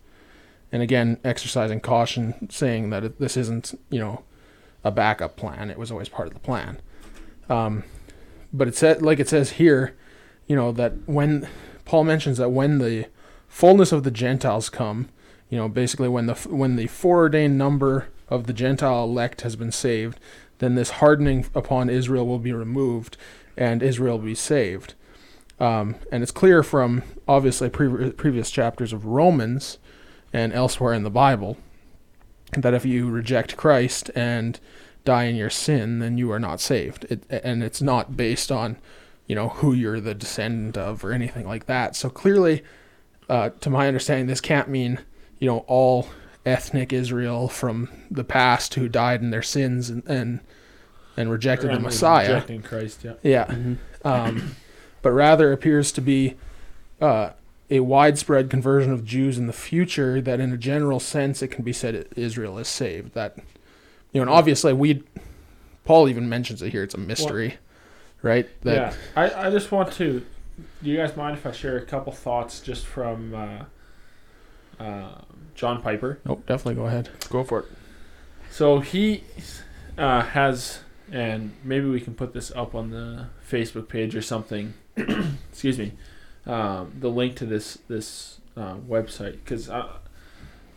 And 0.73 0.83
again, 0.83 1.19
exercising 1.23 1.81
caution, 1.81 2.49
saying 2.51 2.91
that 2.91 3.19
this 3.21 3.37
isn't, 3.37 3.79
you 3.91 4.01
know, 4.01 4.25
a 4.83 4.91
backup 4.91 5.37
plan. 5.37 5.71
It 5.71 5.79
was 5.79 5.93
always 5.93 6.09
part 6.09 6.27
of 6.27 6.35
the 6.35 6.41
plan. 6.41 6.81
Um, 7.49 7.85
but 8.53 8.69
it 8.69 8.77
said, 8.77 9.01
like 9.03 9.21
it 9.21 9.29
says 9.29 9.53
here, 9.53 9.97
you 10.47 10.57
know, 10.57 10.73
that 10.73 10.93
when 11.07 11.49
Paul 11.85 12.05
mentions 12.05 12.39
that 12.39 12.51
when 12.51 12.79
the 12.79 13.07
fullness 13.49 13.93
of 13.93 14.03
the 14.03 14.11
Gentiles 14.11 14.69
come, 14.69 15.09
you 15.49 15.59
know, 15.59 15.69
basically 15.69 16.09
when 16.09 16.27
the 16.27 16.35
when 16.35 16.77
the 16.77 16.89
foreordained 16.89 17.57
number 17.57 18.09
of 18.29 18.47
the 18.47 18.53
Gentile 18.53 19.05
elect 19.05 19.43
has 19.43 19.57
been 19.57 19.73
saved, 19.73 20.19
then 20.59 20.75
this 20.75 20.91
hardening 20.91 21.47
upon 21.55 21.91
Israel 21.91 22.27
will 22.27 22.39
be 22.39 22.53
removed, 22.53 23.17
and 23.57 23.83
Israel 23.83 24.19
will 24.19 24.27
be 24.27 24.35
saved. 24.35 24.95
Um, 25.61 25.97
and 26.11 26.23
it's 26.23 26.33
clear 26.33 26.63
from 26.63 27.03
obviously 27.29 27.71
pre- 27.71 28.11
previous 28.13 28.51
chapters 28.51 28.93
of 28.93 29.07
Romans 29.07 29.79
and 30.33 30.53
elsewhere 30.53 30.93
in 30.93 31.05
the 31.05 31.11
Bible 31.11 31.57
that 32.57 32.75
if 32.75 32.85
you 32.85 33.09
reject 33.09 33.57
Christ 33.57 34.11
and 34.15 34.59
die 35.05 35.25
in 35.25 35.37
your 35.37 35.51
sin, 35.51 35.99
then 35.99 36.19
you 36.19 36.31
are 36.33 36.41
not 36.41 36.61
saved. 36.61 37.07
It, 37.09 37.25
and 37.31 37.63
it's 37.63 37.83
not 37.83 38.17
based 38.17 38.51
on, 38.51 38.79
you 39.27 39.35
know, 39.35 39.51
who 39.51 39.73
you're 39.73 40.01
the 40.01 40.15
descendant 40.15 40.77
of 40.77 41.05
or 41.05 41.13
anything 41.13 41.47
like 41.47 41.67
that. 41.67 41.95
So 41.95 42.11
clearly, 42.11 42.63
uh, 43.29 43.51
to 43.61 43.71
my 43.71 43.87
understanding, 43.87 44.27
this 44.27 44.41
can't 44.41 44.69
mean, 44.69 44.99
you 45.39 45.49
know, 45.49 45.59
all 45.67 46.09
ethnic 46.47 46.93
Israel 46.93 47.49
from 47.49 47.89
the 48.11 48.25
past 48.25 48.75
who 48.75 48.89
died 48.89 49.23
in 49.23 49.31
their 49.31 49.43
sins 49.43 49.91
and 49.91 50.03
and, 50.07 50.41
and 51.17 51.31
rejected 51.31 51.71
the 51.71 51.81
Messiah. 51.81 52.35
Rejecting 52.35 52.63
Christ, 52.63 53.05
yeah. 53.05 53.15
Yeah. 53.23 53.47
Mm-hmm. 53.47 54.07
Um, 54.07 54.57
but 55.03 55.13
rather 55.13 55.53
appears 55.53 55.93
to 55.93 56.01
be 56.01 56.35
uh, 57.01 57.31
a 57.71 57.81
widespread 57.81 58.51
conversion 58.51 58.93
of 58.93 59.05
Jews 59.05 59.39
in 59.39 59.47
the 59.47 59.53
future. 59.53 60.21
That, 60.21 60.41
in 60.41 60.53
a 60.53 60.57
general 60.57 61.01
sense, 61.01 61.43
it 61.43 61.49
can 61.49 61.65
be 61.65 61.73
said 61.73 62.07
Israel 62.17 62.59
is 62.59 62.69
saved. 62.69 63.15
That, 63.15 63.37
you 64.13 64.19
know, 64.19 64.23
and 64.23 64.31
obviously 64.31 64.73
we, 64.73 65.03
Paul 65.85 66.09
even 66.09 66.29
mentions 66.29 66.63
it 66.63 66.71
here. 66.71 66.83
It's 66.83 66.95
a 66.95 66.99
mystery, 66.99 67.59
right? 68.23 68.49
That, 68.63 68.75
yeah, 68.75 68.95
I, 69.17 69.49
I 69.49 69.51
just 69.51 69.73
want 69.73 69.93
to. 69.95 70.25
Do 70.83 70.91
you 70.91 70.97
guys 70.97 71.17
mind 71.17 71.37
if 71.37 71.47
I 71.47 71.53
share 71.53 71.77
a 71.77 71.85
couple 71.85 72.13
thoughts 72.13 72.61
just 72.61 72.87
from 72.87 73.35
uh, 73.35 74.83
uh, 74.83 75.21
John 75.55 75.83
Piper? 75.83 76.19
Nope, 76.25 76.47
definitely 76.47 76.75
go 76.75 76.87
ahead. 76.87 77.11
Go 77.31 77.45
for 77.45 77.61
it. 77.61 77.67
So 78.51 78.81
he 78.81 79.25
uh, 79.99 80.23
has, 80.23 80.81
and 81.11 81.53
maybe 81.65 81.89
we 81.89 82.01
can 82.01 82.15
put 82.15 82.33
this 82.33 82.53
up 82.53 82.75
on 82.75 82.91
the 82.91 83.27
Facebook 83.49 83.89
page 83.89 84.15
or 84.15 84.23
something. 84.23 84.75
excuse 85.51 85.79
me. 85.79 85.93
Um, 86.47 86.93
the 87.01 87.09
link 87.09 87.37
to 87.37 87.47
this 87.47 87.79
this 87.89 88.41
uh, 88.57 88.75
website 88.77 89.33
because 89.33 89.71
uh, 89.71 89.89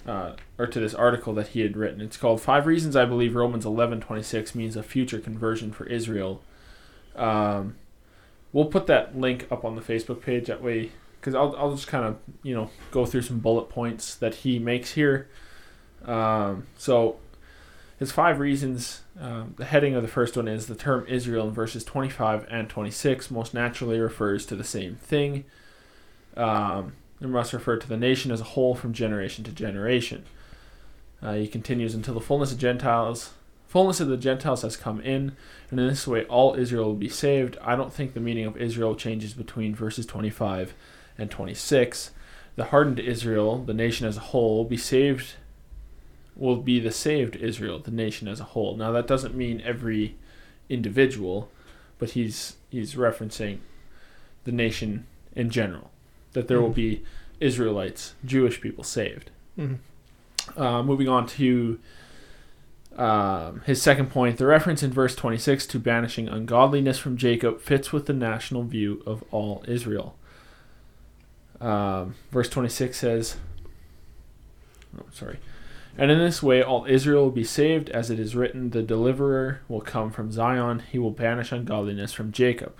uh, 0.08 0.34
or 0.58 0.68
to 0.68 0.80
this 0.80 0.94
article 0.94 1.34
that 1.34 1.50
he 1.50 1.60
had 1.62 1.76
written. 1.76 2.02
It's 2.02 2.18
called 2.18 2.42
Five 2.42 2.66
Reasons 2.66 2.96
I 2.96 3.06
Believe 3.06 3.36
Romans 3.36 3.66
eleven 3.66 4.00
twenty 4.00 4.24
six 4.24 4.56
means 4.56 4.76
a 4.76 4.84
future 4.84 5.20
conversion 5.20 5.72
for 5.72 5.86
Israel. 5.86 6.42
Um, 7.16 7.76
we'll 8.54 8.66
put 8.66 8.88
that 8.88 9.18
link 9.18 9.48
up 9.52 9.66
on 9.66 9.76
the 9.76 9.82
Facebook 9.82 10.22
page 10.22 10.48
that 10.48 10.64
way 10.64 10.92
because 11.28 11.36
I'll 11.36 11.54
I'll 11.58 11.76
just 11.76 11.88
kind 11.88 12.06
of 12.06 12.16
you 12.42 12.56
know 12.56 12.70
go 12.90 13.06
through 13.06 13.24
some 13.24 13.40
bullet 13.40 13.68
points 13.68 14.16
that 14.16 14.34
he 14.34 14.60
makes 14.60 14.94
here. 14.94 15.28
Um, 16.06 16.68
so 16.78 17.18
his 18.00 18.14
five 18.14 18.40
reasons. 18.40 19.02
Um, 19.20 19.56
the 19.58 19.66
heading 19.66 19.94
of 19.94 20.04
the 20.04 20.08
first 20.08 20.38
one 20.38 20.48
is 20.48 20.68
the 20.68 20.76
term 20.76 21.04
Israel 21.10 21.48
in 21.48 21.54
verses 21.54 21.84
25 21.84 22.46
and 22.52 22.70
26 22.70 23.32
most 23.32 23.52
naturally 23.52 24.00
refers 24.00 24.46
to 24.46 24.56
the 24.56 24.64
same 24.64 24.96
thing. 24.96 25.44
Um, 26.38 26.94
it 27.20 27.28
must 27.28 27.52
refer 27.52 27.78
to 27.78 27.90
the 27.90 27.98
nation 27.98 28.32
as 28.32 28.40
a 28.40 28.46
whole 28.46 28.76
from 28.76 28.94
generation 28.94 29.44
to 29.46 29.52
generation. 29.52 30.24
Uh, 31.20 31.34
he 31.34 31.48
continues 31.48 31.96
until 31.96 32.14
the 32.14 32.22
fullness 32.22 32.52
of 32.52 32.60
Gentiles, 32.60 33.34
fullness 33.68 34.00
of 34.00 34.08
the 34.08 34.18
Gentiles 34.18 34.62
has 34.62 34.78
come 34.78 35.02
in, 35.02 35.36
and 35.72 35.80
in 35.80 35.88
this 35.88 36.08
way 36.08 36.26
all 36.26 36.54
Israel 36.54 36.86
will 36.86 36.94
be 36.94 37.10
saved. 37.10 37.58
I 37.60 37.76
don't 37.76 37.92
think 37.92 38.14
the 38.14 38.20
meaning 38.20 38.46
of 38.46 38.56
Israel 38.56 38.96
changes 38.96 39.34
between 39.34 39.74
verses 39.74 40.06
25 40.06 40.76
and 41.18 41.30
26. 41.32 42.12
The 42.56 42.66
hardened 42.66 43.00
Israel, 43.00 43.64
the 43.64 43.74
nation 43.74 44.08
as 44.08 44.18
a 44.18 44.22
whole, 44.22 44.58
will 44.58 44.66
be 44.66 44.78
saved 44.78 45.36
will 46.38 46.58
be 46.58 46.80
the 46.80 46.92
saved 46.92 47.36
Israel, 47.36 47.80
the 47.80 47.92
nation 47.92 48.28
as 48.28 48.40
a 48.40 48.46
whole. 48.46 48.76
Now 48.76 48.92
that 48.92 49.08
doesn't 49.08 49.36
mean 49.36 49.62
every 49.66 50.16
individual, 50.70 51.50
but 51.98 52.12
he's 52.12 52.58
he's 52.70 52.96
referencing 52.96 53.60
the 54.44 54.52
nation 54.52 55.08
in 55.36 55.50
general. 55.50 55.92
That 56.34 56.48
there 56.48 56.62
will 56.62 56.70
be 56.70 57.04
Israelites, 57.40 58.14
Jewish 58.24 58.62
people 58.62 58.84
saved. 58.84 59.32
Mhm. 59.58 59.78
Uh, 60.56 60.84
moving 60.84 61.08
on 61.10 61.26
to 61.28 61.80
um, 62.98 63.62
his 63.66 63.82
second 63.82 64.10
point, 64.10 64.38
the 64.38 64.46
reference 64.46 64.82
in 64.82 64.92
verse 64.92 65.16
26 65.16 65.68
to 65.68 65.80
banishing 65.80 66.28
ungodliness 66.28 66.98
from 66.98 67.16
Jacob 67.16 67.62
fits 67.62 67.94
with 67.94 68.08
the 68.08 68.14
national 68.14 68.64
view 68.64 69.04
of 69.06 69.24
all 69.32 69.64
Israel. 69.68 70.16
Um, 71.60 72.16
verse 72.32 72.50
26 72.50 72.98
says, 72.98 73.38
oh, 74.98 75.06
sorry. 75.12 75.40
And 75.98 76.12
in 76.12 76.20
this 76.20 76.44
way, 76.44 76.62
all 76.62 76.86
Israel 76.86 77.24
will 77.24 77.32
be 77.32 77.44
saved, 77.44 77.90
as 77.90 78.12
it 78.12 78.20
is 78.20 78.36
written, 78.36 78.70
The 78.70 78.84
deliverer 78.84 79.62
will 79.68 79.82
come 79.82 80.12
from 80.12 80.32
Zion, 80.32 80.84
he 80.92 81.00
will 81.00 81.12
banish 81.12 81.52
ungodliness 81.52 82.14
from 82.14 82.32
Jacob. 82.32 82.76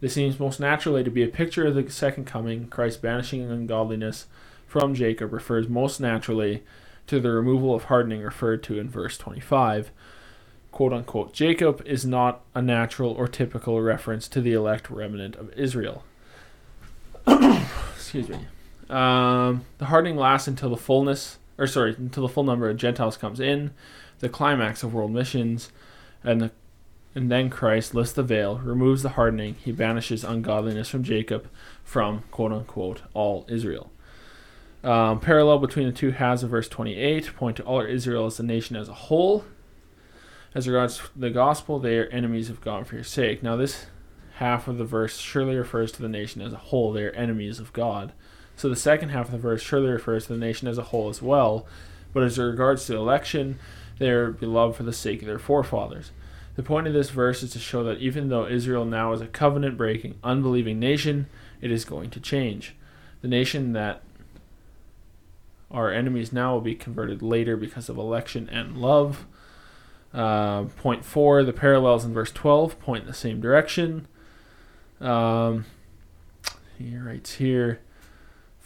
This 0.00 0.14
seems 0.14 0.40
most 0.40 0.58
naturally 0.58 1.04
to 1.04 1.10
be 1.10 1.22
a 1.22 1.28
picture 1.28 1.66
of 1.66 1.74
the 1.74 1.88
second 1.90 2.24
coming. 2.24 2.66
Christ 2.68 3.02
banishing 3.02 3.48
ungodliness 3.48 4.26
from 4.66 4.94
Jacob 4.94 5.32
refers 5.32 5.68
most 5.68 6.00
naturally 6.00 6.64
to 7.06 7.20
the 7.20 7.30
removal 7.30 7.74
of 7.74 7.84
hardening 7.84 8.22
referred 8.22 8.62
to 8.64 8.78
in 8.78 8.88
verse 8.88 9.18
25. 9.18 9.90
Quote 10.72 10.92
unquote, 10.92 11.32
Jacob 11.32 11.82
is 11.84 12.04
not 12.04 12.42
a 12.54 12.62
natural 12.62 13.12
or 13.12 13.28
typical 13.28 13.80
reference 13.80 14.26
to 14.28 14.40
the 14.40 14.52
elect 14.52 14.88
remnant 14.90 15.36
of 15.36 15.52
Israel. 15.52 16.04
Excuse 18.12 18.28
me. 18.28 18.44
Um, 18.88 19.64
the 19.78 19.84
hardening 19.84 20.16
lasts 20.16 20.48
until 20.48 20.70
the 20.70 20.76
fullness, 20.76 21.38
or 21.56 21.68
sorry, 21.68 21.94
until 21.96 22.24
the 22.24 22.28
full 22.28 22.42
number 22.42 22.68
of 22.68 22.76
Gentiles 22.76 23.16
comes 23.16 23.38
in, 23.38 23.70
the 24.18 24.28
climax 24.28 24.82
of 24.82 24.92
world 24.92 25.12
missions, 25.12 25.70
and 26.24 26.40
the 26.40 26.50
and 27.14 27.30
then 27.30 27.50
Christ 27.50 27.94
lifts 27.94 28.12
the 28.12 28.24
veil, 28.24 28.58
removes 28.58 29.04
the 29.04 29.10
hardening, 29.10 29.54
he 29.64 29.70
banishes 29.70 30.24
ungodliness 30.24 30.88
from 30.88 31.04
Jacob, 31.04 31.48
from 31.84 32.24
quote 32.32 32.50
unquote 32.50 33.02
all 33.14 33.46
Israel. 33.48 33.92
Um, 34.82 35.20
parallel 35.20 35.60
between 35.60 35.86
the 35.86 35.92
two 35.92 36.10
halves 36.10 36.42
of 36.42 36.50
verse 36.50 36.68
28 36.68 37.36
point 37.36 37.58
to 37.58 37.62
all 37.62 37.80
Israel 37.80 38.26
as 38.26 38.38
the 38.38 38.42
nation 38.42 38.74
as 38.74 38.88
a 38.88 38.94
whole. 38.94 39.44
As 40.52 40.66
regards 40.66 41.00
the 41.14 41.30
gospel, 41.30 41.78
they 41.78 41.96
are 41.96 42.06
enemies 42.06 42.50
of 42.50 42.60
God 42.60 42.88
for 42.88 42.96
your 42.96 43.04
sake. 43.04 43.40
Now, 43.40 43.54
this 43.54 43.86
half 44.40 44.66
of 44.66 44.78
the 44.78 44.84
verse 44.86 45.18
surely 45.18 45.54
refers 45.54 45.92
to 45.92 46.00
the 46.00 46.08
nation 46.08 46.40
as 46.40 46.54
a 46.54 46.56
whole. 46.56 46.92
They 46.92 47.04
are 47.04 47.10
enemies 47.10 47.58
of 47.58 47.74
God. 47.74 48.14
So 48.56 48.70
the 48.70 48.74
second 48.74 49.10
half 49.10 49.26
of 49.26 49.32
the 49.32 49.38
verse 49.38 49.60
surely 49.60 49.90
refers 49.90 50.26
to 50.26 50.32
the 50.32 50.38
nation 50.38 50.66
as 50.66 50.78
a 50.78 50.84
whole 50.84 51.10
as 51.10 51.20
well. 51.20 51.66
But 52.14 52.22
as 52.22 52.38
regards 52.38 52.86
to 52.86 52.96
election, 52.96 53.58
they 53.98 54.08
are 54.08 54.30
beloved 54.30 54.76
for 54.76 54.82
the 54.82 54.94
sake 54.94 55.20
of 55.20 55.28
their 55.28 55.38
forefathers. 55.38 56.10
The 56.56 56.62
point 56.62 56.86
of 56.86 56.94
this 56.94 57.10
verse 57.10 57.42
is 57.42 57.52
to 57.52 57.58
show 57.58 57.84
that 57.84 57.98
even 57.98 58.30
though 58.30 58.46
Israel 58.46 58.86
now 58.86 59.12
is 59.12 59.20
a 59.20 59.26
covenant 59.26 59.76
breaking, 59.76 60.18
unbelieving 60.24 60.78
nation, 60.78 61.26
it 61.60 61.70
is 61.70 61.84
going 61.84 62.08
to 62.08 62.18
change. 62.18 62.74
The 63.20 63.28
nation 63.28 63.74
that 63.74 64.00
our 65.70 65.92
enemies 65.92 66.32
now 66.32 66.54
will 66.54 66.62
be 66.62 66.74
converted 66.74 67.20
later 67.20 67.58
because 67.58 67.90
of 67.90 67.98
election 67.98 68.48
and 68.50 68.78
love. 68.78 69.26
Uh, 70.14 70.64
point 70.78 71.04
four, 71.04 71.44
the 71.44 71.52
parallels 71.52 72.06
in 72.06 72.14
verse 72.14 72.32
12 72.32 72.80
point 72.80 73.02
in 73.02 73.06
the 73.06 73.14
same 73.14 73.38
direction. 73.38 74.08
Um, 75.00 75.64
he 76.78 76.96
writes 76.96 77.34
here 77.34 77.80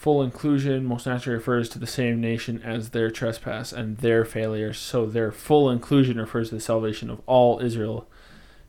full 0.04 0.22
inclusion 0.22 0.84
most 0.84 1.06
naturally 1.06 1.36
refers 1.36 1.66
to 1.66 1.78
the 1.78 1.86
same 1.86 2.20
nation 2.20 2.60
as 2.62 2.90
their 2.90 3.10
trespass 3.10 3.72
and 3.72 3.96
their 3.98 4.22
failures. 4.22 4.76
So 4.76 5.06
their 5.06 5.32
full 5.32 5.70
inclusion 5.70 6.18
refers 6.18 6.50
to 6.50 6.56
the 6.56 6.60
salvation 6.60 7.08
of 7.08 7.22
all 7.24 7.58
Israel 7.60 8.06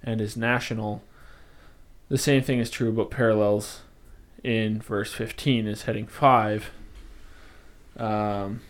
and 0.01 0.21
is 0.21 0.37
national. 0.37 1.03
The 2.07 2.17
same 2.17 2.41
thing 2.41 2.59
is 2.59 2.69
true 2.69 2.87
about 2.87 3.11
parallels 3.11 3.81
in 4.45 4.79
verse 4.79 5.11
15 5.13 5.67
is 5.67 5.81
heading 5.81 6.07
5. 6.07 6.71
Um, 7.97 8.61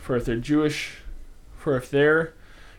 for 0.00 0.16
if 0.16 0.24
they're 0.24 0.36
Jewish, 0.36 0.98
for 1.58 1.76
if 1.76 1.90
their 1.90 2.32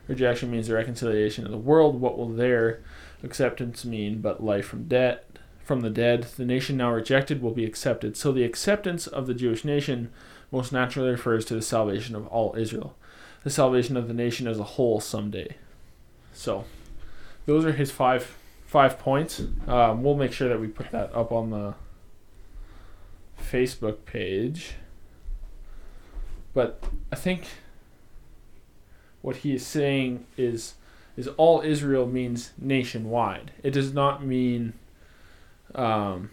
rejection 0.07 0.49
means 0.49 0.69
the 0.69 0.73
reconciliation 0.73 1.45
of 1.45 1.51
the 1.51 1.57
world, 1.57 2.01
what 2.01 2.17
will 2.17 2.29
their 2.29 2.81
acceptance 3.21 3.85
mean 3.85 4.21
but 4.21 4.43
life 4.43 4.65
from 4.65 4.87
dead? 4.87 5.19
From 5.65 5.81
the 5.81 5.89
dead, 5.89 6.27
the 6.37 6.45
nation 6.45 6.77
now 6.77 6.91
rejected 6.91 7.41
will 7.41 7.51
be 7.51 7.65
accepted. 7.65 8.15
So 8.15 8.31
the 8.31 8.43
acceptance 8.43 9.07
of 9.07 9.25
the 9.25 9.33
Jewish 9.33 9.65
nation 9.65 10.11
most 10.51 10.71
naturally 10.71 11.09
refers 11.09 11.43
to 11.45 11.55
the 11.55 11.61
salvation 11.63 12.15
of 12.15 12.27
all 12.27 12.55
Israel, 12.55 12.95
the 13.43 13.49
salvation 13.49 13.97
of 13.97 14.07
the 14.07 14.13
nation 14.13 14.47
as 14.47 14.59
a 14.59 14.63
whole 14.63 14.99
someday. 14.99 15.55
So, 16.33 16.65
those 17.47 17.65
are 17.65 17.71
his 17.71 17.89
five 17.89 18.35
five 18.67 18.99
points. 18.99 19.41
Um, 19.67 20.03
we'll 20.03 20.15
make 20.15 20.33
sure 20.33 20.49
that 20.49 20.59
we 20.59 20.67
put 20.67 20.91
that 20.91 21.13
up 21.15 21.31
on 21.31 21.49
the 21.49 21.73
Facebook 23.41 24.05
page. 24.05 24.73
But 26.53 26.83
I 27.11 27.15
think 27.15 27.47
what 29.23 29.37
he 29.37 29.55
is 29.55 29.65
saying 29.65 30.27
is 30.37 30.75
is 31.17 31.27
all 31.29 31.61
Israel 31.61 32.05
means 32.05 32.51
nationwide. 32.57 33.51
It 33.63 33.71
does 33.71 33.93
not 33.93 34.23
mean 34.23 34.73
um, 35.75 36.29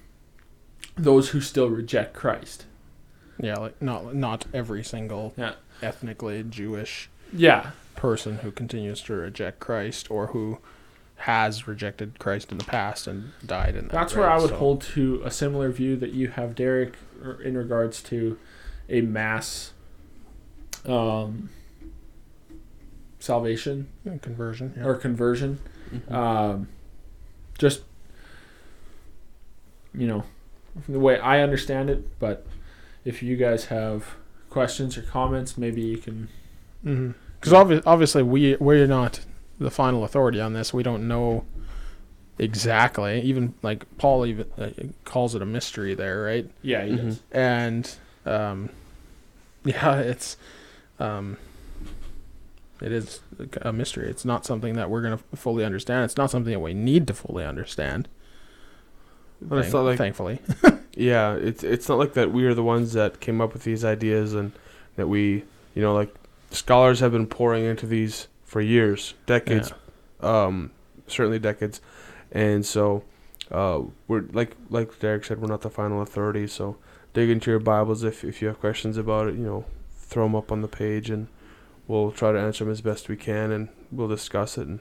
those 0.97 1.31
who 1.31 1.41
still 1.41 1.69
reject 1.69 2.15
Christ. 2.15 2.67
Yeah, 3.39 3.57
like 3.57 3.81
not 3.83 4.15
not 4.15 4.45
every 4.55 4.85
single 4.85 5.35
Yeah. 5.37 5.55
ethnically 5.83 6.43
Jewish 6.49 7.09
Yeah, 7.33 7.71
person 7.97 8.39
who 8.39 8.51
continues 8.51 9.01
to 9.03 9.15
reject 9.15 9.59
Christ 9.61 10.11
or 10.11 10.29
who 10.29 10.59
has 11.17 11.67
rejected 11.69 12.19
Christ 12.19 12.51
in 12.53 12.59
the 12.59 12.65
past 12.65 13.07
and 13.07 13.31
died 13.47 13.75
in 13.77 13.85
that. 13.87 13.93
that's 13.93 14.15
where? 14.17 14.29
I 14.29 14.39
would 14.39 14.51
So- 14.51 14.57
hold 14.57 14.81
to 14.83 15.23
a 15.25 15.31
similar 15.31 15.71
view 15.71 15.97
that 15.97 16.11
you 16.13 16.29
have, 16.29 16.55
Derek, 16.55 16.95
er, 17.25 17.41
in 17.43 17.57
regards 17.57 18.03
to 18.05 18.39
a 18.89 19.01
mass 19.03 19.73
um, 20.85 21.49
salvation 23.19 23.89
Yeah, 24.05 24.17
conversion. 24.19 24.75
Yeah. 24.77 24.85
or 24.85 24.95
conversion. 24.97 25.59
Mm-hmm. 25.95 26.15
um, 26.15 26.69
just 27.59 27.83
you 29.95 30.07
know 30.07 30.25
the 30.89 30.99
way 30.99 31.19
I 31.19 31.41
understand 31.41 31.91
it. 31.91 32.19
But 32.19 32.47
if 33.05 33.23
you 33.23 33.37
guys 33.37 33.67
have 33.67 34.17
questions 34.51 34.97
or 34.99 35.03
comments, 35.03 35.57
maybe 35.59 35.81
you 35.83 35.99
can. 35.99 36.29
Because 36.85 37.53
obvi- 37.53 37.83
obviously 37.87 38.23
we 38.23 38.57
we're 38.57 38.87
not 38.87 39.21
the 39.59 39.71
final 39.71 40.05
authority 40.05 40.41
on 40.41 40.53
this. 40.53 40.73
We 40.75 40.83
don't 40.83 41.07
know 41.07 41.45
exactly. 42.39 43.21
Even 43.23 43.55
like 43.63 43.87
Paul 43.99 44.27
even 44.27 44.47
uh, 44.59 44.71
calls 45.05 45.35
it 45.35 45.43
a 45.43 45.47
mystery 45.47 45.95
there, 45.95 46.23
right? 46.23 46.51
Yeah, 46.63 46.85
he 46.85 46.93
Mhm. 46.93 46.97
does. 47.05 47.21
And 47.31 47.95
um, 48.27 48.71
yeah, 49.65 49.99
it's 50.01 50.37
um, 50.99 51.37
it 52.81 52.91
is 52.93 53.21
a 53.61 53.73
mystery. 53.73 54.09
It's 54.09 54.25
not 54.25 54.45
something 54.45 54.75
that 54.75 54.91
we're 54.91 55.03
gonna 55.03 55.21
fully 55.37 55.65
understand. 55.65 56.05
It's 56.05 56.17
not 56.17 56.31
something 56.31 56.53
that 56.53 56.61
we 56.61 56.75
need 56.75 57.07
to 57.09 57.15
fully 57.15 57.45
understand. 57.45 58.09
But 59.49 59.65
it's 59.65 59.73
not 59.73 59.83
like- 59.85 59.99
thankfully. 59.99 60.41
Yeah, 60.95 61.37
it's 61.37 61.65
it's 61.65 61.89
not 61.89 61.97
like 61.99 62.13
that 62.13 62.33
we 62.33 62.45
are 62.45 62.53
the 62.53 62.63
ones 62.63 62.93
that 62.93 63.19
came 63.19 63.41
up 63.41 63.55
with 63.55 63.65
these 63.65 63.83
ideas 63.83 64.35
and 64.35 64.53
that 64.97 65.07
we, 65.09 65.43
you 65.75 65.81
know, 65.81 65.95
like 65.95 66.15
scholars 66.51 67.01
have 67.01 67.13
been 67.13 67.27
pouring 67.27 67.65
into 67.65 67.87
these 67.87 68.29
for 68.45 68.61
years, 68.61 69.15
decades, 69.25 69.73
um, 70.21 70.71
certainly 71.07 71.39
decades, 71.39 71.81
and 72.31 72.67
so 72.67 73.05
uh, 73.51 73.81
we're 74.07 74.25
like 74.35 74.55
like 74.69 74.99
Derek 74.99 75.25
said, 75.25 75.41
we're 75.41 75.49
not 75.49 75.63
the 75.63 75.71
final 75.71 76.03
authority. 76.03 76.47
So 76.47 76.77
dig 77.15 77.31
into 77.31 77.51
your 77.51 77.59
Bibles 77.61 78.05
if 78.05 78.23
if 78.23 78.43
you 78.43 78.49
have 78.49 78.61
questions 78.61 78.99
about 78.99 79.29
it, 79.29 79.35
you 79.37 79.45
know, 79.47 79.65
throw 79.97 80.25
them 80.25 80.37
up 80.37 80.53
on 80.53 80.61
the 80.61 80.69
page 80.69 81.09
and 81.09 81.29
we'll 81.89 82.13
try 82.13 82.33
to 82.33 82.39
answer 82.39 82.65
them 82.65 82.71
as 82.73 82.83
best 82.83 83.09
we 83.09 83.17
can 83.17 83.51
and 83.51 83.71
we'll 83.91 84.09
discuss 84.09 84.59
it. 84.59 84.67
And 84.69 84.81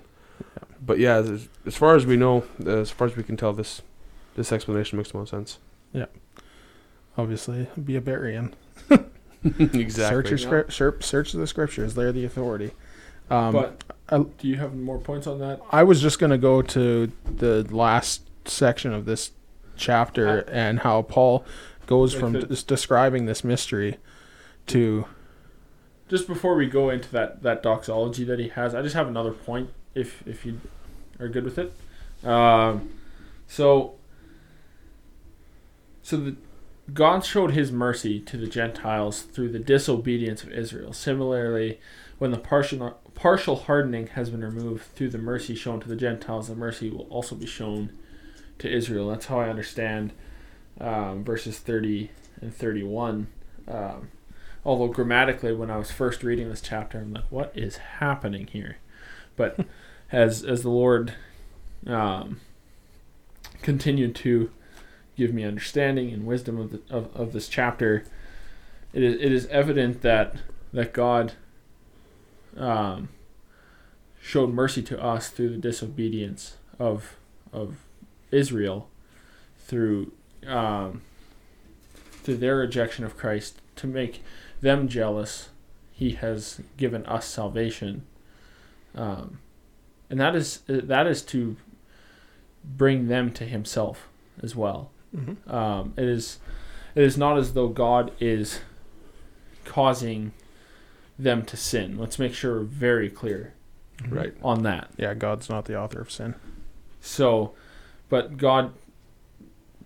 but 0.86 1.00
yeah, 1.00 1.16
as, 1.20 1.48
as 1.66 1.78
far 1.78 1.96
as 1.96 2.06
we 2.06 2.18
know, 2.18 2.44
as 2.66 2.92
far 2.92 3.08
as 3.08 3.16
we 3.16 3.24
can 3.24 3.38
tell, 3.38 3.54
this 3.54 3.82
this 4.36 4.52
explanation 4.52 4.98
makes 4.98 5.12
the 5.12 5.18
most 5.18 5.30
sense. 5.32 5.60
Yeah. 5.94 6.06
Obviously, 7.18 7.68
be 7.84 7.96
a 7.98 8.02
Berean. 8.02 8.54
exactly. 9.44 9.90
Search 9.90 10.30
your 10.30 10.40
Yeah. 10.40 10.46
script. 10.46 10.74
Search, 10.74 11.04
search 11.04 11.32
the 11.34 11.48
scriptures. 11.48 11.94
They're 11.96 12.12
the 12.12 12.26
authority. 12.26 12.72
Um, 13.30 13.54
but 13.54 13.84
I- 14.10 14.20
do 14.38 14.48
you 14.48 14.58
have 14.58 14.76
more 14.76 14.98
points 15.00 15.28
on 15.28 15.40
that? 15.40 15.62
I 15.72 15.84
was 15.84 16.02
just 16.02 16.20
going 16.20 16.32
to 16.32 16.38
go 16.38 16.62
to 16.62 17.12
the 17.26 17.64
last 17.74 18.22
section 18.46 18.94
of 18.94 19.06
this 19.06 19.32
chapter 19.76 20.40
and 20.50 20.80
how 20.80 21.02
Paul 21.02 21.46
goes 21.88 22.14
from 22.14 22.34
the- 22.34 22.44
just 22.46 22.68
describing 22.68 23.26
this 23.26 23.44
mystery 23.44 23.98
to 24.68 25.06
Just 26.08 26.28
before 26.28 26.56
we 26.56 26.68
go 26.68 26.90
into 26.90 27.10
that 27.12 27.42
that 27.44 27.64
doxology 27.64 28.24
that 28.26 28.38
he 28.40 28.50
has, 28.50 28.76
I 28.76 28.82
just 28.82 28.96
have 28.96 29.08
another 29.08 29.32
point. 29.32 29.70
If 29.96 30.26
if 30.28 30.46
you 30.46 30.60
are 31.20 31.28
good 31.30 31.44
with 31.46 31.58
it, 31.58 31.74
um, 32.28 32.90
so 33.48 33.96
so 36.02 36.18
the 36.18 36.36
God 36.94 37.24
showed 37.24 37.52
His 37.52 37.72
mercy 37.72 38.20
to 38.22 38.38
the 38.38 38.48
Gentiles 38.48 39.22
through 39.22 39.50
the 39.50 39.60
disobedience 39.60 40.44
of 40.44 40.52
Israel. 40.52 40.94
Similarly, 40.94 41.80
when 42.18 42.32
the 42.32 42.38
partial 42.38 43.00
partial 43.16 43.56
hardening 43.56 44.08
has 44.08 44.30
been 44.30 44.44
removed 44.44 44.84
through 44.96 45.10
the 45.10 45.18
mercy 45.18 45.56
shown 45.56 45.80
to 45.80 45.88
the 45.88 45.96
Gentiles, 45.96 46.48
the 46.48 46.56
mercy 46.56 46.90
will 46.90 47.08
also 47.10 47.36
be 47.36 47.46
shown 47.46 47.92
to 48.60 48.72
Israel. 48.72 49.10
That's 49.10 49.28
how 49.28 49.40
I 49.40 49.50
understand 49.50 50.14
um, 50.80 51.24
verses 51.24 51.60
thirty 51.60 52.12
and 52.42 52.54
thirty-one. 52.54 53.28
Um, 53.68 54.10
although 54.66 54.88
grammatically, 54.88 55.54
when 55.54 55.72
I 55.72 55.78
was 55.78 55.92
first 55.92 56.24
reading 56.24 56.50
this 56.50 56.62
chapter, 56.62 57.00
I'm 57.00 57.14
like, 57.14 57.32
"What 57.32 57.52
is 57.56 57.78
happening 57.78 58.48
here?" 58.48 58.78
But 59.36 59.66
as 60.12 60.44
as 60.44 60.64
the 60.64 60.70
Lord 60.70 61.14
um, 61.88 62.42
continued 63.62 64.16
to 64.16 64.52
give 65.16 65.34
me 65.34 65.44
understanding 65.44 66.12
and 66.12 66.26
wisdom 66.26 66.58
of, 66.60 66.72
the, 66.72 66.82
of, 66.90 67.16
of 67.16 67.34
this 67.34 67.48
chapter. 67.48 68.04
It 68.94 69.04
is, 69.04 69.16
it 69.16 69.32
is 69.32 69.46
evident 69.48 70.02
that 70.02 70.36
that 70.74 70.94
God 70.94 71.34
um, 72.58 73.10
showed 74.22 74.54
mercy 74.54 74.82
to 74.84 75.02
us 75.02 75.30
through 75.30 75.50
the 75.50 75.58
disobedience 75.58 76.58
of 76.80 77.18
of 77.54 77.78
Israel, 78.32 78.90
through 79.60 80.12
um, 80.48 81.02
through 82.24 82.38
their 82.38 82.58
rejection 82.58 83.06
of 83.06 83.18
Christ 83.18 83.62
to 83.78 83.88
make 83.88 84.24
them 84.62 84.88
jealous. 84.88 85.50
He 85.92 86.12
has 86.12 86.62
given 86.78 87.06
us 87.06 87.28
salvation, 87.28 88.06
um, 88.96 89.40
and 90.10 90.20
that 90.20 90.36
is 90.36 90.62
that 90.68 91.08
is 91.08 91.22
to 91.24 91.58
bring 92.64 93.08
them 93.08 93.32
to 93.34 93.46
Himself 93.46 94.08
as 94.42 94.56
well. 94.56 94.92
Mm-hmm. 95.16 95.52
Um, 95.54 95.94
it 95.98 96.06
is 96.06 96.40
it 96.96 97.04
is 97.04 97.18
not 97.18 97.38
as 97.38 97.54
though 97.54 97.68
God 97.68 98.12
is 98.20 98.60
causing 99.66 100.32
them 101.18 101.44
to 101.46 101.56
sin. 101.58 101.98
Let's 101.98 102.18
make 102.20 102.34
sure 102.34 102.60
we're 102.60 102.64
very 102.66 103.10
clear 103.10 103.54
Right. 104.10 104.34
on 104.42 104.64
that. 104.64 104.90
Yeah, 104.98 105.14
God's 105.14 105.48
not 105.48 105.66
the 105.66 105.78
author 105.80 106.02
of 106.02 106.10
sin. 106.10 106.34
So, 107.02 107.54
but 108.10 108.36
God, 108.38 108.74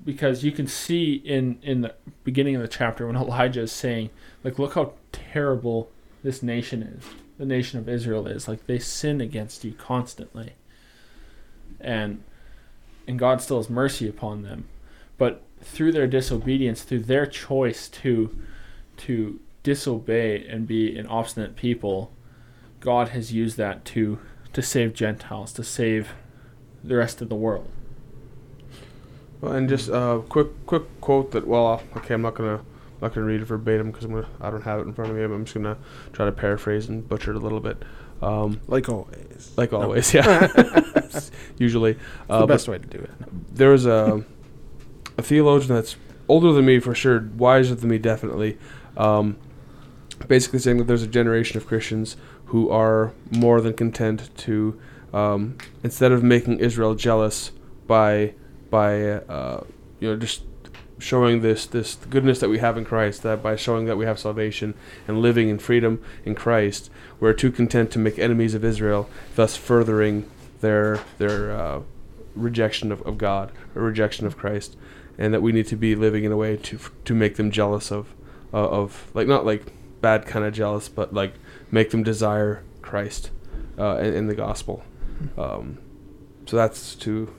because 0.06 0.44
you 0.44 0.52
can 0.54 0.68
see 0.68 1.16
in 1.16 1.60
in 1.62 1.82
the 1.82 1.96
beginning 2.24 2.56
of 2.56 2.62
the 2.62 2.68
chapter 2.68 3.06
when 3.08 3.16
Elijah 3.18 3.62
is 3.62 3.72
saying, 3.72 4.10
like, 4.44 4.58
look 4.58 4.76
how 4.76 4.94
terrible 5.12 5.90
this 6.24 6.42
nation 6.42 6.82
is. 6.82 7.04
The 7.38 7.46
nation 7.46 7.78
of 7.80 7.90
Israel 7.90 8.26
is 8.28 8.48
like 8.48 8.66
they 8.68 8.80
sin 8.80 9.20
against 9.20 9.66
you 9.66 9.74
constantly, 9.74 10.54
and 11.82 12.24
and 13.08 13.20
God 13.20 13.42
still 13.42 13.58
has 13.58 13.70
mercy 13.70 14.08
upon 14.08 14.44
them, 14.44 14.68
but 15.18 15.42
through 15.62 15.92
their 15.92 16.08
disobedience, 16.08 16.84
through 16.84 17.00
their 17.04 17.26
choice 17.26 17.88
to 17.90 18.36
to 18.98 19.40
disobey 19.64 20.46
and 20.48 20.68
be 20.68 20.96
an 20.98 21.08
obstinate 21.08 21.56
people, 21.56 22.12
God 22.80 23.10
has 23.10 23.34
used 23.34 23.58
that 23.58 23.84
to 23.86 24.20
to 24.54 24.62
save 24.62 24.94
Gentiles, 24.94 25.52
to 25.54 25.64
save 25.64 26.10
the 26.84 26.96
rest 26.96 27.22
of 27.22 27.30
the 27.30 27.36
world. 27.36 27.68
Well, 29.42 29.54
and 29.54 29.68
just 29.68 29.90
a 29.90 29.96
uh, 29.98 30.18
quick 30.20 30.48
quick 30.66 30.84
quote 31.02 31.32
that 31.32 31.48
well 31.48 31.82
okay 31.98 32.14
I'm 32.14 32.22
not 32.22 32.36
gonna 32.36 32.56
I'm 32.58 33.02
not 33.02 33.14
gonna 33.14 33.28
read 33.28 33.42
it 33.42 33.46
verbatim 33.46 33.92
because 33.92 34.06
I'm 34.06 34.12
gonna 34.12 34.28
I 34.40 34.50
don't 34.50 34.62
have 34.64 34.80
it 34.80 34.84
in 34.84 34.94
front 34.94 35.12
of 35.12 35.18
me. 35.18 35.24
I'm 35.24 35.44
just 35.46 35.56
gonna 35.56 35.78
try 36.14 36.26
to 36.26 36.32
paraphrase 36.32 36.88
and 36.88 37.08
butcher 37.08 37.32
it 37.32 37.36
a 37.38 37.40
little 37.40 37.60
bit. 37.60 37.84
Um, 38.22 38.62
Like 38.68 38.88
always. 38.88 39.52
like 39.58 39.74
always, 39.74 40.14
yeah. 40.14 40.48
Usually, 41.58 41.92
It's 41.92 42.00
uh, 42.30 42.40
the 42.40 42.48
best 42.48 42.68
way 42.70 42.78
to 42.78 42.88
do 42.88 42.98
it. 42.98 43.12
there 43.54 43.70
was 43.72 43.86
a 43.86 44.24
a 45.18 45.22
theologian 45.22 45.76
that's 45.76 45.96
older 46.28 46.52
than 46.52 46.66
me 46.66 46.80
for 46.80 46.96
sure, 46.96 47.30
wiser 47.38 47.76
than 47.76 47.90
me 47.90 47.98
definitely. 47.98 48.58
Um, 48.98 49.38
basically 50.28 50.60
saying 50.60 50.78
that 50.78 50.86
there's 50.86 51.04
a 51.04 51.08
generation 51.08 51.58
of 51.58 51.68
Christians 51.68 52.16
who 52.46 52.70
are 52.70 53.12
more 53.32 53.62
than 53.62 53.74
content 53.74 54.30
to 54.38 54.80
um, 55.14 55.58
instead 55.84 56.12
of 56.12 56.24
making 56.24 56.60
Israel 56.60 56.96
jealous 56.96 57.52
by 57.88 58.34
by 58.70 59.02
uh, 59.04 59.64
you 60.00 60.10
know 60.10 60.16
just 60.18 60.44
showing 60.98 61.42
this 61.42 61.66
this 61.66 61.96
goodness 62.10 62.40
that 62.40 62.50
we 62.50 62.60
have 62.60 62.78
in 62.78 62.86
Christ 62.86 63.24
that 63.24 63.44
by 63.44 63.56
showing 63.56 63.86
that 63.86 63.98
we 63.98 64.06
have 64.06 64.20
salvation 64.20 64.74
and 65.08 65.22
living 65.22 65.50
in 65.50 65.60
freedom 65.60 66.02
in 66.24 66.36
Christ 66.36 66.90
we're 67.20 67.34
too 67.34 67.52
content 67.52 67.92
to 67.92 68.00
make 68.00 68.18
enemies 68.18 68.54
of 68.54 68.64
Israel 68.64 69.10
thus 69.36 69.56
furthering 69.58 70.30
their 70.62 71.00
their 71.18 71.52
uh, 71.52 71.82
rejection 72.36 72.92
of, 72.92 73.02
of 73.02 73.18
God 73.18 73.52
or 73.76 73.82
rejection 73.82 74.26
of 74.26 74.38
Christ 74.38 74.78
and 75.18 75.34
that 75.34 75.42
we 75.42 75.52
need 75.52 75.68
to 75.68 75.76
be 75.76 75.96
living 75.96 76.24
in 76.24 76.32
a 76.32 76.38
way 76.38 76.58
to 76.58 76.80
to 77.06 77.14
make 77.14 77.36
them 77.36 77.52
jealous 77.52 77.92
of 77.92 78.14
uh, 78.54 78.58
of 78.58 79.12
like 79.14 79.28
not 79.28 79.46
like 79.46 79.72
bad 80.02 80.26
kind 80.26 80.46
of 80.46 80.54
jealous 80.54 80.90
but 80.90 81.14
like 81.14 81.34
make 81.72 81.92
them 81.92 82.04
desire 82.04 82.64
Christ 82.82 83.32
uh, 83.80 83.98
in, 83.98 84.14
in 84.14 84.28
the 84.28 84.36
gospel 84.36 84.84
um, 85.38 85.80
so 86.46 86.56
that's 86.56 86.96
to 86.96 87.34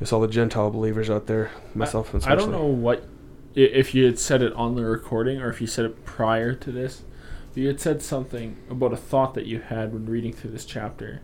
guess 0.00 0.12
all 0.12 0.20
the 0.20 0.28
Gentile 0.28 0.70
believers 0.70 1.10
out 1.10 1.26
there, 1.26 1.50
myself 1.74 2.14
and 2.14 2.24
I 2.24 2.34
don't 2.34 2.50
know 2.50 2.64
what 2.64 3.06
if 3.54 3.94
you 3.94 4.06
had 4.06 4.18
said 4.18 4.42
it 4.42 4.52
on 4.54 4.74
the 4.74 4.84
recording 4.84 5.40
or 5.40 5.50
if 5.50 5.60
you 5.60 5.66
said 5.66 5.84
it 5.84 6.04
prior 6.04 6.54
to 6.54 6.72
this. 6.72 7.02
But 7.48 7.58
you 7.58 7.66
had 7.66 7.80
said 7.80 8.00
something 8.00 8.56
about 8.70 8.92
a 8.92 8.96
thought 8.96 9.34
that 9.34 9.46
you 9.46 9.60
had 9.60 9.92
when 9.92 10.06
reading 10.06 10.32
through 10.32 10.52
this 10.52 10.64
chapter. 10.64 11.20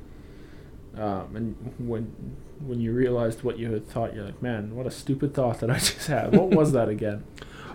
Um, 0.95 1.37
and 1.37 1.75
when 1.79 2.37
when 2.61 2.81
you 2.81 2.93
realized 2.93 3.43
what 3.43 3.59
you 3.59 3.73
had 3.73 3.89
thought, 3.89 4.15
you're 4.15 4.25
like, 4.25 4.43
"Man, 4.43 4.75
what 4.75 4.87
a 4.87 4.91
stupid 4.91 5.35
thought 5.35 5.61
that 5.61 5.71
I 5.71 5.75
just 5.79 6.07
had." 6.07 6.35
What 6.37 6.51
was 6.51 6.73
that 6.73 6.89
again? 6.89 7.25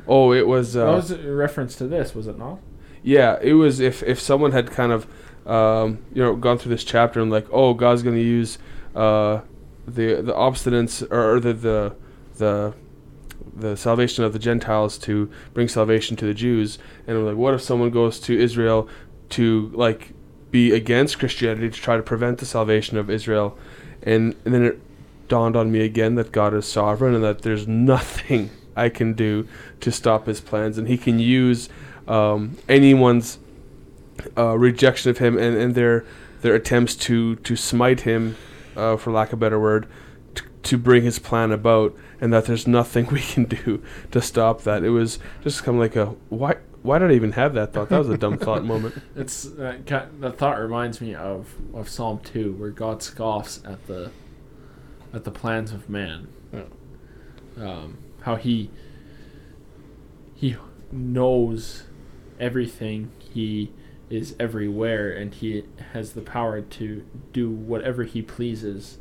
Oh, 0.08 0.34
it 0.34 0.48
was. 0.48 0.76
Uh, 0.76 0.86
that 0.86 0.96
was 0.96 1.12
a 1.12 1.32
reference 1.32 1.76
to 1.78 1.88
this, 1.88 2.16
was 2.16 2.28
it 2.28 2.38
not? 2.38 2.60
Yeah, 3.04 3.38
it 3.42 3.54
was. 3.54 3.80
If 3.80 4.04
if 4.04 4.20
someone 4.20 4.52
had 4.52 4.72
kind 4.72 4.92
of, 4.92 5.08
um, 5.48 6.00
you 6.14 6.22
know, 6.22 6.36
gone 6.36 6.58
through 6.58 6.72
this 6.72 6.84
chapter 6.84 7.22
and 7.22 7.32
like, 7.32 7.48
oh, 7.52 7.74
God's 7.74 8.04
going 8.04 8.16
to 8.16 8.24
use 8.24 8.58
uh, 8.96 9.42
the 9.88 10.22
the 10.22 10.34
obstinance 10.34 11.02
or, 11.12 11.36
or 11.36 11.40
the 11.40 11.54
the 11.54 11.96
the 12.38 12.74
the 13.54 13.76
salvation 13.76 14.24
of 14.24 14.34
the 14.34 14.40
Gentiles 14.40 14.98
to 14.98 15.30
bring 15.54 15.68
salvation 15.68 16.16
to 16.18 16.26
the 16.26 16.34
Jews, 16.34 16.78
and 17.08 17.18
I'm 17.18 17.26
like, 17.26 17.36
what 17.36 17.54
if 17.54 17.62
someone 17.62 17.90
goes 17.90 18.20
to 18.22 18.38
Israel 18.38 18.88
to 19.30 19.72
like 19.74 20.14
be 20.52 20.72
against 20.74 21.18
Christianity 21.18 21.70
to 21.70 21.82
try 21.82 21.96
to 21.96 22.04
prevent 22.04 22.40
the 22.40 22.46
salvation 22.46 22.98
of 22.98 23.10
Israel, 23.10 23.58
and 24.04 24.36
and 24.46 24.54
then 24.54 24.64
it 24.64 24.80
dawned 25.28 25.56
on 25.56 25.72
me 25.72 25.82
again 25.82 26.16
that 26.16 26.32
God 26.32 26.54
is 26.54 26.66
sovereign 26.66 27.16
and 27.16 27.24
that 27.24 27.42
there's 27.42 27.68
nothing 27.68 28.50
I 28.76 28.90
can 28.90 29.14
do 29.14 29.48
to 29.80 29.92
stop 29.92 30.26
His 30.26 30.42
plans, 30.42 30.78
and 30.78 30.88
He 30.88 30.98
can 30.98 31.20
use 31.20 31.70
um, 32.08 32.58
anyone's 32.68 33.40
uh, 34.38 34.58
rejection 34.58 35.10
of 35.10 35.18
him 35.18 35.38
and, 35.38 35.58
and 35.58 35.76
their 35.76 36.06
their 36.42 36.56
attempts 36.56 36.96
to 36.96 37.36
to 37.38 37.56
smite 37.56 38.02
him, 38.02 38.36
uh, 38.76 38.98
for 38.98 39.12
lack 39.12 39.30
of 39.30 39.34
a 39.34 39.38
better 39.38 39.60
word, 39.60 39.88
t- 40.36 40.44
to 40.64 40.78
bring 40.78 41.04
his 41.04 41.20
plan 41.20 41.52
about, 41.52 41.96
and 42.20 42.34
that 42.34 42.46
there's 42.46 42.68
nothing 42.68 43.08
we 43.12 43.22
can 43.22 43.46
do 43.46 43.84
to 44.12 44.22
stop 44.22 44.64
that. 44.64 44.84
It 44.84 44.90
was 44.90 45.20
just 45.44 45.64
kind 45.64 45.78
of 45.78 45.82
like 45.82 45.96
a 45.96 46.08
why 46.30 46.58
why 46.84 47.00
did 47.00 47.12
I 47.12 47.14
even 47.14 47.34
have 47.34 47.54
that 47.54 47.74
thought? 47.74 47.90
That 47.90 48.00
was 48.00 48.10
a 48.10 48.18
dumb 48.18 48.38
thought 48.40 48.64
moment. 48.64 48.96
It's 49.16 49.44
that 49.44 49.86
ca- 49.86 50.08
that 50.20 50.38
thought 50.38 50.60
reminds 50.60 51.00
me 51.02 51.14
of, 51.14 51.56
of 51.74 51.88
Psalm 51.90 52.20
two, 52.24 52.54
where 52.54 52.70
God 52.72 53.04
scoffs 53.04 53.62
at 53.66 53.86
the 53.88 54.12
at 55.14 55.24
the 55.24 55.32
plans 55.32 55.72
of 55.72 55.90
man. 55.90 56.28
Um, 57.58 57.98
how 58.22 58.36
he 58.36 58.72
he 60.34 60.56
knows 60.92 61.84
everything. 62.40 63.12
He 63.20 63.72
is 64.10 64.36
everywhere, 64.40 65.12
and 65.12 65.34
he 65.34 65.64
has 65.94 66.14
the 66.14 66.22
power 66.22 66.62
to 66.62 67.06
do 67.32 67.50
whatever 67.50 68.04
he 68.04 68.22
pleases 68.22 68.98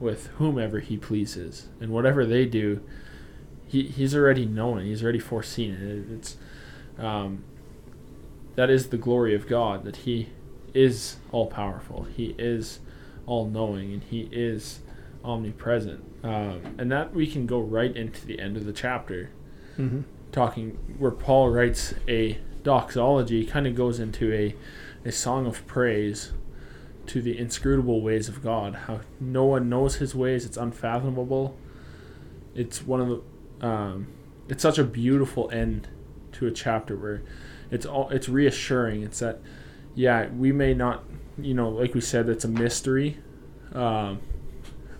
with 0.00 0.28
whomever 0.38 0.80
he 0.80 0.96
pleases, 0.96 1.68
and 1.80 1.90
whatever 1.90 2.24
they 2.24 2.46
do, 2.46 2.80
he 3.66 3.82
he's 3.82 4.14
already 4.14 4.46
known 4.46 4.78
it. 4.78 4.84
He's 4.84 5.02
already 5.02 5.18
foreseen 5.18 5.74
it. 5.74 6.12
It's 6.12 6.36
um, 6.98 7.44
that 8.56 8.70
is 8.70 8.88
the 8.88 8.96
glory 8.98 9.34
of 9.34 9.46
God 9.46 9.84
that 9.84 9.96
He 9.98 10.28
is 10.74 11.16
all 11.32 11.46
powerful. 11.46 12.04
He 12.04 12.34
is 12.38 12.80
all 13.26 13.46
knowing, 13.46 13.92
and 13.92 14.02
He 14.02 14.28
is 14.32 14.80
omnipresent. 15.24 16.04
Um, 16.24 16.74
and 16.78 16.90
that 16.90 17.14
we 17.14 17.26
can 17.26 17.46
go 17.46 17.60
right 17.60 17.94
into 17.96 18.26
the 18.26 18.40
end 18.40 18.56
of 18.56 18.64
the 18.64 18.72
chapter, 18.72 19.30
Mm-hmm. 19.78 20.00
talking 20.32 20.70
where 20.98 21.12
Paul 21.12 21.50
writes 21.50 21.94
a 22.08 22.38
doxology, 22.64 23.46
kind 23.46 23.66
of 23.66 23.74
goes 23.76 24.00
into 24.00 24.32
a 24.32 24.56
a 25.04 25.12
song 25.12 25.46
of 25.46 25.64
praise 25.68 26.32
to 27.06 27.22
the 27.22 27.38
inscrutable 27.38 28.00
ways 28.02 28.28
of 28.28 28.42
God. 28.42 28.74
How 28.74 29.00
no 29.20 29.44
one 29.44 29.68
knows 29.68 29.96
His 29.96 30.16
ways; 30.16 30.44
it's 30.44 30.56
unfathomable. 30.56 31.56
It's 32.56 32.82
one 32.84 33.00
of 33.00 33.08
the 33.60 33.66
um, 33.66 34.08
it's 34.48 34.62
such 34.62 34.78
a 34.78 34.84
beautiful 34.84 35.48
end 35.52 35.86
to 36.38 36.46
a 36.46 36.50
chapter 36.50 36.96
where 36.96 37.22
it's 37.70 37.84
all 37.84 38.08
it's 38.10 38.28
reassuring. 38.28 39.02
It's 39.02 39.18
that 39.18 39.40
yeah, 39.94 40.28
we 40.28 40.52
may 40.52 40.74
not, 40.74 41.04
you 41.36 41.54
know, 41.54 41.68
like 41.68 41.94
we 41.94 42.00
said, 42.00 42.28
it's 42.28 42.44
a 42.44 42.48
mystery. 42.48 43.18
Um, 43.72 44.20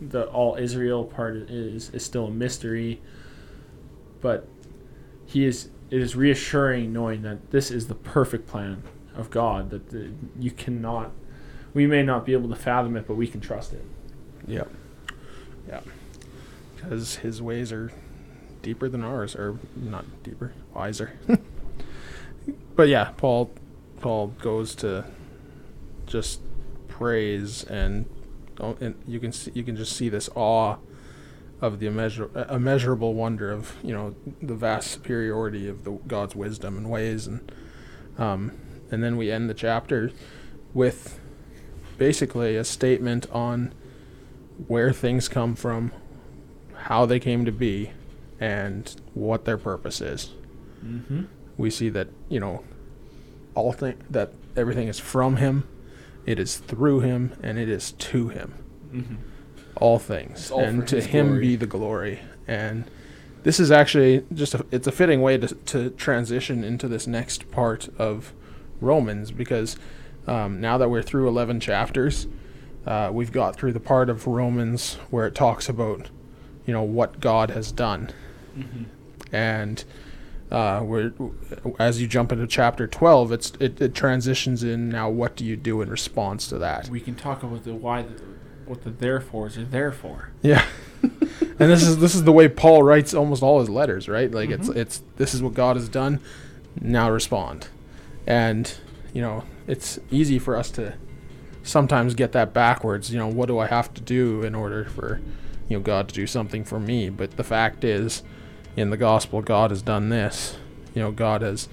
the 0.01 0.25
all 0.27 0.57
Israel 0.57 1.05
part 1.05 1.37
is 1.37 1.91
is 1.91 2.05
still 2.05 2.27
a 2.27 2.31
mystery, 2.31 3.01
but 4.21 4.49
he 5.27 5.45
is. 5.45 5.71
It 5.91 6.03
is 6.03 6.15
reassuring 6.15 6.93
knowing 6.93 7.23
that 7.23 7.51
this 7.51 7.71
is 7.71 7.87
the 7.87 7.95
perfect 7.95 8.47
plan 8.47 8.83
of 9.17 9.31
God. 9.31 9.71
That 9.71 9.89
the, 9.89 10.11
you 10.39 10.51
cannot, 10.51 11.13
we 11.73 11.87
may 11.87 12.03
not 12.03 12.27
be 12.27 12.35
able 12.35 12.51
to 12.51 12.57
fathom 12.57 12.95
it, 12.97 13.07
but 13.07 13.15
we 13.15 13.27
can 13.27 13.41
trust 13.41 13.73
it. 13.73 13.85
Yeah. 14.47 14.65
Yeah. 15.67 15.81
Because 16.77 17.17
his 17.17 17.41
ways 17.41 17.73
are 17.73 17.91
deeper 18.69 18.87
than 18.87 19.03
ours, 19.03 19.35
or 19.35 19.59
not 19.75 20.05
deeper, 20.23 20.53
wiser. 20.75 21.19
but 22.77 22.87
yeah, 22.87 23.13
Paul, 23.17 23.51
Paul 23.99 24.27
goes 24.43 24.75
to 24.75 25.07
just 26.05 26.43
praise, 26.87 27.65
and, 27.65 28.05
and 28.61 28.95
you 29.07 29.21
can 29.21 29.33
see, 29.33 29.51
you 29.55 29.63
can 29.63 29.75
just 29.75 29.97
see 29.97 30.11
this 30.11 30.29
awe 30.35 30.77
of 31.63 31.81
the 31.81 31.87
immeasur- 31.87 32.37
uh, 32.37 32.55
immeasurable 32.55 33.15
wonder 33.15 33.51
of 33.51 33.75
you 33.83 33.95
know 33.95 34.15
the 34.43 34.55
vast 34.55 34.91
superiority 34.91 35.67
of 35.67 35.85
the 35.85 35.93
God's 36.07 36.37
wisdom 36.37 36.77
and 36.77 36.91
ways, 36.91 37.27
and 37.27 37.51
um, 38.19 38.53
and 38.91 39.03
then 39.03 39.17
we 39.17 39.33
end 39.33 39.49
the 39.49 39.55
chapter 39.55 40.13
with 40.75 41.19
basically 41.97 42.55
a 42.55 42.65
statement 42.65 43.27
on 43.31 43.73
where 44.67 44.93
things 44.93 45.27
come 45.27 45.55
from, 45.55 45.91
how 46.75 47.07
they 47.07 47.19
came 47.19 47.47
to 47.47 47.53
be, 47.53 47.93
and 48.41 48.95
what 49.15 49.45
their 49.45 49.59
purpose 49.59 50.01
is. 50.01 50.33
Mm-hmm. 50.85 51.25
We 51.57 51.71
see 51.71 51.89
that 51.91 52.09
you 52.29 52.41
know 52.41 52.63
all 53.55 53.73
thing 53.73 54.03
that 54.11 54.33
everything 54.57 54.89
is 54.89 54.99
from 55.01 55.37
Him, 55.37 55.67
it 56.27 56.39
is 56.39 56.57
through 56.59 57.01
Him, 57.01 57.33
and 57.43 57.59
it 57.59 57.69
is 57.69 57.93
to 57.93 58.29
Him 58.29 58.55
Mm-hmm. 58.93 59.17
all 59.77 59.99
things 59.99 60.51
all 60.51 60.61
and 60.61 60.89
to 60.89 61.03
him 61.03 61.27
glory. 61.27 61.41
be 61.41 61.57
the 61.57 61.67
glory 61.67 62.21
and 62.47 62.85
this 63.43 63.61
is 63.61 63.71
actually 63.71 64.25
just 64.33 64.55
a, 64.55 64.65
it's 64.71 64.87
a 64.87 64.93
fitting 64.93 65.21
way 65.21 65.37
to, 65.37 65.47
to 65.47 65.91
transition 65.91 66.65
into 66.65 66.89
this 66.89 67.07
next 67.07 67.51
part 67.51 67.91
of 67.99 68.33
romans 68.81 69.31
because 69.31 69.77
um, 70.27 70.59
now 70.59 70.79
that 70.79 70.89
we're 70.89 71.03
through 71.03 71.29
11 71.29 71.61
chapters 71.61 72.27
uh, 72.87 73.11
we've 73.13 73.31
got 73.31 73.57
through 73.57 73.75
the 73.75 73.79
part 73.81 74.09
of 74.09 74.27
romans 74.27 74.95
where 75.11 75.27
it 75.27 75.35
talks 75.35 75.69
about 75.69 76.09
you 76.65 76.73
know 76.73 76.83
what 76.83 77.21
god 77.21 77.51
has 77.51 77.71
done 77.71 78.09
Mm-hmm. 78.59 79.35
and 79.35 79.85
uh, 80.51 80.81
we're, 80.83 81.13
as 81.79 82.01
you 82.01 82.07
jump 82.09 82.33
into 82.33 82.47
chapter 82.47 82.87
12 82.87 83.33
it's 83.33 83.53
it, 83.61 83.81
it 83.81 83.95
transitions 83.95 84.63
in 84.63 84.89
now 84.89 85.11
what 85.11 85.37
do 85.37 85.45
you 85.45 85.57
do 85.57 85.83
in 85.83 85.91
response 85.91 86.49
to 86.49 86.59
that 86.59 86.89
We 86.89 87.01
can 87.01 87.15
talk 87.15 87.43
about 87.43 87.65
the 87.65 87.75
why, 87.75 88.03
the, 88.03 88.23
what 88.67 88.83
the 88.85 88.91
therefores 88.91 89.59
are 89.59 89.65
there 89.65 89.93
for. 89.93 90.31
Yeah. 90.43 90.65
and 91.03 91.59
this 91.59 91.83
is 91.83 91.99
this 91.99 92.15
is 92.15 92.25
the 92.25 92.33
way 92.33 92.49
Paul 92.49 92.83
writes 92.83 93.13
almost 93.15 93.43
all 93.43 93.61
his 93.61 93.69
letters, 93.69 94.09
right? 94.09 94.31
Like 94.31 94.51
it's 94.51 94.69
Mhm. 94.69 94.77
it's 94.77 95.03
this 95.17 95.35
is 95.35 95.43
what 95.43 95.55
God 95.55 95.77
has 95.77 95.89
done. 95.89 96.21
Now 96.81 97.11
respond. 97.11 97.69
And 98.27 98.73
you 99.15 99.21
know, 99.23 99.45
it's 99.67 99.99
easy 100.11 100.39
for 100.39 100.57
us 100.57 100.71
to 100.73 100.95
sometimes 101.63 102.15
get 102.15 102.33
that 102.33 102.53
backwards, 102.55 103.11
you 103.13 103.19
know, 103.19 103.29
what 103.29 103.47
do 103.49 103.59
I 103.59 103.67
have 103.67 103.93
to 103.95 104.01
do 104.01 104.43
in 104.43 104.55
order 104.55 104.85
for 104.87 105.21
you 105.69 105.77
know 105.77 105.83
God 105.83 106.09
to 106.09 106.15
do 106.15 106.27
something 106.27 106.65
for 106.65 106.81
me? 106.81 107.11
But 107.11 107.37
the 107.37 107.45
fact 107.45 107.85
is 107.85 108.23
in 108.79 108.91
the 108.91 108.97
gospel 108.97 109.43
God 109.43 109.71
has 109.71 109.83
done 109.83 110.09
this. 110.09 110.57
You 110.95 111.03
know, 111.03 111.11
God 111.11 111.43
has 111.43 111.69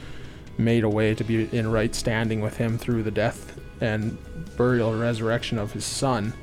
made 0.57 0.83
a 0.83 0.89
way 0.89 1.13
to 1.13 1.23
be 1.23 1.47
in 1.55 1.71
right 1.71 1.93
standing 1.93 2.41
with 2.41 2.57
him 2.57 2.79
through 2.79 3.03
the 3.03 3.11
death 3.11 3.59
and 3.79 4.17
burial 4.57 4.91
and 4.91 4.99
resurrection 4.99 5.59
of 5.59 5.71
his 5.71 5.85
son 5.85 6.33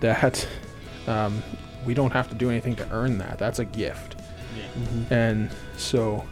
that 0.00 0.46
um, 1.08 1.42
we 1.84 1.94
don't 1.94 2.12
have 2.12 2.28
to 2.28 2.34
do 2.34 2.48
anything 2.48 2.76
to 2.76 2.88
earn 2.92 3.18
that. 3.18 3.38
That's 3.38 3.58
a 3.58 3.64
gift. 3.64 4.16
Yeah. 4.56 5.06
And 5.10 5.50
so, 5.76 6.24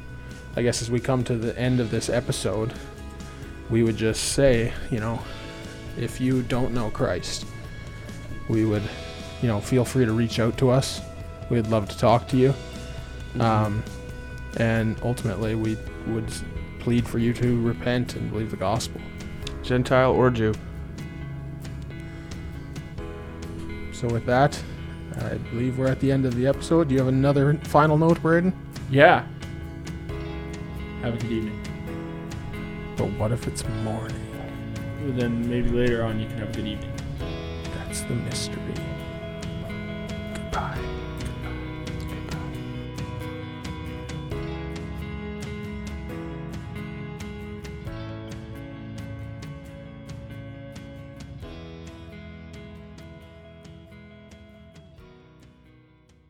I 0.54 0.62
guess 0.62 0.80
as 0.80 0.90
we 0.90 1.00
come 1.00 1.24
to 1.24 1.36
the 1.36 1.58
end 1.58 1.80
of 1.80 1.90
this 1.90 2.08
episode, 2.08 2.72
we 3.68 3.82
would 3.82 3.96
just 3.96 4.32
say, 4.34 4.72
you 4.92 5.00
know, 5.00 5.18
if 5.98 6.20
you 6.20 6.42
don't 6.42 6.72
know 6.72 6.88
Christ, 6.90 7.46
we 8.48 8.64
would, 8.64 8.82
you 9.42 9.48
know, 9.48 9.60
feel 9.60 9.84
free 9.84 10.04
to 10.04 10.12
reach 10.12 10.38
out 10.38 10.56
to 10.58 10.70
us. 10.70 11.00
We'd 11.50 11.66
love 11.66 11.88
to 11.88 11.98
talk 11.98 12.28
to 12.28 12.36
you. 12.36 12.54
Um, 13.40 13.82
and 14.56 14.96
ultimately, 15.02 15.54
we 15.54 15.76
would 16.06 16.32
plead 16.78 17.06
for 17.06 17.18
you 17.18 17.32
to 17.34 17.60
repent 17.62 18.14
and 18.16 18.30
believe 18.30 18.50
the 18.50 18.56
gospel. 18.56 19.00
Gentile 19.62 20.12
or 20.12 20.30
Jew. 20.30 20.54
So, 23.92 24.08
with 24.08 24.26
that, 24.26 24.60
I 25.20 25.34
believe 25.34 25.78
we're 25.78 25.88
at 25.88 26.00
the 26.00 26.12
end 26.12 26.26
of 26.26 26.34
the 26.34 26.46
episode. 26.46 26.88
Do 26.88 26.94
you 26.94 27.00
have 27.00 27.08
another 27.08 27.54
final 27.64 27.96
note, 27.96 28.20
Braden? 28.20 28.52
Yeah. 28.90 29.24
Have 31.02 31.14
a 31.14 31.18
good 31.18 31.32
evening. 31.32 31.60
But 32.96 33.10
what 33.12 33.32
if 33.32 33.46
it's 33.46 33.66
morning? 33.82 34.16
Then 35.06 35.48
maybe 35.48 35.68
later 35.68 36.02
on 36.02 36.18
you 36.18 36.26
can 36.26 36.38
have 36.38 36.48
a 36.50 36.52
good 36.52 36.66
evening. 36.66 36.92
That's 37.76 38.02
the 38.02 38.14
mystery. 38.14 38.74
Goodbye. 40.34 40.78